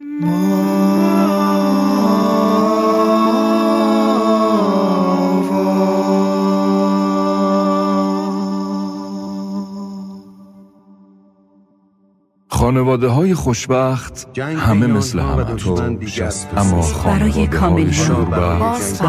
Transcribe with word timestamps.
Mm. 0.00 0.47
خانواده 12.88 13.08
های 13.08 13.34
خوشبخت 13.34 14.38
همه 14.38 14.86
مثل 14.86 15.18
هم 15.18 15.98
اما 16.56 16.86
برای 17.04 17.46
کاملی 17.46 17.92
شوربخت 17.92 19.02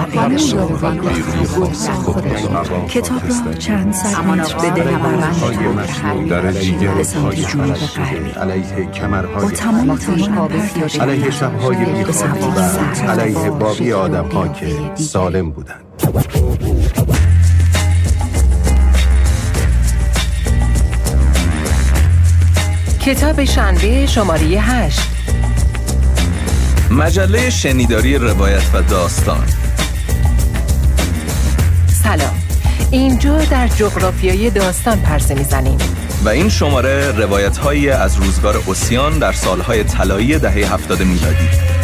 کتاب 2.88 3.22
را 3.46 3.54
چند 3.54 3.96
متر 4.28 4.58
به 4.58 4.70
دل 4.70 4.92
در 6.30 6.52
دیگر 6.52 6.94
به 6.94 7.04
سمت 7.04 7.36
جنوب 7.36 7.76
غربی 7.76 8.30
علیه 8.30 8.92
کمرهای 8.92 9.46
با 9.46 9.52
تمام 9.52 10.00
علیه 11.00 11.32
شبهای 11.32 12.12
سمت 12.12 12.58
سرد. 12.58 13.10
علیه 13.10 13.50
باقی 13.50 13.94
آدم 13.94 14.26
ها 14.26 14.48
که 14.48 14.76
سالم 14.96 15.52
بودند. 15.52 15.86
کتاب 23.06 23.46
شنبه 23.46 24.06
شماره 24.06 24.46
8 24.46 25.00
مجله 26.92 27.50
شنیداری 27.50 28.18
روایت 28.18 28.62
و 28.74 28.82
داستان. 28.82 29.46
سلام. 32.04 32.44
اینجا 32.92 33.38
در 33.38 33.68
جغرافیای 33.68 34.50
داستان 34.50 35.00
پرسه 35.00 35.36
می‌زنیم. 35.36 35.78
و 36.26 36.30
این 36.30 36.50
شماره 36.50 37.12
روایت 37.12 37.58
هایی 37.58 37.90
از 37.90 38.16
روزگار 38.16 38.64
اوسیان 38.66 39.20
در 39.20 39.32
سالهای 39.32 39.84
طلایی 39.84 40.40
دهه 40.40 40.74
هفتاد 40.74 41.04
میلادی. 41.04 41.79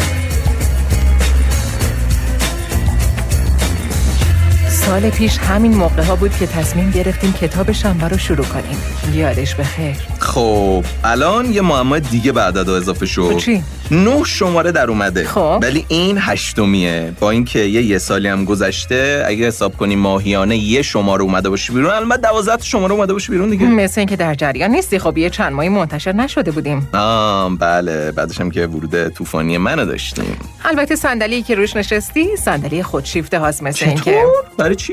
سال 4.86 5.10
پیش 5.10 5.38
همین 5.38 5.74
موقع 5.74 6.02
ها 6.02 6.16
بود 6.16 6.36
که 6.36 6.46
تصمیم 6.46 6.90
گرفتیم 6.90 7.32
کتاب 7.32 7.72
شنبه 7.72 8.08
رو 8.08 8.18
شروع 8.18 8.46
کنیم. 8.46 8.78
یادش 9.14 9.54
بخیر. 9.54 9.96
خب 10.18 10.84
الان 11.04 11.52
یه 11.52 11.60
معما 11.60 11.98
دیگه 11.98 12.32
به 12.32 12.40
عدد 12.40 12.68
اضافه 12.68 13.06
شد. 13.06 13.36
چی؟ 13.36 13.62
نه 13.90 14.24
شماره 14.24 14.72
در 14.72 14.90
اومده. 14.90 15.24
خب. 15.24 15.58
ولی 15.62 15.84
این 15.88 16.18
هشتمیه. 16.20 17.12
با 17.20 17.30
اینکه 17.30 17.58
یه 17.58 17.82
یه 17.82 17.98
سالی 17.98 18.28
هم 18.28 18.44
گذشته 18.44 19.24
اگه 19.26 19.46
حساب 19.46 19.76
کنی 19.76 19.96
ماهیانه 19.96 20.56
یه 20.56 20.82
شماره 20.82 21.22
اومده 21.22 21.48
باشه 21.48 21.72
بیرون 21.72 21.90
البته 21.90 22.20
دوازده 22.20 22.56
تا 22.56 22.64
شماره 22.64 22.92
اومده 22.92 23.12
باشه 23.12 23.32
بیرون 23.32 23.50
دیگه. 23.50 23.66
مثل 23.66 24.00
اینکه 24.00 24.16
در 24.16 24.34
جریان 24.34 24.70
نیستی. 24.70 24.98
خب 24.98 25.18
یه 25.18 25.30
چند 25.30 25.52
ماهی 25.52 25.68
منتشر 25.68 26.12
نشده 26.12 26.50
بودیم. 26.50 26.88
آه 26.94 27.56
بله. 27.58 28.12
بعدش 28.12 28.40
هم 28.40 28.50
که 28.50 28.66
ورود 28.66 29.08
طوفانی 29.08 29.58
منو 29.58 29.86
داشتیم. 29.86 30.36
البته 30.64 30.96
صندلی 30.96 31.42
که 31.42 31.54
روش 31.54 31.76
نشستی 31.76 32.36
صندلی 32.36 32.82
خودشیفته 32.82 33.38
هاست 33.38 33.62
مثل 33.62 33.86
اینکه؟ 33.86 34.22
برای 34.58 34.74
چی؟ 34.74 34.92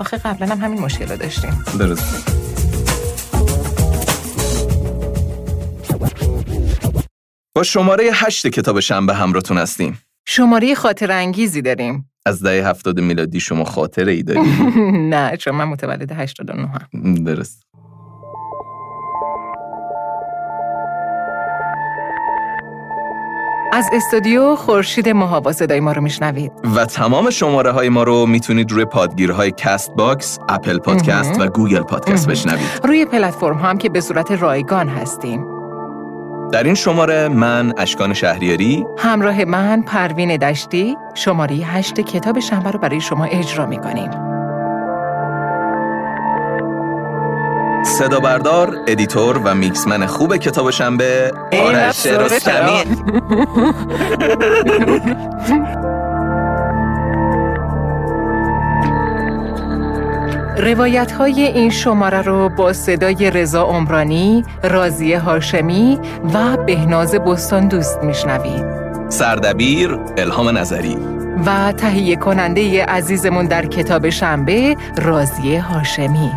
آخه 0.00 0.16
قبلا 0.16 0.46
هم 0.46 0.60
همین 0.60 0.80
مشکل 0.80 1.08
رو 1.08 1.16
داشتیم. 1.16 1.64
درست. 1.78 2.47
با 7.58 7.62
شماره 7.62 8.10
هشت 8.12 8.46
کتاب 8.46 8.80
شنبه 8.80 9.14
همراهتون 9.14 9.58
هستیم. 9.58 9.98
شماره 10.28 10.74
خاطر 10.74 11.12
انگیزی 11.12 11.62
داریم. 11.62 12.10
از 12.26 12.42
دهه 12.42 12.68
هفتاد 12.68 13.00
میلادی 13.00 13.40
شما 13.40 13.64
خاطره 13.64 14.12
ای 14.12 14.22
داری 14.22 14.40
نه 15.12 15.36
چون 15.36 15.54
من 15.54 15.64
متولد 15.64 16.12
89 16.12 16.68
هم. 16.94 17.14
درست. 17.14 17.62
از 23.72 23.86
استودیو 23.92 24.56
خورشید 24.56 25.08
ماهابا 25.08 25.52
صدای 25.52 25.80
ما 25.80 25.92
رو 25.92 26.02
میشنوید. 26.02 26.52
و 26.76 26.84
تمام 26.84 27.30
شماره 27.30 27.70
های 27.70 27.88
ما 27.88 28.02
رو 28.02 28.26
می‌تونید 28.26 28.72
روی 28.72 28.84
پادگیرهای 28.84 29.52
Castbox، 29.56 30.38
Apple 30.48 30.78
Podcast 30.78 31.40
و 31.40 31.46
Google 31.46 31.82
Podcast 31.82 32.28
بشنوید. 32.28 32.80
روی 32.84 33.04
پلتفرم 33.04 33.58
هم 33.58 33.78
که 33.78 33.88
به 33.88 34.00
صورت 34.00 34.30
رایگان 34.32 34.88
هستیم. 34.88 35.57
در 36.52 36.62
این 36.62 36.74
شماره 36.74 37.28
من 37.28 37.72
اشکان 37.76 38.14
شهریاری. 38.14 38.86
همراه 38.98 39.44
من 39.44 39.82
پروین 39.82 40.36
دشتی. 40.36 40.96
شماره 41.14 41.54
هشت 41.54 42.00
کتاب 42.00 42.40
شنبه 42.40 42.70
رو 42.70 42.78
برای 42.78 43.00
شما 43.00 43.24
اجرا 43.24 43.66
می‌کنیم. 43.66 44.10
صدا 47.84 48.20
بردار، 48.20 48.76
editor 48.86 49.38
و 49.44 49.54
mix 49.54 49.80
man 49.80 50.06
خوب 50.06 50.36
کتاب 50.36 50.70
شنبه 50.70 51.32
آرش 51.52 52.06
افسانه 52.06 52.84
روایت 60.58 61.12
های 61.12 61.42
این 61.42 61.70
شماره 61.70 62.22
رو 62.22 62.48
با 62.48 62.72
صدای 62.72 63.30
رضا 63.30 63.62
عمرانی، 63.62 64.44
راضیه 64.62 65.18
هاشمی 65.18 65.98
و 66.34 66.56
بهناز 66.56 67.14
بستان 67.14 67.68
دوست 67.68 67.98
میشنوید. 68.02 68.64
سردبیر 69.08 69.98
الهام 70.16 70.58
نظری. 70.58 70.96
و 71.46 71.72
تهیه 71.72 72.16
کننده 72.16 72.84
عزیزمون 72.84 73.46
در 73.46 73.66
کتاب 73.66 74.10
شنبه 74.10 74.76
راضیه 74.96 75.62
هاشمی. 75.62 76.30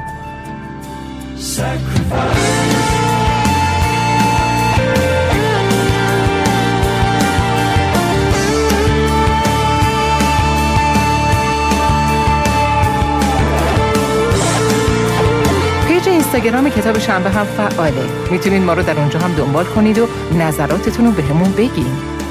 اینستاگرام 16.34 16.70
کتاب 16.70 17.00
شنبه 17.00 17.30
هم 17.30 17.46
فعاله 17.46 18.04
می‌تونید 18.32 18.64
ما 18.64 18.74
رو 18.74 18.84
در 18.84 19.00
اونجا 19.00 19.20
هم 19.20 19.34
دنبال 19.34 19.66
کنید 19.66 20.00
و 20.00 20.08
نظراتتون 20.40 21.06
رو 21.06 21.12
بهمون 21.12 21.52
بگین 21.52 21.86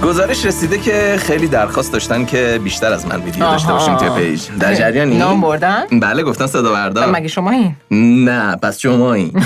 گزارش 0.04 0.46
رسیده 0.46 0.78
که 0.78 1.16
خیلی 1.18 1.46
درخواست 1.46 1.92
داشتن 1.92 2.24
که 2.24 2.60
بیشتر 2.64 2.92
از 2.92 3.06
من 3.06 3.22
ویدیو 3.22 3.40
داشته. 3.40 3.72
باشیم 3.72 3.96
توی 3.96 4.10
پیج 4.10 4.42
در 4.60 4.74
جریانی 4.74 5.18
نام 5.18 5.40
بردن؟ 5.40 5.82
بله 6.00 6.22
گفتن 6.22 6.46
صدا 6.46 6.72
بردار 6.72 7.10
مگه 7.10 7.28
شما 7.28 7.50
این؟ 7.50 7.76
نه 8.24 8.56
پس 8.56 8.78
شما 8.78 9.14
این 9.14 9.32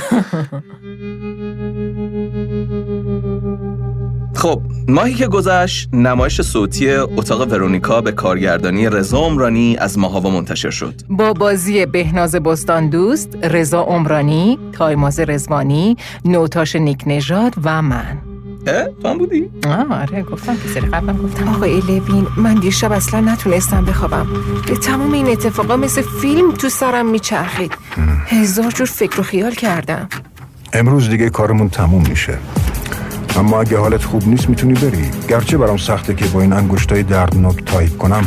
خب 4.44 4.62
ماهی 4.88 5.14
که 5.14 5.26
گذشت 5.26 5.88
نمایش 5.92 6.42
صوتی 6.42 6.90
اتاق 6.90 7.52
ورونیکا 7.52 8.00
به 8.00 8.12
کارگردانی 8.12 8.88
رضا 8.88 9.18
عمرانی 9.18 9.76
از 9.76 9.98
ماهاوا 9.98 10.30
منتشر 10.30 10.70
شد. 10.70 10.94
با 11.08 11.32
بازی 11.32 11.86
بهناز 11.86 12.34
بستان 12.34 12.88
دوست، 12.88 13.28
رضا 13.42 13.82
عمرانی، 13.82 14.58
تایماز 14.72 15.20
رضوانی، 15.20 15.96
نوتاش 16.24 16.76
نیک 16.76 17.02
نژاد 17.06 17.54
و 17.64 17.82
من. 17.82 18.18
اه 18.66 18.88
تو 19.02 19.08
هم 19.08 19.18
بودی؟ 19.18 19.50
آه 19.66 20.00
آره 20.00 20.22
گفتم 20.22 20.56
که 20.56 20.68
سری 20.68 20.86
قبلم 20.86 21.16
گفتم. 21.16 21.48
آقای 21.48 21.80
لوین 21.80 22.26
من 22.36 22.54
دیشب 22.54 22.92
اصلا 22.92 23.20
نتونستم 23.20 23.84
بخوابم. 23.84 24.26
به 24.66 24.76
تمام 24.76 25.12
این 25.12 25.26
اتفاقا 25.26 25.76
مثل 25.76 26.02
فیلم 26.02 26.52
تو 26.52 26.68
سرم 26.68 27.10
میچرخید. 27.10 27.72
هزار 28.26 28.70
جور 28.70 28.86
فکر 28.86 29.20
و 29.20 29.22
خیال 29.22 29.54
کردم. 29.54 30.08
امروز 30.72 31.10
دیگه 31.10 31.30
کارمون 31.30 31.68
تموم 31.68 32.04
میشه. 32.08 32.38
اما 33.36 33.60
اگه 33.60 33.78
حالت 33.78 34.04
خوب 34.04 34.28
نیست 34.28 34.48
می‌تونی 34.48 34.74
بری. 34.74 35.10
گرچه 35.28 35.58
برام 35.58 35.76
سخته 35.76 36.14
که 36.14 36.26
با 36.26 36.40
این 36.40 36.52
انگشتای 36.52 37.02
دردناک 37.02 37.64
تایپ 37.64 37.98
کنم 37.98 38.26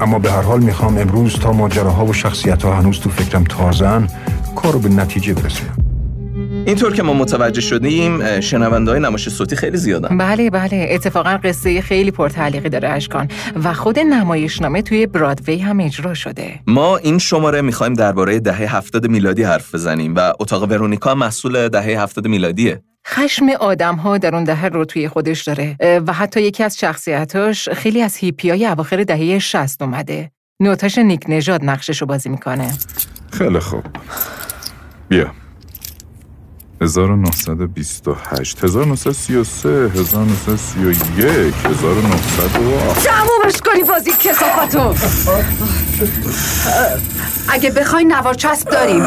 اما 0.00 0.18
به 0.18 0.32
هر 0.32 0.42
حال 0.42 0.60
می‌خوام 0.60 0.98
امروز 0.98 1.38
تا 1.38 1.52
ماجراها 1.52 2.06
و 2.06 2.12
شخصیت 2.12 2.62
ها 2.62 2.74
هنوز 2.74 3.00
تو 3.00 3.10
فکرم 3.10 3.44
تازن 3.44 4.08
کارو 4.56 4.78
به 4.78 4.88
نتیجه 4.88 5.34
برسه 5.34 5.83
اینطور 6.66 6.92
که 6.92 7.02
ما 7.02 7.12
متوجه 7.12 7.60
شدیم 7.60 8.40
شنونده 8.40 8.90
های 8.90 9.00
نمایش 9.00 9.28
صوتی 9.28 9.56
خیلی 9.56 9.76
زیادن. 9.76 10.18
بله 10.18 10.50
بله. 10.50 10.86
اتفاقا 10.90 11.36
قصه 11.44 11.80
خیلی 11.80 12.10
پرتعلیقی 12.10 12.68
داره 12.68 12.88
اشکان. 12.88 13.28
و 13.64 13.74
خود 13.74 13.98
نمایشنامه 13.98 14.82
توی 14.82 15.06
برادوی 15.06 15.58
هم 15.58 15.80
اجرا 15.80 16.14
شده. 16.14 16.60
ما 16.66 16.96
این 16.96 17.18
شماره 17.18 17.62
می‌خوایم 17.62 17.94
درباره 17.94 18.40
دهه 18.40 18.76
هفتاد 18.76 19.06
میلادی 19.06 19.42
حرف 19.42 19.74
بزنیم 19.74 20.14
و 20.14 20.32
اتاق 20.40 20.62
ورونیکا 20.62 21.14
محصول 21.14 21.68
دهه 21.68 22.02
هفتاد 22.02 22.26
میلادیه. 22.26 22.82
خشم 23.06 23.46
آدم 23.60 23.94
ها 23.94 24.18
در 24.18 24.34
اون 24.34 24.44
دهه 24.44 24.66
رو 24.66 24.84
توی 24.84 25.08
خودش 25.08 25.42
داره. 25.42 25.76
و 26.06 26.12
حتی 26.12 26.42
یکی 26.42 26.62
از 26.62 26.78
شخصیتاش 26.78 27.68
خیلی 27.68 28.02
از 28.02 28.16
هیپی 28.16 28.50
های 28.50 28.66
اواخر 28.66 29.04
دهه 29.04 29.38
60 29.38 29.82
اومده. 29.82 30.30
نوتاش 30.60 30.98
نیک 30.98 31.24
نژاد 31.28 31.64
نقشش 31.64 32.00
رو 32.00 32.06
بازی 32.06 32.28
می‌کنه. 32.28 32.72
خیلی 33.32 33.58
خوب. 33.58 33.82
بیا. 35.08 35.43
1928 36.80 38.64
1933 38.64 39.90
1931 39.94 41.54
1900 41.66 42.58
و- 42.58 42.94
تمومش 42.94 43.60
کنی 43.64 43.82
بازی 43.82 44.10
کسافتو 44.12 44.94
اگه 47.48 47.70
بخوای 47.70 48.04
نوار 48.04 48.34
چسب 48.34 48.68
داریم. 48.70 49.02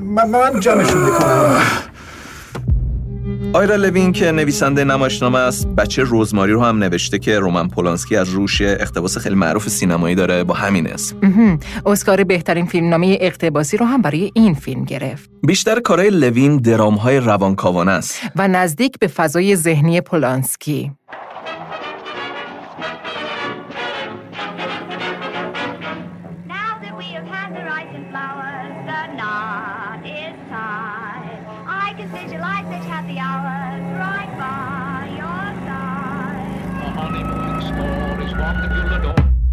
من, 0.00 0.30
من 0.30 0.60
جمعشون 0.60 1.02
می‌کنم. 1.02 1.62
آیرا 3.60 3.76
لوین 3.76 4.12
که 4.12 4.32
نویسنده 4.32 4.84
نمایشنامه 4.84 5.38
است 5.38 5.66
بچه 5.66 6.02
روزماری 6.02 6.52
رو 6.52 6.62
هم 6.62 6.78
نوشته 6.78 7.18
که 7.18 7.38
رومن 7.38 7.68
پولانسکی 7.68 8.16
از 8.16 8.28
روش 8.28 8.60
اقتباس 8.60 9.18
خیلی 9.18 9.34
معروف 9.34 9.68
سینمایی 9.68 10.14
داره 10.14 10.44
با 10.44 10.54
همین 10.54 10.86
اسم. 10.86 11.16
اسکار 11.86 12.24
بهترین 12.24 12.66
فیلمنامه 12.66 13.18
اقتباسی 13.20 13.76
رو 13.76 13.86
هم 13.86 14.02
برای 14.02 14.30
این 14.34 14.54
فیلم 14.54 14.84
گرفت. 14.84 15.30
بیشتر 15.46 15.80
کارهای 15.80 16.10
لوین 16.10 16.56
درامهای 16.56 17.20
روانکاوانه 17.20 17.90
است. 17.90 18.20
و 18.36 18.48
نزدیک 18.48 18.98
به 18.98 19.06
فضای 19.06 19.56
ذهنی 19.56 20.00
پولانسکی. 20.00 20.92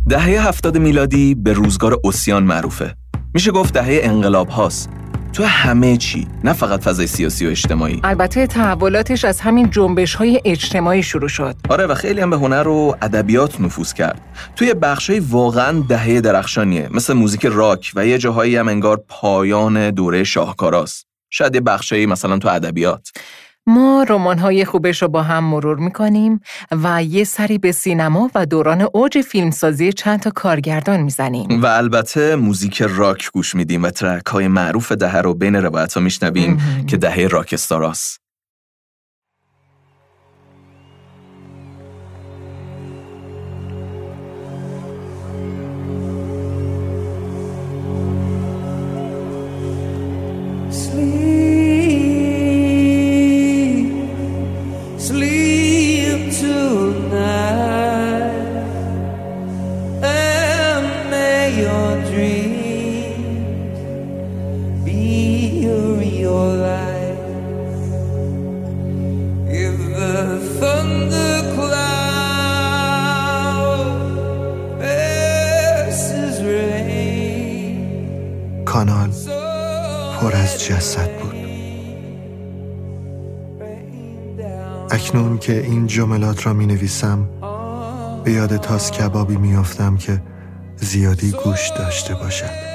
دهه 0.10 0.48
هفتاد 0.48 0.78
میلادی 0.78 1.36
به 1.36 1.54
روزگار 1.54 2.00
اوسیان 2.04 2.44
معروفه. 2.44 2.96
میشه 3.34 3.52
گفت 3.52 3.74
دهه 3.74 4.00
انقلاب 4.04 4.50
هاست. 4.50 4.90
تو 5.34 5.44
همه 5.44 5.98
چی 5.98 6.28
نه 6.44 6.54
فقط 6.54 6.84
فضای 6.84 7.08
سیاسی 7.08 7.48
و 7.48 7.50
اجتماعی. 7.50 8.00
البته 8.04 8.48
تحولاتش 8.48 9.26
از 9.26 9.42
همین 9.42 9.70
جنبش 9.70 10.16
های 10.16 10.42
اجتماعی 10.46 11.04
شروع 11.04 11.30
شد. 11.30 11.56
آره 11.70 11.86
و 11.86 11.94
خیلی 11.94 12.22
هم 12.22 12.30
به 12.30 12.38
هنر 12.38 12.68
و 12.68 12.96
ادبیات 13.02 13.62
نفوذ 13.62 13.94
کرد. 13.94 14.22
توی 14.56 14.74
بخشای 14.74 15.20
واقعا 15.20 15.84
دهه 15.90 16.22
درخشانیه 16.22 16.90
مثل 16.92 17.14
موزیک 17.14 17.46
راک 17.46 17.92
و 17.96 18.06
یه 18.06 18.18
جاهایی 18.18 18.56
هم 18.56 18.68
انگار 18.68 19.04
پایان 19.08 19.92
دوره 19.92 20.24
شاهکاراست. 20.24 21.08
شاید 21.30 21.56
یه 21.56 21.62
بخشایی 21.62 22.06
مثلا 22.06 22.38
تو 22.38 22.48
ادبیات. 22.48 23.08
ما 23.68 24.06
رمان‌های 24.10 24.66
خوبش 24.66 25.02
رو 25.02 25.08
با 25.08 25.24
هم 25.24 25.44
مرور 25.44 25.78
می‌کنیم 25.78 26.42
و 26.72 27.04
یه 27.04 27.24
سری 27.24 27.58
به 27.58 27.72
سینما 27.72 28.32
و 28.36 28.46
دوران 28.46 28.88
اوج 28.94 29.22
فیلمسازی 29.22 29.94
چند 29.94 30.20
تا 30.20 30.30
کارگردان 30.30 31.02
می‌زنیم. 31.02 31.62
و 31.62 31.66
البته 31.66 32.36
موزیک 32.36 32.82
راک 32.82 33.32
گوش 33.32 33.56
میدیم 33.56 33.84
و 33.84 33.90
ترک 33.90 34.26
های 34.26 34.48
معروف 34.48 34.92
دهه 34.92 35.18
رو 35.18 35.34
بین 35.34 35.56
روایت 35.56 35.94
ها 35.94 36.02
میشنویم 36.02 36.58
که 36.88 36.98
دهه 36.98 37.28
راکستاراست. 37.28 38.27
پر 80.68 80.74
از 80.74 80.84
جسد 80.84 81.20
بود. 81.20 81.36
اکنون 84.92 85.38
که 85.38 85.62
این 85.62 85.88
جملات 85.88 86.46
را 86.46 86.54
می 86.54 86.66
نویسم 86.66 87.30
به 88.24 88.32
یاد 88.32 88.58
تاس 88.58 88.92
کبابی 88.92 89.36
می 89.36 89.56
افتم 89.56 89.98
که 89.98 90.22
زیادی 90.76 91.32
گوش 91.32 91.70
داشته 91.70 92.16
باشد. 92.16 92.68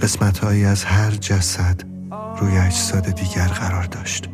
قسمت 0.00 0.38
هایی 0.38 0.64
از 0.64 0.84
هر 0.84 1.10
جسد 1.10 1.80
روی 2.38 2.58
اجساد 2.58 3.04
دیگر 3.04 3.48
قرار 3.48 3.84
داشت. 3.84 4.28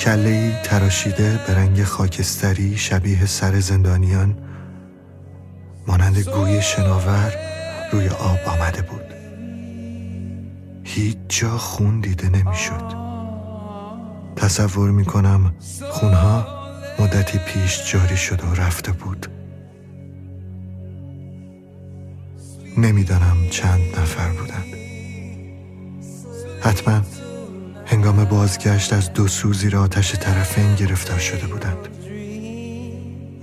کله 0.00 0.28
ای 0.28 0.52
تراشیده 0.64 1.40
به 1.46 1.54
رنگ 1.54 1.84
خاکستری 1.84 2.76
شبیه 2.76 3.26
سر 3.26 3.60
زندانیان 3.60 4.38
مانند 5.86 6.18
گوی 6.18 6.62
شناور 6.62 7.53
روی 7.94 8.08
آب 8.08 8.38
آمده 8.46 8.82
بود. 8.82 9.04
هیچ 10.84 11.16
جا 11.28 11.58
خون 11.58 12.00
دیده 12.00 12.28
نمی‌شد. 12.28 13.04
تصور 14.36 14.90
می 14.90 15.04
کنم 15.04 15.54
خونها 15.90 16.46
مدتی 16.98 17.38
پیش 17.38 17.92
جاری 17.92 18.16
شده 18.16 18.46
و 18.46 18.54
رفته 18.54 18.92
بود. 18.92 19.26
نمی‌دانم 22.78 23.36
چند 23.50 23.80
نفر 23.80 24.28
بودند. 24.28 24.74
حتما 26.60 27.00
هنگام 27.86 28.24
بازگشت 28.24 28.92
از 28.92 29.12
دو 29.12 29.28
سوزی 29.28 29.70
را 29.70 29.82
آتش 29.82 30.14
طرفین 30.14 30.74
گرفتار 30.74 31.18
شده 31.18 31.46
بودند. 31.46 31.88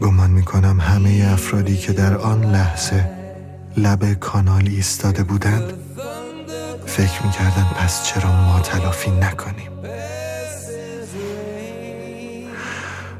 گمان 0.01 0.29
می 0.29 0.43
کنم 0.43 0.79
همه 0.79 1.29
افرادی 1.33 1.77
که 1.77 1.93
در 1.93 2.17
آن 2.17 2.45
لحظه 2.45 3.20
لب 3.77 4.13
کانال 4.13 4.67
ایستاده 4.67 5.23
بودند 5.23 5.73
فکر 6.85 7.25
می 7.25 7.31
کردن 7.31 7.63
پس 7.63 8.05
چرا 8.05 8.31
ما 8.31 8.59
تلافی 8.59 9.11
نکنیم 9.11 9.71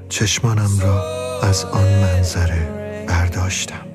چشمانم 0.10 0.80
را 0.80 1.04
از 1.44 1.66
آن 1.66 1.84
منظره 1.84 3.06
برداشتم. 3.08 3.86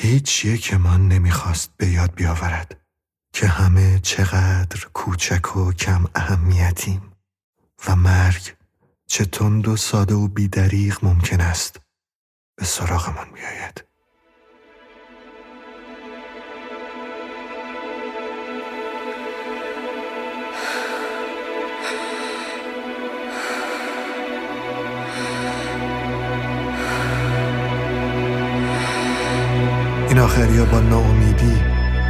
هیچ 0.00 0.44
یکمان 0.44 1.08
نمی‌خواست 1.08 1.70
به 1.76 1.86
یاد 1.86 2.14
بیاورد 2.14 2.76
که 3.32 3.46
همه 3.46 3.98
چقدر 3.98 4.86
کوچک 4.92 5.56
و 5.56 5.72
کم 5.72 6.04
اهمیتیم 6.14 7.09
و 7.88 7.96
مرگ 7.96 8.56
چه 9.06 9.24
تند 9.24 9.68
و 9.68 9.76
ساده 9.76 10.14
و 10.14 10.28
بیدریغ 10.28 11.04
ممکن 11.04 11.40
است. 11.40 11.80
به 12.56 12.64
سراغمان 12.64 13.26
بیاید. 13.34 13.84
این 30.08 30.18
آخریا 30.18 30.64
با 30.64 30.80
ناامیدی 30.80 31.62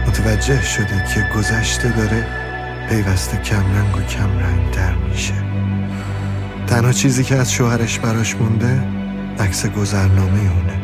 متوجه 0.06 0.62
شده 0.62 1.04
که 1.14 1.28
گذشته 1.36 1.96
داره 1.96 2.26
پیوسته 2.88 3.36
کمرنگ 3.36 3.96
و 3.96 4.02
کمرنگ 4.02 4.74
در 4.74 4.94
میشه. 4.94 5.49
تنها 6.70 6.92
چیزی 6.92 7.24
که 7.24 7.36
از 7.36 7.52
شوهرش 7.52 7.98
براش 7.98 8.36
مونده 8.36 8.82
عکس 9.38 9.66
گذرنامه 9.66 10.40
اونه. 10.40 10.80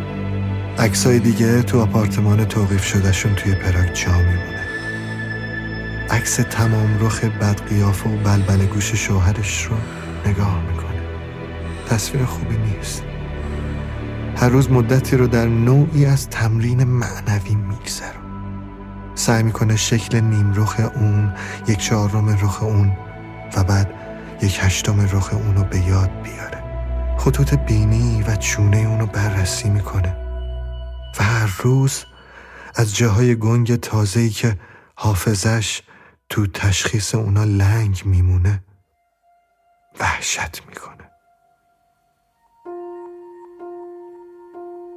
عکسای 0.79 1.19
دیگه 1.19 1.63
تو 1.63 1.81
آپارتمان 1.81 2.45
توقیف 2.45 2.85
شدهشون 2.85 3.35
توی 3.35 3.55
پراگ 3.55 3.93
جا 3.93 4.13
میمونه. 4.13 4.67
عکس 6.11 6.37
تمام 6.37 6.99
رخ 7.01 7.25
بدقیافه 7.25 8.11
و 8.11 8.17
بلبل 8.17 8.67
گوش 8.67 8.95
شوهرش 8.95 9.65
رو 9.65 9.77
نگاه 10.31 10.63
می‌کنه. 10.63 11.03
تصویر 11.89 12.25
خوبی 12.25 12.57
نیست. 12.57 13.03
هر 14.37 14.49
روز 14.49 14.71
مدتی 14.71 15.17
رو 15.17 15.27
در 15.27 15.47
نوعی 15.47 16.07
از 16.07 16.29
تمرین 16.29 16.85
معنوی 16.85 17.55
میگذره 17.55 18.21
سعی 19.15 19.43
می‌کنه 19.43 19.77
شکل 19.77 20.21
نیم 20.21 20.53
رخ 20.55 20.81
اون 20.95 21.33
یک 21.69 21.79
چهارم 21.79 22.29
رخ 22.29 22.63
اون 22.63 22.93
و 23.57 23.65
بعد 23.65 23.91
یک 24.43 24.59
هشتم 24.63 25.01
رخ 25.01 25.33
اون 25.33 25.57
رو 25.57 25.65
به 25.65 25.79
یاد 25.79 26.11
بیاره. 26.23 26.63
خطوط 27.19 27.55
بینی 27.55 28.23
و 28.23 28.37
چونه 28.37 28.77
اون 28.77 29.01
رو 29.01 29.07
بررسی 29.07 29.71
می‌کنه. 29.71 30.17
و 31.19 31.25
هر 31.25 31.57
روز 31.63 32.05
از 32.75 32.97
جاهای 32.97 33.35
گنگ 33.37 33.77
تازه‌ای 33.77 34.31
که 34.31 34.57
حافظش 34.97 35.83
تو 36.29 36.47
تشخیص 36.47 37.15
اونا 37.15 37.45
لنگ 37.45 38.03
میمونه 38.05 38.65
وحشت 40.01 40.63
می‌کنه. 40.69 41.11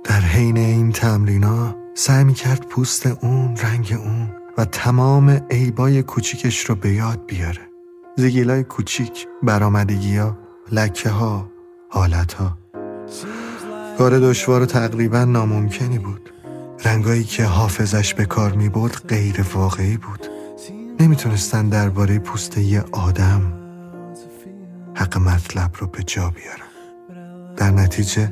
در 0.04 0.22
حین 0.22 0.58
این 0.58 0.92
تمرینا 0.92 1.76
سعی 1.94 2.24
می‌کرد 2.24 2.66
پوست 2.66 3.06
اون 3.08 3.58
رنگ 3.58 3.98
اون 4.00 4.36
و 4.58 4.66
تمام 4.66 5.30
عیبای 5.30 6.04
کوچیکش 6.04 6.66
رو 6.66 6.76
به 6.76 6.94
یاد 6.94 7.26
بیاره. 7.26 7.69
زگیلای 8.20 8.64
کوچیک 8.64 9.28
برامدگی 9.44 10.18
ها 10.18 10.38
لکه 10.72 11.10
ها 11.10 11.50
حالت 11.90 12.34
ها 12.34 12.58
کار 13.98 14.20
دشوار 14.20 14.62
و 14.62 14.66
تقریبا 14.66 15.26
ناممکنی 15.26 16.00
بود. 16.00 16.30
رنگایی 16.86 17.24
که 17.24 17.44
حافظش 17.44 18.14
به 18.14 18.26
کار 18.26 18.52
می 18.52 18.70
برد 18.70 19.08
غیر 19.08 19.46
واقعی 19.54 19.98
بود. 19.98 20.28
نمی‌تونستن 21.00 21.70
درباره 21.70 22.20
پوست 22.20 22.58
یه 22.58 22.84
آدم 22.92 23.54
حق 24.96 25.18
مطلب 25.18 25.72
رو 25.80 25.88
به 25.88 26.04
جا 26.04 26.34
بیارن. 26.36 26.70
در 27.56 27.72
نتیجه 27.72 28.32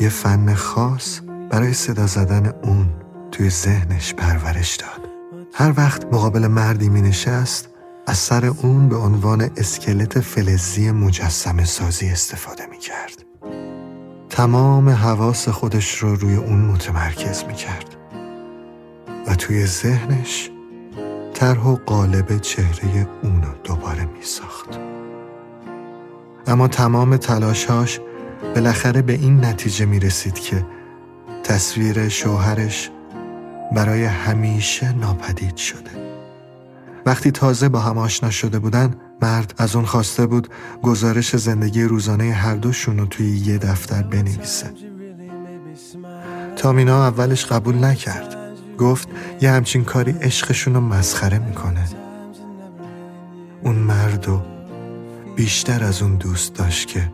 یه 0.00 0.08
فن 0.08 0.54
خاص 0.54 1.20
برای 1.50 1.72
صدا 1.72 2.06
زدن 2.06 2.52
اون 2.62 2.88
توی 3.32 3.50
ذهنش 3.50 4.14
پرورش 4.14 4.76
داد. 4.76 5.08
هر 5.54 5.74
وقت 5.76 6.04
مقابل 6.04 6.46
مردی 6.46 6.88
می 6.88 7.02
نشست 7.02 7.73
از 8.06 8.18
سر 8.18 8.46
اون 8.46 8.88
به 8.88 8.96
عنوان 8.96 9.50
اسکلت 9.56 10.20
فلزی 10.20 10.90
مجسم 10.90 11.64
سازی 11.64 12.08
استفاده 12.08 12.66
می 12.66 12.78
کرد. 12.78 13.24
تمام 14.30 14.88
حواس 14.88 15.48
خودش 15.48 15.98
رو 15.98 16.14
روی 16.14 16.34
اون 16.34 16.58
متمرکز 16.58 17.44
می 17.44 17.54
کرد 17.54 17.96
و 19.26 19.34
توی 19.34 19.66
ذهنش 19.66 20.50
طرح 21.34 21.66
و 21.66 21.76
قالب 21.86 22.38
چهره 22.38 23.08
اونو 23.22 23.48
دوباره 23.64 24.04
می 24.04 24.22
ساخت. 24.22 24.78
اما 26.46 26.68
تمام 26.68 27.16
تلاشاش 27.16 28.00
بالاخره 28.54 29.02
به 29.02 29.12
این 29.12 29.44
نتیجه 29.44 29.86
می 29.86 30.00
رسید 30.00 30.34
که 30.34 30.66
تصویر 31.44 32.08
شوهرش 32.08 32.90
برای 33.72 34.04
همیشه 34.04 34.92
ناپدید 34.92 35.56
شده 35.56 36.03
وقتی 37.06 37.30
تازه 37.30 37.68
با 37.68 37.80
هم 37.80 37.98
آشنا 37.98 38.30
شده 38.30 38.58
بودن 38.58 38.94
مرد 39.22 39.54
از 39.58 39.76
اون 39.76 39.84
خواسته 39.84 40.26
بود 40.26 40.48
گزارش 40.82 41.36
زندگی 41.36 41.82
روزانه 41.82 42.32
هر 42.32 42.54
دوشون 42.54 42.98
رو 42.98 43.06
توی 43.06 43.30
یه 43.30 43.58
دفتر 43.58 44.02
بنویسه. 44.02 44.72
تامینا 46.56 47.06
اولش 47.06 47.44
قبول 47.46 47.84
نکرد. 47.84 48.36
گفت 48.78 49.08
یه 49.40 49.50
همچین 49.50 49.84
کاری 49.84 50.12
عشقشون 50.12 50.74
رو 50.74 50.80
مسخره 50.80 51.38
می‌کنه. 51.38 51.88
اون 53.62 53.74
مرد 53.74 54.28
و 54.28 54.42
بیشتر 55.36 55.84
از 55.84 56.02
اون 56.02 56.16
دوست 56.16 56.54
داشت 56.54 56.88
که 56.88 57.12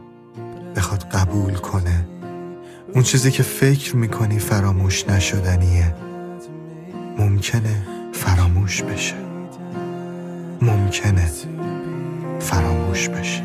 بخواد 0.77 1.03
قبول 1.03 1.55
کنه. 1.55 2.09
اون 2.95 3.03
چیزی 3.03 3.31
که 3.31 3.43
فکر 3.43 3.97
می‌کنی 3.97 4.39
فراموش 4.39 5.09
نشدنیه. 5.09 5.95
ممکنه 7.19 7.87
فراموش 8.13 8.83
بشه. 8.83 9.30
ممکنه 10.63 11.29
فراموش 12.41 13.09
بشه. 13.09 13.43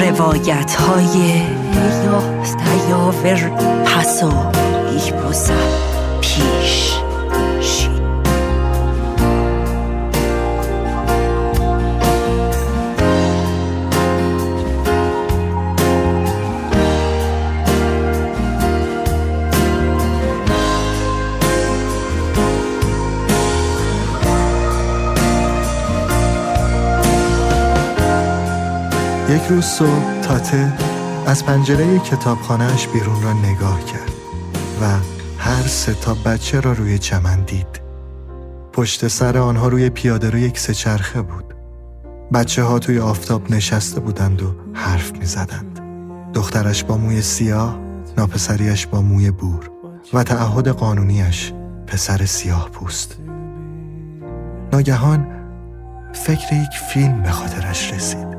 روایت 0.00 0.74
های 0.74 1.42
یاور 2.90 3.50
پسو 3.84 4.32
ich 4.96 5.12
muss 5.12 5.50
پیش. 6.20 6.87
روز 29.48 29.64
صبح 29.64 30.20
تاته 30.20 30.72
از 31.26 31.44
پنجره 31.44 31.98
کتابخانهش 31.98 32.86
بیرون 32.86 33.22
را 33.22 33.32
نگاه 33.32 33.84
کرد 33.84 34.12
و 34.82 34.84
هر 35.38 35.62
سه 35.62 35.94
تا 35.94 36.14
بچه 36.14 36.60
را 36.60 36.72
روی 36.72 36.98
چمن 36.98 37.40
دید. 37.40 37.80
پشت 38.72 39.08
سر 39.08 39.38
آنها 39.38 39.68
روی 39.68 39.90
پیاده 39.90 40.30
رو 40.30 40.38
یک 40.38 40.58
سهچرخه 40.58 41.22
بود. 41.22 41.54
بچه 42.32 42.62
ها 42.62 42.78
توی 42.78 42.98
آفتاب 42.98 43.50
نشسته 43.50 44.00
بودند 44.00 44.42
و 44.42 44.54
حرف 44.74 45.12
می 45.12 45.24
زدند. 45.24 45.80
دخترش 46.34 46.84
با 46.84 46.96
موی 46.96 47.22
سیاه، 47.22 47.78
ناپسریش 48.16 48.86
با 48.86 49.02
موی 49.02 49.30
بور 49.30 49.70
و 50.12 50.22
تعهد 50.22 50.68
قانونیش 50.68 51.52
پسر 51.86 52.26
سیاه 52.26 52.70
پوست. 52.70 53.16
ناگهان 54.72 55.26
فکر 56.12 56.52
یک 56.52 56.78
فیلم 56.92 57.22
به 57.22 57.30
خاطرش 57.30 57.92
رسید. 57.92 58.37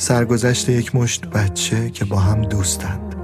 سرگذشت 0.00 0.68
یک 0.68 0.94
مشت 0.94 1.26
بچه 1.26 1.90
که 1.90 2.04
با 2.04 2.16
هم 2.16 2.42
دوستند. 2.42 3.14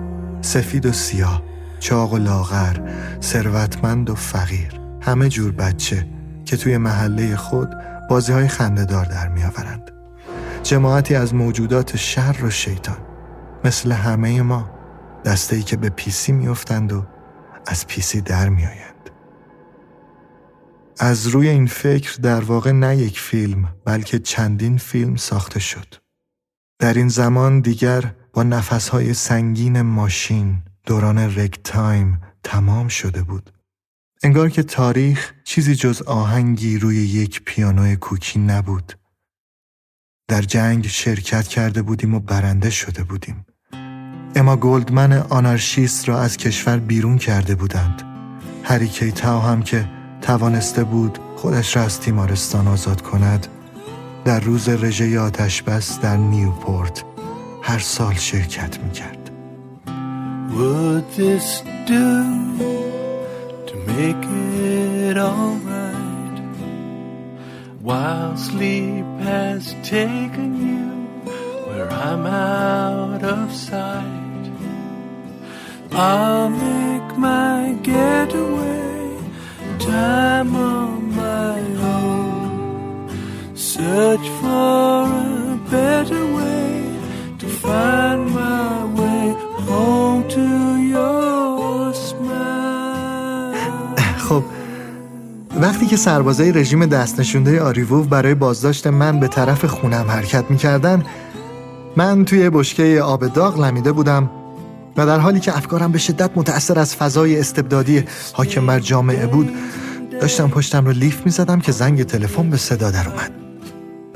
سفید 0.41 0.87
و 0.87 0.93
سیاه 0.93 1.43
چاق 1.81 2.13
و 2.13 2.19
لاغر، 2.19 2.77
ثروتمند 3.23 4.11
و 4.11 4.15
فقیر، 4.15 4.81
همه 5.03 5.29
جور 5.29 5.53
بچه 5.53 6.07
که 6.45 6.57
توی 6.57 6.77
محله 6.77 7.37
خود 7.37 7.71
بازی 8.11 8.33
های 8.33 8.49
خندهدار 8.49 9.05
در 9.05 9.29
می 9.29 9.45
آورند. 9.45 9.91
جماعتی 10.63 11.15
از 11.15 11.35
موجودات 11.35 11.97
شر 11.97 12.37
و 12.43 12.51
شیطان 12.51 12.99
مثل 13.65 13.93
همه 13.93 14.43
ما 14.43 14.71
دسته 15.25 15.63
که 15.63 15.77
به 15.77 15.89
پیسی 15.89 16.33
میافتند 16.33 16.93
و 16.93 17.07
از 17.67 17.87
پیسی 17.87 18.21
در 18.21 18.49
می 18.49 18.67
آیند. 18.67 19.11
از 20.99 21.27
روی 21.27 21.49
این 21.49 21.67
فکر 21.67 22.19
در 22.23 22.41
واقع 22.41 22.73
نه 22.73 22.97
یک 22.97 23.21
فیلم 23.21 23.69
بلکه 23.85 24.19
چندین 24.19 24.79
فیلم 24.79 25.17
ساخته 25.17 25.61
شد. 25.61 26.06
در 26.79 26.95
این 26.95 27.09
زمان 27.09 27.61
دیگر 27.61 28.15
با 28.33 28.43
نفسهای 28.43 29.15
سنگین 29.15 29.83
ماشین 29.83 30.63
دوران 30.87 31.19
ragtime 31.19 32.21
تمام 32.43 32.89
شده 32.89 33.23
بود. 33.23 33.53
انگار 34.23 34.51
که 34.51 34.63
تاریخ 34.63 35.33
چیزی 35.45 35.75
جز 35.75 36.03
آهنگی 36.03 36.79
روی 36.79 36.97
یک 36.97 37.43
پیانوی 37.45 37.97
کوکی 37.97 38.39
نبود. 38.39 38.93
در 40.29 40.43
جنگ 40.43 40.87
شرکت 40.87 41.49
کرده 41.49 41.83
بودیم 41.83 42.15
و 42.15 42.21
برنده 42.21 42.71
شده 42.71 43.05
بودیم. 43.05 43.47
اما 44.37 44.57
گلدمن 44.57 45.13
آنارشیست 45.13 46.09
را 46.09 46.21
از 46.21 46.37
کشور 46.37 46.79
بیرون 46.79 47.19
کرده 47.19 47.55
بودند. 47.55 48.03
هریکی 48.65 49.13
تاو 49.13 49.43
هم 49.43 49.63
که 49.63 49.89
توانسته 50.21 50.85
بود 50.85 51.19
خودش 51.37 51.77
را 51.77 51.83
از 51.83 52.01
تیمارستان 52.01 52.69
آزاد 52.69 53.03
کند 53.03 53.47
در 54.27 54.41
روز 54.41 54.69
رژه 54.69 55.21
آتش 55.21 55.63
بس 55.63 56.01
در 56.01 56.17
نیوپورت 56.17 57.05
هر 57.63 57.79
سال 57.79 58.15
شرکت 58.15 58.79
my 77.19 77.75
getaway 77.83 79.19
time 79.79 80.57
on 80.57 81.17
my 81.17 81.61
own. 81.83 82.16
Search 83.77 84.29
for 84.41 85.05
a 85.05 85.59
better 85.71 86.25
way 86.39 86.81
to 87.41 87.47
find 87.47 88.21
my 88.41 88.71
way 89.01 89.27
home 89.69 90.23
to 90.37 90.47
your 90.95 91.93
smile. 91.93 93.55
خب 94.29 94.45
وقتی 95.61 95.87
که 95.87 95.97
سربازای 95.97 96.53
رژیم 96.53 96.87
دست 96.87 97.21
نشونده 97.21 97.63
آریووف 97.63 98.07
برای 98.07 98.35
بازداشت 98.35 98.87
من 98.87 99.21
به 99.21 99.29
طرف 99.29 99.65
خونم 99.65 100.11
حرکت 100.11 100.51
می‌کردن 100.51 101.05
من 101.97 102.25
توی 102.25 102.51
بشکه 102.51 103.03
آب 103.03 103.27
داغ 103.27 103.61
لمیده 103.61 103.93
بودم 103.93 104.31
و 104.97 105.07
در 105.07 105.19
حالی 105.19 105.41
که 105.41 105.57
افکارم 105.57 105.93
به 105.93 105.99
شدت 105.99 106.31
متأثر 106.37 106.79
از 106.79 106.97
فضای 106.97 107.41
استبدادی 107.41 108.05
حاکم 108.33 108.67
بر 108.67 108.81
جامعه 108.81 109.27
بود 109.27 109.51
داشتم 110.21 110.49
پشتم 110.49 110.85
رو 110.85 110.93
لیف 110.93 111.25
می‌زدم 111.25 111.61
که 111.61 111.73
زنگ 111.73 112.03
تلفن 112.03 112.51
به 112.51 112.57
صدا 112.57 112.91
در 112.91 113.09
اومد 113.09 113.46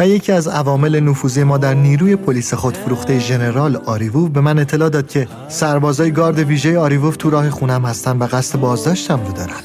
و 0.01 0.09
یکی 0.09 0.33
از 0.33 0.49
عوامل 0.49 1.01
نفوذی 1.01 1.45
ما 1.45 1.59
در 1.59 1.75
نیروی 1.75 2.17
پلیس 2.17 2.55
خودفروخته 2.55 3.19
ژنرال 3.19 3.77
آریووف 3.77 4.31
به 4.31 4.41
من 4.41 4.59
اطلاع 4.59 4.89
داد 4.89 5.09
که 5.09 5.29
سربازای 5.49 6.11
گارد 6.11 6.39
ویژه 6.39 6.79
آریووف 6.79 7.17
تو 7.17 7.31
راه 7.31 7.51
خونم 7.51 7.85
هستن 7.85 8.19
و 8.19 8.27
قصد 8.27 8.59
بازداشتم 8.59 9.21
رو 9.27 9.33
دارن. 9.33 9.61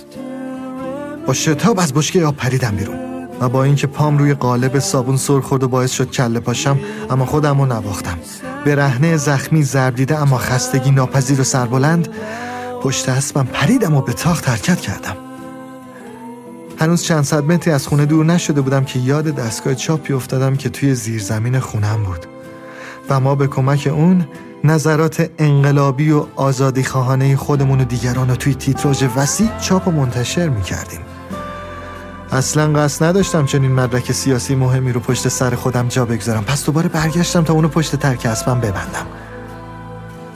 با 1.27 1.33
شتاب 1.33 1.79
از 1.79 1.93
بشکه 1.93 2.25
آب 2.25 2.35
پریدم 2.35 2.75
بیرون 2.75 2.97
و 3.41 3.49
با 3.49 3.63
اینکه 3.63 3.87
پام 3.87 4.17
روی 4.17 4.33
قالب 4.33 4.79
صابون 4.79 5.17
سر 5.17 5.39
خورد 5.39 5.63
و 5.63 5.67
باعث 5.67 5.91
شد 5.91 6.11
کله 6.11 6.39
پاشم 6.39 6.79
اما 7.09 7.25
خودم 7.25 7.61
رو 7.61 7.65
نباختم 7.65 8.17
برهنه 8.65 9.17
زخمی 9.17 9.63
زردیده 9.63 10.17
اما 10.17 10.37
خستگی 10.37 10.91
ناپذیر 10.91 11.41
و 11.41 11.43
سربلند 11.43 12.07
پشت 12.81 13.09
اسبم 13.09 13.47
پریدم 13.53 13.95
و 13.95 14.01
به 14.01 14.13
تاخت 14.13 14.49
حرکت 14.49 14.79
کردم. 14.79 15.24
هنوز 16.79 17.03
چند 17.03 17.23
صد 17.23 17.43
متری 17.43 17.73
از 17.73 17.87
خونه 17.87 18.05
دور 18.05 18.25
نشده 18.25 18.61
بودم 18.61 18.83
که 18.83 18.99
یاد 18.99 19.25
دستگاه 19.25 19.75
چاپی 19.75 20.13
افتادم 20.13 20.55
که 20.55 20.69
توی 20.69 20.95
زیرزمین 20.95 21.59
خونم 21.59 22.03
بود. 22.03 22.25
و 23.09 23.19
ما 23.19 23.35
به 23.35 23.47
کمک 23.47 23.89
اون 23.91 24.27
نظرات 24.63 25.29
انقلابی 25.39 26.11
و 26.11 26.25
آزادی 26.35 26.83
خواهانه 26.83 27.35
خودمون 27.35 27.81
و 27.81 27.83
دیگران 27.83 28.29
رو 28.29 28.35
توی 28.35 28.55
تیتراژ 28.55 29.03
وسیع 29.15 29.49
چاپ 29.61 29.87
و 29.87 29.91
منتشر 29.91 30.49
می‌کردیم. 30.49 30.99
اصلا 32.31 32.73
قصد 32.73 33.05
نداشتم 33.05 33.45
چنین 33.45 33.71
مدرک 33.71 34.11
سیاسی 34.11 34.55
مهمی 34.55 34.91
رو 34.91 34.99
پشت 34.99 35.27
سر 35.27 35.55
خودم 35.55 35.87
جا 35.87 36.05
بگذارم. 36.05 36.43
پس 36.43 36.65
دوباره 36.65 36.89
برگشتم 36.89 37.43
تا 37.43 37.53
اونو 37.53 37.67
پشت 37.67 37.95
ترک 37.95 38.25
اسبم 38.25 38.59
ببندم. 38.59 39.05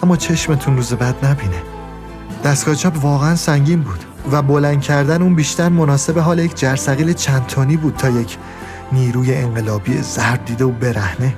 اما 0.03 0.17
چشمتون 0.17 0.75
روز 0.75 0.93
بعد 0.93 1.25
نبینه. 1.25 1.61
دستگاه 2.43 2.75
چاپ 2.75 3.03
واقعا 3.03 3.35
سنگین 3.35 3.81
بود. 3.81 4.08
و 4.31 4.41
بلند 4.41 4.81
کردن 4.81 5.21
اون 5.21 5.35
بیشتر 5.35 5.69
مناسب 5.69 6.19
حال 6.19 6.39
یک 6.39 6.55
جرثقیل 6.55 7.13
چند 7.13 7.45
تانی 7.45 7.77
بود 7.77 7.95
تا 7.95 8.09
یک 8.09 8.37
نیروی 8.91 9.35
انقلابی 9.35 10.01
زرد 10.01 10.45
دیده 10.45 10.65
و 10.65 10.71
برهنه. 10.71 11.33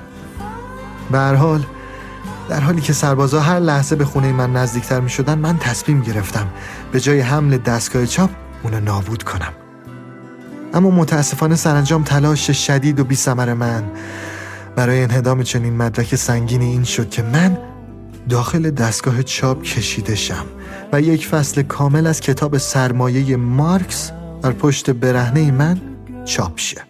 به 1.10 1.18
حال 1.18 1.64
در 2.48 2.60
حالی 2.60 2.80
که 2.80 2.92
سربازا 2.92 3.40
هر 3.40 3.58
لحظه 3.58 3.96
به 3.96 4.04
خونه 4.04 4.32
من 4.32 4.52
نزدیکتر 4.52 5.00
می 5.00 5.10
شدن 5.10 5.38
من 5.38 5.58
تصمیم 5.58 6.02
گرفتم 6.02 6.48
به 6.92 7.00
جای 7.00 7.20
حمل 7.20 7.58
دستگاه 7.58 8.06
چاپ 8.06 8.30
اونو 8.62 8.80
نابود 8.80 9.22
کنم. 9.22 9.52
اما 10.74 10.90
متاسفانه 10.90 11.54
سرانجام 11.54 12.02
تلاش 12.02 12.50
شدید 12.50 13.00
و 13.00 13.04
بی 13.04 13.16
من 13.36 13.82
برای 14.76 15.02
انهدام 15.02 15.42
چنین 15.42 15.76
مدرک 15.76 16.14
سنگینی 16.14 16.66
این 16.66 16.84
شد 16.84 17.10
که 17.10 17.22
من 17.22 17.58
داخل 18.28 18.70
دستگاه 18.70 19.22
چاپ 19.22 19.62
کشیده 19.62 20.14
شم 20.14 20.46
و 20.92 21.00
یک 21.00 21.26
فصل 21.26 21.62
کامل 21.62 22.06
از 22.06 22.20
کتاب 22.20 22.58
سرمایه 22.58 23.36
مارکس 23.36 24.10
بر 24.42 24.52
پشت 24.52 24.90
برهنه 24.90 25.50
من 25.50 25.80
چاپ 26.24 26.58
شه. 26.58 26.80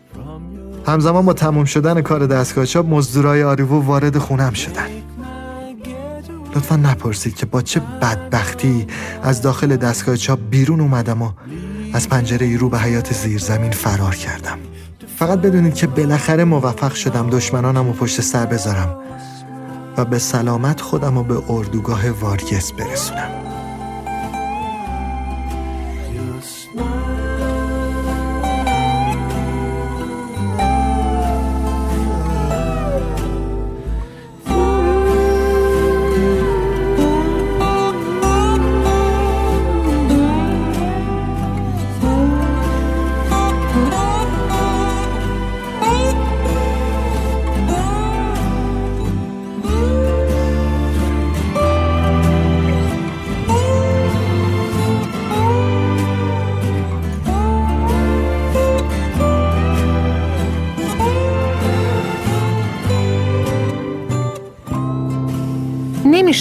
همزمان 0.87 1.27
با 1.27 1.33
تموم 1.33 1.65
شدن 1.65 2.01
کار 2.01 2.27
دستگاه 2.27 2.67
چاپ 2.67 2.87
مزدورای 2.87 3.43
آریوو 3.43 3.85
وارد 3.85 4.19
خونم 4.19 4.53
شدن. 4.53 4.89
لطفا 6.57 6.77
نپرسید 6.77 7.37
که 7.37 7.47
با 7.47 7.63
چه 7.63 7.81
بدبختی 7.81 8.87
از 9.23 9.43
داخل 9.43 9.77
دستگاه 9.77 10.17
چاپ 10.17 10.39
بیرون 10.51 10.81
اومدم 10.81 11.23
و 11.23 11.31
از 11.93 12.09
پنجره 12.09 12.57
رو 12.57 12.69
به 12.69 12.79
حیات 12.79 13.13
زیر 13.13 13.39
زمین 13.39 13.71
فرار 13.71 14.15
کردم. 14.15 14.59
فقط 15.17 15.39
بدونید 15.39 15.75
که 15.75 15.87
بالاخره 15.87 16.45
موفق 16.45 16.95
شدم 16.95 17.31
دشمنانم 17.31 17.89
و 17.89 17.93
پشت 17.93 18.21
سر 18.21 18.47
بذارم. 18.47 18.97
و 19.97 20.05
به 20.05 20.19
سلامت 20.19 20.81
خودم 20.81 21.19
رو 21.19 21.25
به 21.25 21.43
اردوگاه 21.49 22.11
وارگس 22.11 22.73
برسونم. 22.73 23.52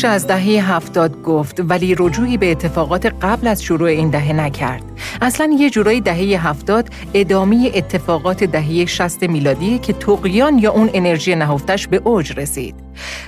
نمیشه 0.03 0.13
از 0.13 0.27
دهه 0.27 0.73
هفتاد 0.73 1.21
گفت 1.23 1.59
ولی 1.59 1.95
رجوعی 1.99 2.37
به 2.37 2.51
اتفاقات 2.51 3.05
قبل 3.05 3.47
از 3.47 3.63
شروع 3.63 3.89
این 3.89 4.09
دهه 4.09 4.33
نکرد. 4.33 4.83
اصلا 5.21 5.55
یه 5.59 5.69
جورایی 5.69 6.01
دهه 6.01 6.47
هفتاد 6.47 6.89
ادامه 7.13 7.71
اتفاقات 7.75 8.43
دهه 8.43 8.85
شست 8.85 9.23
میلادی 9.23 9.79
که 9.79 9.93
تقیان 9.93 10.59
یا 10.59 10.71
اون 10.71 10.89
انرژی 10.93 11.35
نهفتش 11.35 11.87
به 11.87 12.01
اوج 12.03 12.39
رسید. 12.39 12.75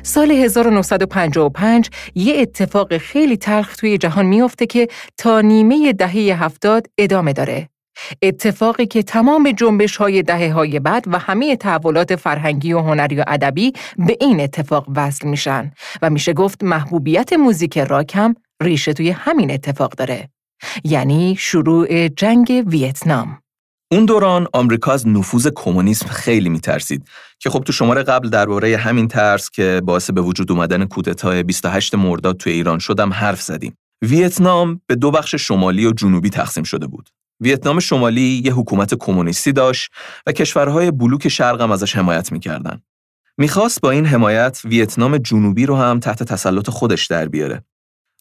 سال 0.04 0.32
1955 0.32 1.90
یه 2.16 2.36
اتفاق 2.38 2.98
خیلی 2.98 3.38
تلخ 3.38 3.76
توی 3.76 3.98
جهان 3.98 4.26
میافته 4.26 4.66
که 4.66 4.88
تا 5.18 5.42
نیمه 5.42 5.94
دهه 5.94 6.44
هفتاد 6.44 6.88
ادامه 6.98 7.34
داره. 7.34 7.73
اتفاقی 8.22 8.86
که 8.86 9.04
تمام 9.04 9.52
جنبش 9.52 9.98
های 9.98 10.24
دهه 10.24 10.54
های 10.54 10.80
بعد 10.80 11.04
و 11.08 11.20
همه 11.20 11.56
تحولات 11.56 12.16
فرهنگی 12.16 12.74
و 12.74 12.80
هنری 12.80 13.16
و 13.16 13.24
ادبی 13.28 13.74
به 13.98 14.18
این 14.22 14.42
اتفاق 14.42 14.86
وصل 14.96 15.28
میشن 15.28 15.72
و 16.02 16.10
میشه 16.10 16.34
گفت 16.34 16.64
محبوبیت 16.64 17.34
موزیک 17.34 17.78
راک 17.78 18.16
هم 18.16 18.36
ریشه 18.62 18.94
توی 18.94 19.10
همین 19.10 19.52
اتفاق 19.52 19.92
داره. 19.92 20.30
یعنی 20.84 21.36
شروع 21.40 22.08
جنگ 22.08 22.64
ویتنام. 22.68 23.40
اون 23.92 24.06
دوران 24.06 24.48
آمریکا 24.54 24.92
از 24.92 25.08
نفوذ 25.08 25.48
کمونیسم 25.56 26.08
خیلی 26.08 26.50
میترسید 26.50 27.08
که 27.40 27.50
خب 27.50 27.60
تو 27.60 27.74
شماره 27.74 28.04
قبل 28.04 28.30
درباره 28.30 28.78
همین 28.78 29.08
ترس 29.08 29.50
که 29.50 29.82
باعث 29.86 30.10
به 30.12 30.22
وجود 30.22 30.52
اومدن 30.52 30.86
کودتای 30.86 31.44
28 31.44 31.96
مرداد 31.96 32.38
توی 32.38 32.54
ایران 32.54 32.80
شدم 32.80 33.14
حرف 33.14 33.42
زدیم. 33.42 33.78
ویتنام 34.02 34.82
به 34.88 34.96
دو 34.96 35.12
بخش 35.12 35.36
شمالی 35.36 35.86
و 35.86 35.92
جنوبی 35.92 36.30
تقسیم 36.30 36.64
شده 36.64 36.88
بود. 36.88 37.10
ویتنام 37.44 37.80
شمالی 37.80 38.42
یه 38.46 38.54
حکومت 38.54 38.94
کمونیستی 38.94 39.52
داشت 39.52 39.92
و 40.28 40.32
کشورهای 40.32 40.92
بلوک 40.92 41.28
شرق 41.28 41.62
هم 41.62 41.72
ازش 41.72 41.96
حمایت 41.96 42.32
می‌کردن. 42.32 42.82
می‌خواست 43.38 43.82
با 43.82 43.92
این 43.92 44.06
حمایت 44.06 44.62
ویتنام 44.66 45.18
جنوبی 45.18 45.66
رو 45.66 45.76
هم 45.76 46.00
تحت 46.00 46.24
تسلط 46.24 46.70
خودش 46.70 47.06
در 47.06 47.28
بیاره. 47.28 47.64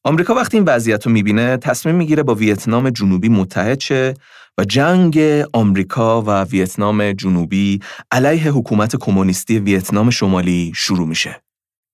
آمریکا 0.04 0.34
وقتی 0.34 0.56
این 0.56 0.66
وضعیت 0.66 1.06
رو 1.06 1.12
می‌بینه 1.12 1.56
تصمیم 1.56 1.94
می‌گیره 1.94 2.22
با 2.22 2.34
ویتنام 2.34 2.90
جنوبی 2.90 3.28
متحد 3.28 3.80
شه 3.80 4.14
و 4.58 4.64
جنگ 4.64 5.18
آمریکا 5.52 6.22
و 6.22 6.42
ویتنام 6.42 7.12
جنوبی 7.12 7.80
علیه 8.10 8.52
حکومت 8.52 8.96
کمونیستی 8.96 9.58
ویتنام 9.58 10.10
شمالی 10.10 10.72
شروع 10.74 11.08
میشه. 11.08 11.42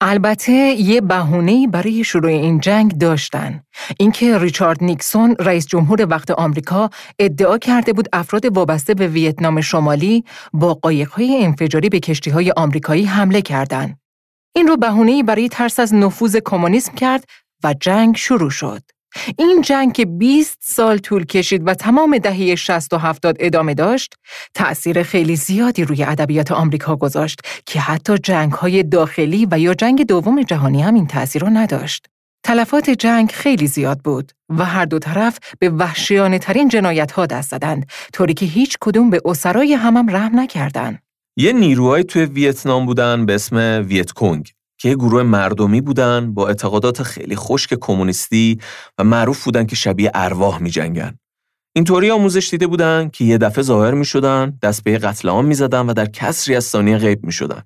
البته 0.00 0.52
یه 0.52 1.00
بهونه‌ای 1.00 1.66
برای 1.66 2.04
شروع 2.04 2.30
این 2.30 2.60
جنگ 2.60 2.98
داشتن. 2.98 3.62
اینکه 3.98 4.38
ریچارد 4.38 4.84
نیکسون 4.84 5.36
رئیس 5.38 5.66
جمهور 5.66 6.06
وقت 6.10 6.30
آمریکا 6.30 6.90
ادعا 7.18 7.58
کرده 7.58 7.92
بود 7.92 8.08
افراد 8.12 8.56
وابسته 8.56 8.94
به 8.94 9.08
ویتنام 9.08 9.60
شمالی 9.60 10.24
با 10.52 10.74
قایق‌های 10.74 11.44
انفجاری 11.44 11.88
به 11.88 12.00
کشتی‌های 12.00 12.50
آمریکایی 12.50 13.04
حمله 13.04 13.42
کردند. 13.42 13.98
این 14.56 14.66
رو 14.68 14.76
بهونه‌ای 14.76 15.22
برای 15.22 15.48
ترس 15.48 15.80
از 15.80 15.94
نفوذ 15.94 16.36
کمونیسم 16.44 16.94
کرد 16.94 17.24
و 17.64 17.74
جنگ 17.80 18.16
شروع 18.16 18.50
شد. 18.50 18.82
این 19.38 19.62
جنگ 19.62 19.92
که 19.92 20.04
20 20.04 20.58
سال 20.60 20.98
طول 20.98 21.24
کشید 21.24 21.62
و 21.66 21.74
تمام 21.74 22.18
دهه 22.18 22.54
60 22.54 22.92
و 22.92 22.98
70 22.98 23.36
ادامه 23.40 23.74
داشت، 23.74 24.14
تأثیر 24.54 25.02
خیلی 25.02 25.36
زیادی 25.36 25.84
روی 25.84 26.04
ادبیات 26.04 26.52
آمریکا 26.52 26.96
گذاشت 26.96 27.40
که 27.66 27.80
حتی 27.80 28.18
جنگ‌های 28.18 28.82
داخلی 28.82 29.46
و 29.50 29.58
یا 29.58 29.74
جنگ 29.74 30.06
دوم 30.06 30.42
جهانی 30.42 30.82
هم 30.82 30.94
این 30.94 31.06
تأثیر 31.06 31.42
رو 31.42 31.50
نداشت. 31.50 32.06
تلفات 32.42 32.90
جنگ 32.90 33.30
خیلی 33.30 33.66
زیاد 33.66 33.98
بود 33.98 34.32
و 34.48 34.64
هر 34.64 34.84
دو 34.84 34.98
طرف 34.98 35.38
به 35.58 35.70
وحشیانه 35.70 36.38
ترین 36.38 36.68
جنایت 36.68 37.12
ها 37.12 37.26
دست 37.26 37.50
زدند 37.50 37.86
طوری 38.12 38.34
که 38.34 38.46
هیچ 38.46 38.76
کدوم 38.80 39.10
به 39.10 39.20
اسرای 39.24 39.74
همم 39.74 40.16
رحم 40.16 40.40
نکردند. 40.40 41.02
یه 41.36 41.52
نیروهای 41.52 42.04
توی 42.04 42.24
ویتنام 42.24 42.86
بودن 42.86 43.26
به 43.26 43.34
اسم 43.34 43.84
ویت 43.88 44.10
کنگ 44.10 44.52
که 44.78 44.88
یه 44.88 44.94
گروه 44.94 45.22
مردمی 45.22 45.80
بودن 45.80 46.34
با 46.34 46.48
اعتقادات 46.48 47.02
خیلی 47.02 47.36
خشک 47.36 47.74
کمونیستی 47.80 48.58
و 48.98 49.04
معروف 49.04 49.44
بودن 49.44 49.66
که 49.66 49.76
شبیه 49.76 50.10
ارواح 50.14 50.62
می 50.62 50.70
جنگن. 50.70 51.18
اینطوری 51.76 52.10
آموزش 52.10 52.48
دیده 52.50 52.66
بودن 52.66 53.08
که 53.08 53.24
یه 53.24 53.38
دفعه 53.38 53.62
ظاهر 53.62 53.94
می 53.94 54.04
شدن، 54.04 54.58
دست 54.62 54.84
به 54.84 54.98
قتل 54.98 55.28
عام 55.28 55.44
می 55.44 55.54
زدن 55.54 55.86
و 55.86 55.92
در 55.92 56.06
کسری 56.06 56.56
از 56.56 56.64
ثانیه 56.64 56.98
غیب 56.98 57.24
می 57.24 57.32
شدن. 57.32 57.62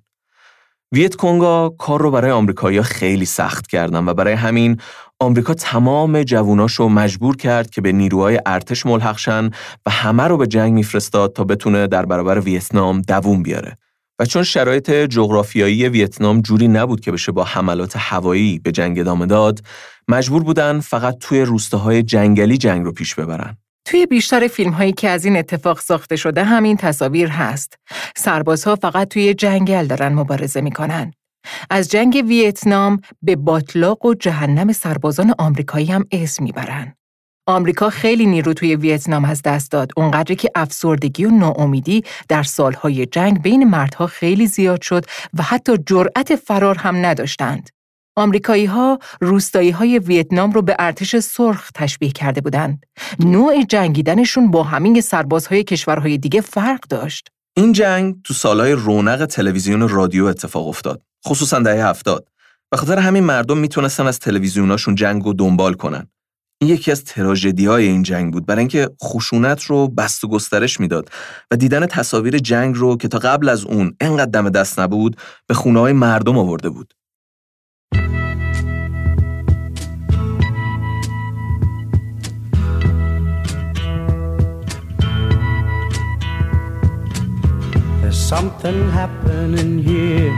ویت 0.91 1.15
کنگا 1.15 1.69
کار 1.69 2.01
رو 2.01 2.11
برای 2.11 2.31
آمریکایی‌ها 2.31 2.83
خیلی 2.83 3.25
سخت 3.25 3.67
کردن 3.67 4.07
و 4.07 4.13
برای 4.13 4.33
همین 4.33 4.77
آمریکا 5.19 5.53
تمام 5.53 6.23
جووناشو 6.23 6.87
مجبور 6.89 7.37
کرد 7.37 7.69
که 7.69 7.81
به 7.81 7.91
نیروهای 7.91 8.39
ارتش 8.45 8.85
ملحق 8.85 9.17
شن 9.17 9.49
و 9.85 9.91
همه 9.91 10.23
رو 10.23 10.37
به 10.37 10.47
جنگ 10.47 10.73
میفرستاد 10.73 11.33
تا 11.33 11.43
بتونه 11.43 11.87
در 11.87 12.05
برابر 12.05 12.39
ویتنام 12.39 13.01
دووم 13.01 13.43
بیاره. 13.43 13.77
و 14.19 14.25
چون 14.25 14.43
شرایط 14.43 14.91
جغرافیایی 14.91 15.89
ویتنام 15.89 16.41
جوری 16.41 16.67
نبود 16.67 17.01
که 17.01 17.11
بشه 17.11 17.31
با 17.31 17.43
حملات 17.43 17.93
هوایی 17.97 18.59
به 18.59 18.71
جنگ 18.71 18.99
ادامه 18.99 19.25
داد، 19.25 19.59
مجبور 20.07 20.43
بودن 20.43 20.79
فقط 20.79 21.17
توی 21.19 21.41
روستاهای 21.41 22.03
جنگلی 22.03 22.57
جنگ 22.57 22.85
رو 22.85 22.91
پیش 22.91 23.15
ببرن. 23.15 23.57
توی 23.85 24.05
بیشتر 24.05 24.47
فیلم 24.47 24.71
هایی 24.71 24.91
که 24.91 25.09
از 25.09 25.25
این 25.25 25.37
اتفاق 25.37 25.79
ساخته 25.79 26.15
شده 26.15 26.43
همین 26.43 26.77
تصاویر 26.77 27.27
هست. 27.27 27.75
سربازها 28.15 28.75
فقط 28.75 29.07
توی 29.07 29.33
جنگل 29.33 29.87
دارن 29.87 30.13
مبارزه 30.13 30.61
می‌کنن. 30.61 31.13
از 31.69 31.89
جنگ 31.89 32.23
ویتنام 32.27 32.99
به 33.21 33.35
باطلاق 33.35 34.05
و 34.05 34.13
جهنم 34.13 34.71
سربازان 34.71 35.33
آمریکایی 35.37 35.85
هم 35.85 36.05
اسم 36.11 36.43
می‌برن. 36.43 36.95
آمریکا 37.47 37.89
خیلی 37.89 38.25
نیرو 38.25 38.53
توی 38.53 38.75
ویتنام 38.75 39.25
از 39.25 39.41
دست 39.41 39.71
داد 39.71 39.91
اونقدری 39.97 40.35
که 40.35 40.51
افسردگی 40.55 41.25
و 41.25 41.31
ناامیدی 41.31 42.03
در 42.27 42.43
سالهای 42.43 43.05
جنگ 43.05 43.41
بین 43.41 43.69
مردها 43.69 44.07
خیلی 44.07 44.47
زیاد 44.47 44.81
شد 44.81 45.05
و 45.33 45.43
حتی 45.43 45.77
جرأت 45.85 46.35
فرار 46.35 46.77
هم 46.77 47.05
نداشتند. 47.05 47.69
آمریکایی 48.15 48.65
ها 48.65 48.99
روستایی 49.21 49.69
های 49.71 49.99
ویتنام 49.99 50.51
رو 50.51 50.61
به 50.61 50.75
ارتش 50.79 51.15
سرخ 51.15 51.71
تشبیه 51.71 52.11
کرده 52.11 52.41
بودند. 52.41 52.85
نوع 53.19 53.63
جنگیدنشون 53.63 54.51
با 54.51 54.63
همین 54.63 55.01
سربازهای 55.01 55.63
کشورهای 55.63 56.17
دیگه 56.17 56.41
فرق 56.41 56.79
داشت. 56.79 57.27
این 57.57 57.73
جنگ 57.73 58.15
تو 58.23 58.33
سالهای 58.33 58.71
رونق 58.71 59.25
تلویزیون 59.25 59.81
و 59.81 59.87
رادیو 59.87 60.25
اتفاق 60.25 60.67
افتاد. 60.67 61.01
خصوصا 61.27 61.59
دهه 61.59 61.87
هفتاد. 61.87 62.27
به 62.71 62.77
خاطر 62.77 62.99
همین 62.99 63.23
مردم 63.23 63.57
می‌تونستن 63.57 64.07
از 64.07 64.19
تلویزیوناشون 64.19 64.95
جنگ 64.95 65.23
رو 65.23 65.33
دنبال 65.33 65.73
کنن. 65.73 66.07
این 66.63 66.71
یکی 66.71 66.91
از 66.91 67.03
تراژدی 67.03 67.65
های 67.65 67.87
این 67.87 68.03
جنگ 68.03 68.33
بود 68.33 68.45
برای 68.45 68.59
اینکه 68.59 68.89
خشونت 69.03 69.63
رو 69.63 69.87
بست 69.87 70.23
و 70.23 70.27
گسترش 70.27 70.79
می‌داد 70.79 71.09
و 71.51 71.55
دیدن 71.55 71.85
تصاویر 71.85 72.37
جنگ 72.37 72.75
رو 72.75 72.97
که 72.97 73.07
تا 73.07 73.19
قبل 73.19 73.49
از 73.49 73.65
اون 73.65 73.95
انقدر 74.01 74.31
دم 74.31 74.49
دست 74.49 74.79
نبود 74.79 75.17
به 75.47 75.53
خونه 75.53 75.79
های 75.79 75.93
مردم 75.93 76.37
آورده 76.37 76.69
بود. 76.69 76.93
something 88.11 88.81
happening 88.89 89.73
here. 89.89 90.33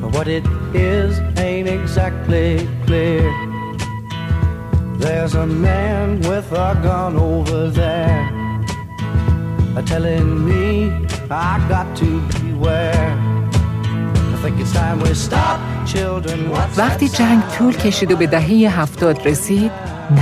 But 0.00 0.10
what 0.14 0.28
it 0.28 0.46
is 0.72 1.12
ain't 1.36 1.68
exactly 1.68 2.66
clear. 2.86 3.57
There's 4.98 5.34
a 5.34 5.46
man 5.46 6.20
with 6.30 6.50
a 6.52 6.70
gun 6.82 7.16
over 7.16 7.70
there 7.70 8.20
telling 9.86 10.44
me 10.44 10.90
I 11.30 11.64
got 11.68 11.96
to 11.98 12.20
beware. 12.40 13.28
وقتی 16.76 17.08
جنگ 17.08 17.42
طول 17.58 17.76
کشید 17.76 18.12
و 18.12 18.16
به 18.16 18.26
دهه 18.26 18.80
هفتاد 18.80 19.28
رسید 19.28 19.70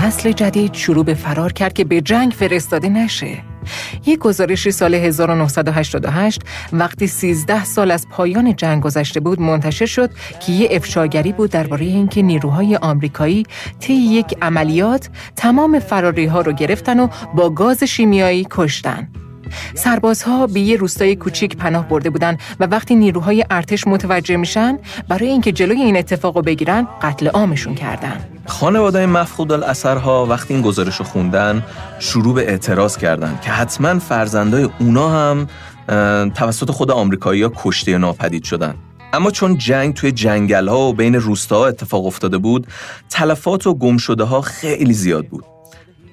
نسل 0.05 0.33
جدید 0.33 0.75
شروع 0.75 1.05
به 1.05 1.15
فرار 1.15 1.53
کرد 1.53 1.73
که 1.73 1.85
به 1.85 2.01
جنگ 2.01 2.33
فرستاده 2.33 2.89
نشه 2.89 3.43
یک 4.07 4.19
گزارشی 4.19 4.71
سال 4.71 4.95
1988 4.95 6.41
وقتی 6.73 7.07
13 7.07 7.65
سال 7.65 7.91
از 7.91 8.09
پایان 8.09 8.57
جنگ 8.57 8.83
گذشته 8.83 9.21
بود 9.21 9.41
منتشر 9.41 9.87
شد 9.87 10.11
که 10.47 10.53
یه 10.53 10.69
افشاگری 10.71 11.33
بود 11.33 11.51
درباره 11.51 11.87
اینکه 11.87 12.23
نیروهای 12.23 12.77
آمریکایی 12.77 13.47
طی 13.81 13.95
یک 13.95 14.35
عملیات 14.43 15.09
تمام 15.37 15.79
فراری 15.79 16.27
ها 16.27 16.41
رو 16.41 16.53
گرفتن 16.53 17.01
و 17.01 17.09
با 17.35 17.51
گاز 17.51 17.83
شیمیایی 17.83 18.47
کشتن. 18.51 19.09
سربازها 19.75 20.47
به 20.47 20.61
یه 20.61 20.77
روستای 20.77 21.17
کوچیک 21.17 21.57
پناه 21.57 21.89
برده 21.89 22.11
بودن 22.11 22.37
و 22.61 22.65
وقتی 22.67 22.97
نیروهای 22.97 23.45
ارتش 23.51 23.87
متوجه 23.87 24.37
میشن 24.37 24.79
برای 25.09 25.29
اینکه 25.29 25.53
جلوی 25.53 25.81
این 25.81 25.97
اتفاق 25.97 26.37
رو 26.37 26.43
بگیرن 26.43 26.89
قتل 27.03 27.29
عامشون 27.29 27.75
کردن. 27.75 28.21
خانواده 28.47 29.07
مفقود 29.07 29.53
الاثرها 29.53 30.27
وقتی 30.27 30.55
این 30.55 30.63
گزارش 30.63 31.01
خوندن 31.01 31.63
شروع 31.99 32.35
به 32.35 32.51
اعتراض 32.51 32.97
کردن 32.97 33.39
که 33.45 33.51
حتما 33.51 33.99
فرزندای 33.99 34.69
اونا 34.81 35.09
هم 35.09 35.47
توسط 36.31 36.71
خود 36.71 36.91
آمریکایی 36.91 37.43
ها 37.43 37.53
کشته 37.57 37.91
یا 37.91 37.99
ناپدید 37.99 38.45
شدن. 38.45 38.75
اما 39.13 39.31
چون 39.31 39.59
جنگ 39.59 39.95
توی 39.95 40.13
جنگل 40.13 40.69
ها 40.69 40.79
و 40.79 40.93
بین 40.93 41.15
روستاها 41.15 41.67
اتفاق 41.67 42.07
افتاده 42.07 42.39
بود 42.39 42.67
تلفات 43.11 43.67
و 43.67 43.75
گم 43.75 43.97
شده 43.97 44.25
ها 44.25 44.41
خیلی 44.41 44.93
زیاد 44.93 45.27
بود. 45.27 45.45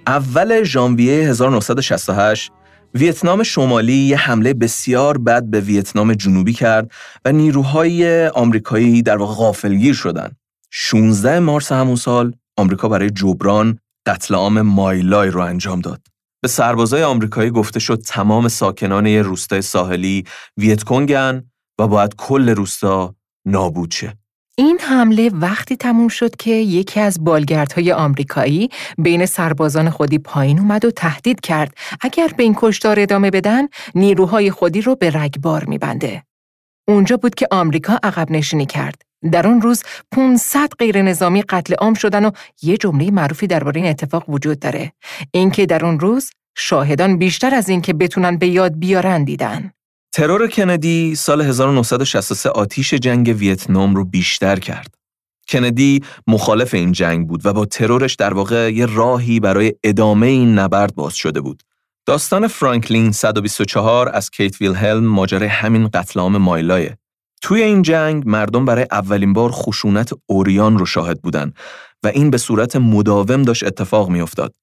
اول 0.07 0.63
ژانویه 0.63 1.29
1968 1.29 2.51
ویتنام 2.93 3.43
شمالی 3.43 3.93
یه 3.93 4.17
حمله 4.17 4.53
بسیار 4.53 5.17
بد 5.17 5.43
به 5.43 5.59
ویتنام 5.59 6.13
جنوبی 6.13 6.53
کرد 6.53 6.91
و 7.25 7.31
نیروهای 7.31 8.27
آمریکایی 8.27 9.01
در 9.01 9.17
واقع 9.17 9.33
غافلگیر 9.33 9.93
شدند. 9.93 10.37
16 10.71 11.39
مارس 11.39 11.71
همون 11.71 11.95
سال 11.95 12.33
آمریکا 12.57 12.87
برای 12.87 13.09
جبران 13.09 13.79
قتل 14.05 14.35
عام 14.35 14.61
مایلای 14.61 15.29
رو 15.29 15.41
انجام 15.41 15.81
داد. 15.81 16.01
به 16.41 16.47
سربازای 16.47 17.03
آمریکایی 17.03 17.49
گفته 17.49 17.79
شد 17.79 18.01
تمام 18.05 18.47
ساکنان 18.47 19.07
روستای 19.07 19.61
ساحلی 19.61 20.23
ویتکونگن 20.57 21.43
و 21.79 21.87
باید 21.87 22.15
کل 22.15 22.49
روستا 22.49 23.15
نابود 23.45 23.91
شه. 23.91 24.17
این 24.57 24.79
حمله 24.79 25.29
وقتی 25.29 25.75
تموم 25.75 26.07
شد 26.07 26.35
که 26.35 26.51
یکی 26.51 26.99
از 26.99 27.23
بالگردهای 27.23 27.91
آمریکایی 27.91 28.69
بین 28.97 29.25
سربازان 29.25 29.89
خودی 29.89 30.17
پایین 30.17 30.59
اومد 30.59 30.85
و 30.85 30.91
تهدید 30.91 31.41
کرد 31.41 31.77
اگر 32.01 32.27
به 32.37 32.43
این 32.43 32.55
کشتار 32.57 32.99
ادامه 32.99 33.31
بدن 33.31 33.67
نیروهای 33.95 34.51
خودی 34.51 34.81
رو 34.81 34.95
به 34.95 35.09
رگبار 35.09 35.65
میبنده. 35.65 36.23
اونجا 36.87 37.17
بود 37.17 37.35
که 37.35 37.47
آمریکا 37.51 37.99
عقب 38.03 38.31
نشینی 38.31 38.65
کرد. 38.65 39.01
در 39.31 39.47
اون 39.47 39.61
روز 39.61 39.83
500 40.11 40.69
غیر 40.79 41.01
نظامی 41.01 41.41
قتل 41.41 41.73
عام 41.73 41.93
شدن 41.93 42.25
و 42.25 42.31
یه 42.61 42.77
جمله 42.77 43.11
معروفی 43.11 43.47
درباره 43.47 43.81
این 43.81 43.89
اتفاق 43.89 44.29
وجود 44.29 44.59
داره. 44.59 44.91
اینکه 45.31 45.65
در 45.65 45.85
اون 45.85 45.99
روز 45.99 46.29
شاهدان 46.57 47.17
بیشتر 47.17 47.55
از 47.55 47.69
اینکه 47.69 47.93
بتونن 47.93 48.37
به 48.37 48.47
یاد 48.47 48.79
بیارن 48.79 49.23
دیدن. 49.23 49.71
ترور 50.15 50.47
کندی 50.47 51.15
سال 51.15 51.41
1963 51.41 52.49
آتیش 52.49 52.93
جنگ 52.93 53.35
ویتنام 53.37 53.95
رو 53.95 54.05
بیشتر 54.05 54.59
کرد. 54.59 54.95
کندی 55.47 56.03
مخالف 56.27 56.73
این 56.73 56.91
جنگ 56.91 57.27
بود 57.27 57.45
و 57.45 57.53
با 57.53 57.65
ترورش 57.65 58.15
در 58.15 58.33
واقع 58.33 58.73
یه 58.73 58.85
راهی 58.85 59.39
برای 59.39 59.73
ادامه 59.83 60.27
این 60.27 60.59
نبرد 60.59 60.95
باز 60.95 61.13
شده 61.13 61.41
بود. 61.41 61.63
داستان 62.05 62.47
فرانکلین 62.47 63.11
124 63.11 64.09
از 64.13 64.29
کیت 64.29 64.61
ویلهلم 64.61 65.05
ماجرای 65.05 65.47
همین 65.47 65.87
قتل 65.87 66.19
عام 66.19 66.37
مایلایه. 66.37 66.97
توی 67.41 67.61
این 67.61 67.81
جنگ 67.81 68.23
مردم 68.25 68.65
برای 68.65 68.87
اولین 68.91 69.33
بار 69.33 69.51
خشونت 69.51 70.11
اوریان 70.25 70.77
رو 70.77 70.85
شاهد 70.85 71.21
بودن 71.21 71.53
و 72.03 72.07
این 72.07 72.29
به 72.29 72.37
صورت 72.37 72.75
مداوم 72.75 73.41
داشت 73.41 73.63
اتفاق 73.63 74.09
میافتاد. 74.09 74.53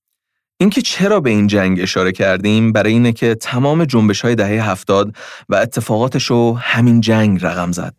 اینکه 0.61 0.83
چرا 0.83 1.21
به 1.21 1.31
این 1.31 1.47
جنگ 1.47 1.81
اشاره 1.81 2.13
کردیم 2.13 2.73
برای 2.73 2.93
اینه 2.93 3.13
که 3.13 3.35
تمام 3.35 3.85
جنبش 3.85 4.21
های 4.21 4.35
دهه 4.35 4.71
هفتاد 4.71 5.17
و 5.49 5.55
اتفاقاتش 5.55 6.25
رو 6.25 6.59
همین 6.59 7.01
جنگ 7.01 7.39
رقم 7.43 7.73
زد. 7.73 7.95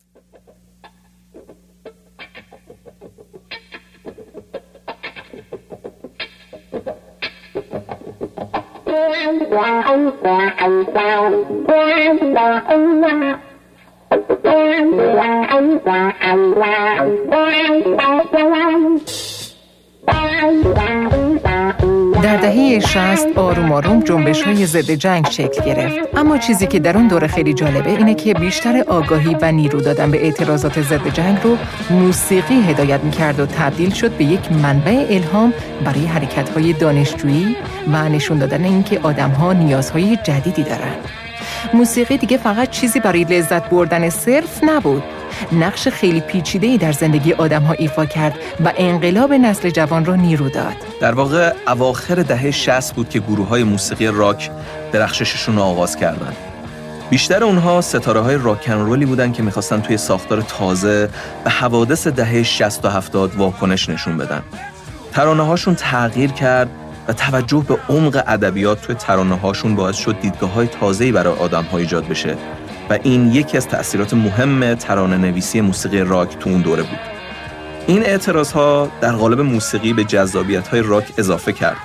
در 22.23 22.37
دهه 22.37 22.79
60 22.79 23.37
آروم 23.37 23.71
آروم 23.71 23.99
جنبش 23.99 24.43
های 24.43 24.65
ضد 24.65 24.91
جنگ 24.91 25.27
شکل 25.27 25.63
گرفت. 25.65 26.17
اما 26.17 26.37
چیزی 26.37 26.67
که 26.67 26.79
در 26.79 26.97
اون 26.97 27.07
دوره 27.07 27.27
خیلی 27.27 27.53
جالبه 27.53 27.89
اینه 27.89 28.13
که 28.13 28.33
بیشتر 28.33 28.83
آگاهی 28.87 29.37
و 29.41 29.51
نیرو 29.51 29.81
دادن 29.81 30.11
به 30.11 30.23
اعتراضات 30.23 30.81
ضد 30.81 31.07
جنگ 31.13 31.37
رو 31.43 31.57
موسیقی 31.89 32.61
هدایت 32.61 33.03
می‌کرد 33.03 33.39
و 33.39 33.45
تبدیل 33.45 33.89
شد 33.89 34.11
به 34.11 34.23
یک 34.23 34.51
منبع 34.51 35.05
الهام 35.09 35.53
برای 35.85 36.05
حرکت 36.05 36.49
های 36.49 36.73
دانشجویی 36.73 37.55
و 37.93 38.09
نشون 38.09 38.37
دادن 38.37 38.63
اینکه 38.63 38.99
آدم 38.99 39.29
ها 39.29 39.53
نیازهای 39.53 40.17
جدیدی 40.23 40.63
دارن. 40.63 41.20
موسیقی 41.73 42.17
دیگه 42.17 42.37
فقط 42.37 42.69
چیزی 42.69 42.99
برای 42.99 43.23
لذت 43.23 43.69
بردن 43.69 44.09
صرف 44.09 44.63
نبود 44.63 45.03
نقش 45.51 45.87
خیلی 45.87 46.21
پیچیده 46.21 46.67
ای 46.67 46.77
در 46.77 46.91
زندگی 46.91 47.33
آدم 47.33 47.63
ها 47.63 47.73
ایفا 47.73 48.05
کرد 48.05 48.39
و 48.65 48.73
انقلاب 48.77 49.33
نسل 49.33 49.69
جوان 49.69 50.05
را 50.05 50.15
نیرو 50.15 50.49
داد. 50.49 50.75
در 50.99 51.11
واقع 51.11 51.53
اواخر 51.67 52.15
دهه 52.15 52.51
60 52.51 52.95
بود 52.95 53.09
که 53.09 53.19
گروه 53.19 53.47
های 53.47 53.63
موسیقی 53.63 54.07
راک 54.07 54.51
درخشششون 54.91 55.55
رو 55.55 55.61
آغاز 55.61 55.95
کردند. 55.95 56.35
بیشتر 57.09 57.43
اونها 57.43 57.81
ستاره 57.81 58.19
های 58.19 58.35
راکن 58.35 58.73
رولی 58.73 59.05
بودن 59.05 59.31
که 59.31 59.43
می‌خواستن 59.43 59.81
توی 59.81 59.97
ساختار 59.97 60.41
تازه 60.41 61.09
به 61.43 61.49
حوادث 61.49 62.07
دهه 62.07 62.43
60 62.43 62.85
و 62.85 62.89
70 62.89 63.35
واکنش 63.35 63.89
نشون 63.89 64.17
بدن. 64.17 64.41
ترانه 65.13 65.43
هاشون 65.43 65.75
تغییر 65.75 66.31
کرد 66.31 66.69
و 67.07 67.13
توجه 67.13 67.65
به 67.67 67.77
عمق 67.89 68.23
ادبیات 68.27 68.81
توی 68.81 68.95
ترانه 68.95 69.35
هاشون 69.35 69.75
باعث 69.75 69.95
شد 69.95 70.19
دیدگاه 70.19 70.53
های 70.53 70.67
تازه‌ای 70.67 71.11
برای 71.11 71.33
آدم 71.33 71.63
ها 71.63 71.77
ایجاد 71.77 72.07
بشه 72.07 72.37
و 72.89 72.97
این 73.03 73.31
یکی 73.31 73.57
از 73.57 73.67
تأثیرات 73.67 74.13
مهم 74.13 74.75
ترانه 74.75 75.17
نویسی 75.17 75.61
موسیقی 75.61 75.99
راک 75.99 76.37
تو 76.39 76.49
اون 76.49 76.61
دوره 76.61 76.83
بود. 76.83 76.99
این 77.87 78.03
اعتراض 78.03 78.51
ها 78.51 78.91
در 79.01 79.11
قالب 79.11 79.41
موسیقی 79.41 79.93
به 79.93 80.03
جذابیت 80.03 80.67
های 80.67 80.81
راک 80.81 81.13
اضافه 81.17 81.51
کرد 81.51 81.77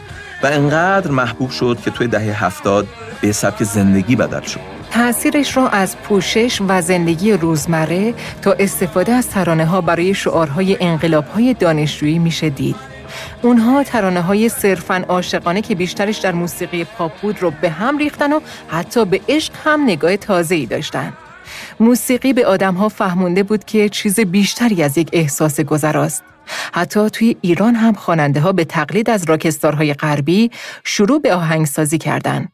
و 0.42 0.46
انقدر 0.46 1.10
محبوب 1.10 1.50
شد 1.50 1.78
که 1.84 1.90
توی 1.90 2.06
دهه 2.06 2.44
هفتاد 2.44 2.86
به 3.20 3.32
سبک 3.32 3.64
زندگی 3.64 4.16
بدل 4.16 4.40
شد. 4.40 4.60
تأثیرش 4.90 5.56
را 5.56 5.68
از 5.68 5.96
پوشش 5.96 6.60
و 6.68 6.82
زندگی 6.82 7.32
روزمره 7.32 8.14
تا 8.42 8.52
استفاده 8.52 9.12
از 9.12 9.28
ترانه 9.28 9.66
ها 9.66 9.80
برای 9.80 10.14
شعارهای 10.14 10.76
انقلاب 10.80 11.24
های 11.28 11.54
دانشجویی 11.54 12.18
میشه 12.18 12.50
دید. 12.50 12.76
اونها 13.42 13.82
ترانه 13.82 14.20
های 14.20 14.48
صرفاً 14.48 15.04
عاشقانه 15.08 15.62
که 15.62 15.74
بیشترش 15.74 16.18
در 16.18 16.32
موسیقی 16.32 16.84
پاپ 16.84 17.20
بود 17.20 17.42
رو 17.42 17.50
به 17.50 17.70
هم 17.70 17.98
ریختن 17.98 18.32
و 18.32 18.40
حتی 18.68 19.04
به 19.04 19.20
عشق 19.28 19.52
هم 19.64 19.82
نگاه 19.84 20.16
تازه‌ای 20.16 20.66
داشتن. 20.66 21.12
موسیقی 21.80 22.32
به 22.32 22.46
آدمها 22.46 22.88
فهمونده 22.88 23.42
بود 23.42 23.64
که 23.64 23.88
چیز 23.88 24.20
بیشتری 24.20 24.82
از 24.82 24.98
یک 24.98 25.10
احساس 25.12 25.60
گذراست. 25.60 26.22
حتی 26.72 27.10
توی 27.10 27.36
ایران 27.40 27.74
هم 27.74 27.92
خواننده 27.92 28.40
ها 28.40 28.52
به 28.52 28.64
تقلید 28.64 29.10
از 29.10 29.24
راکستارهای 29.24 29.94
غربی 29.94 30.50
شروع 30.84 31.20
به 31.20 31.34
آهنگسازی 31.34 31.98
کردند. 31.98 32.52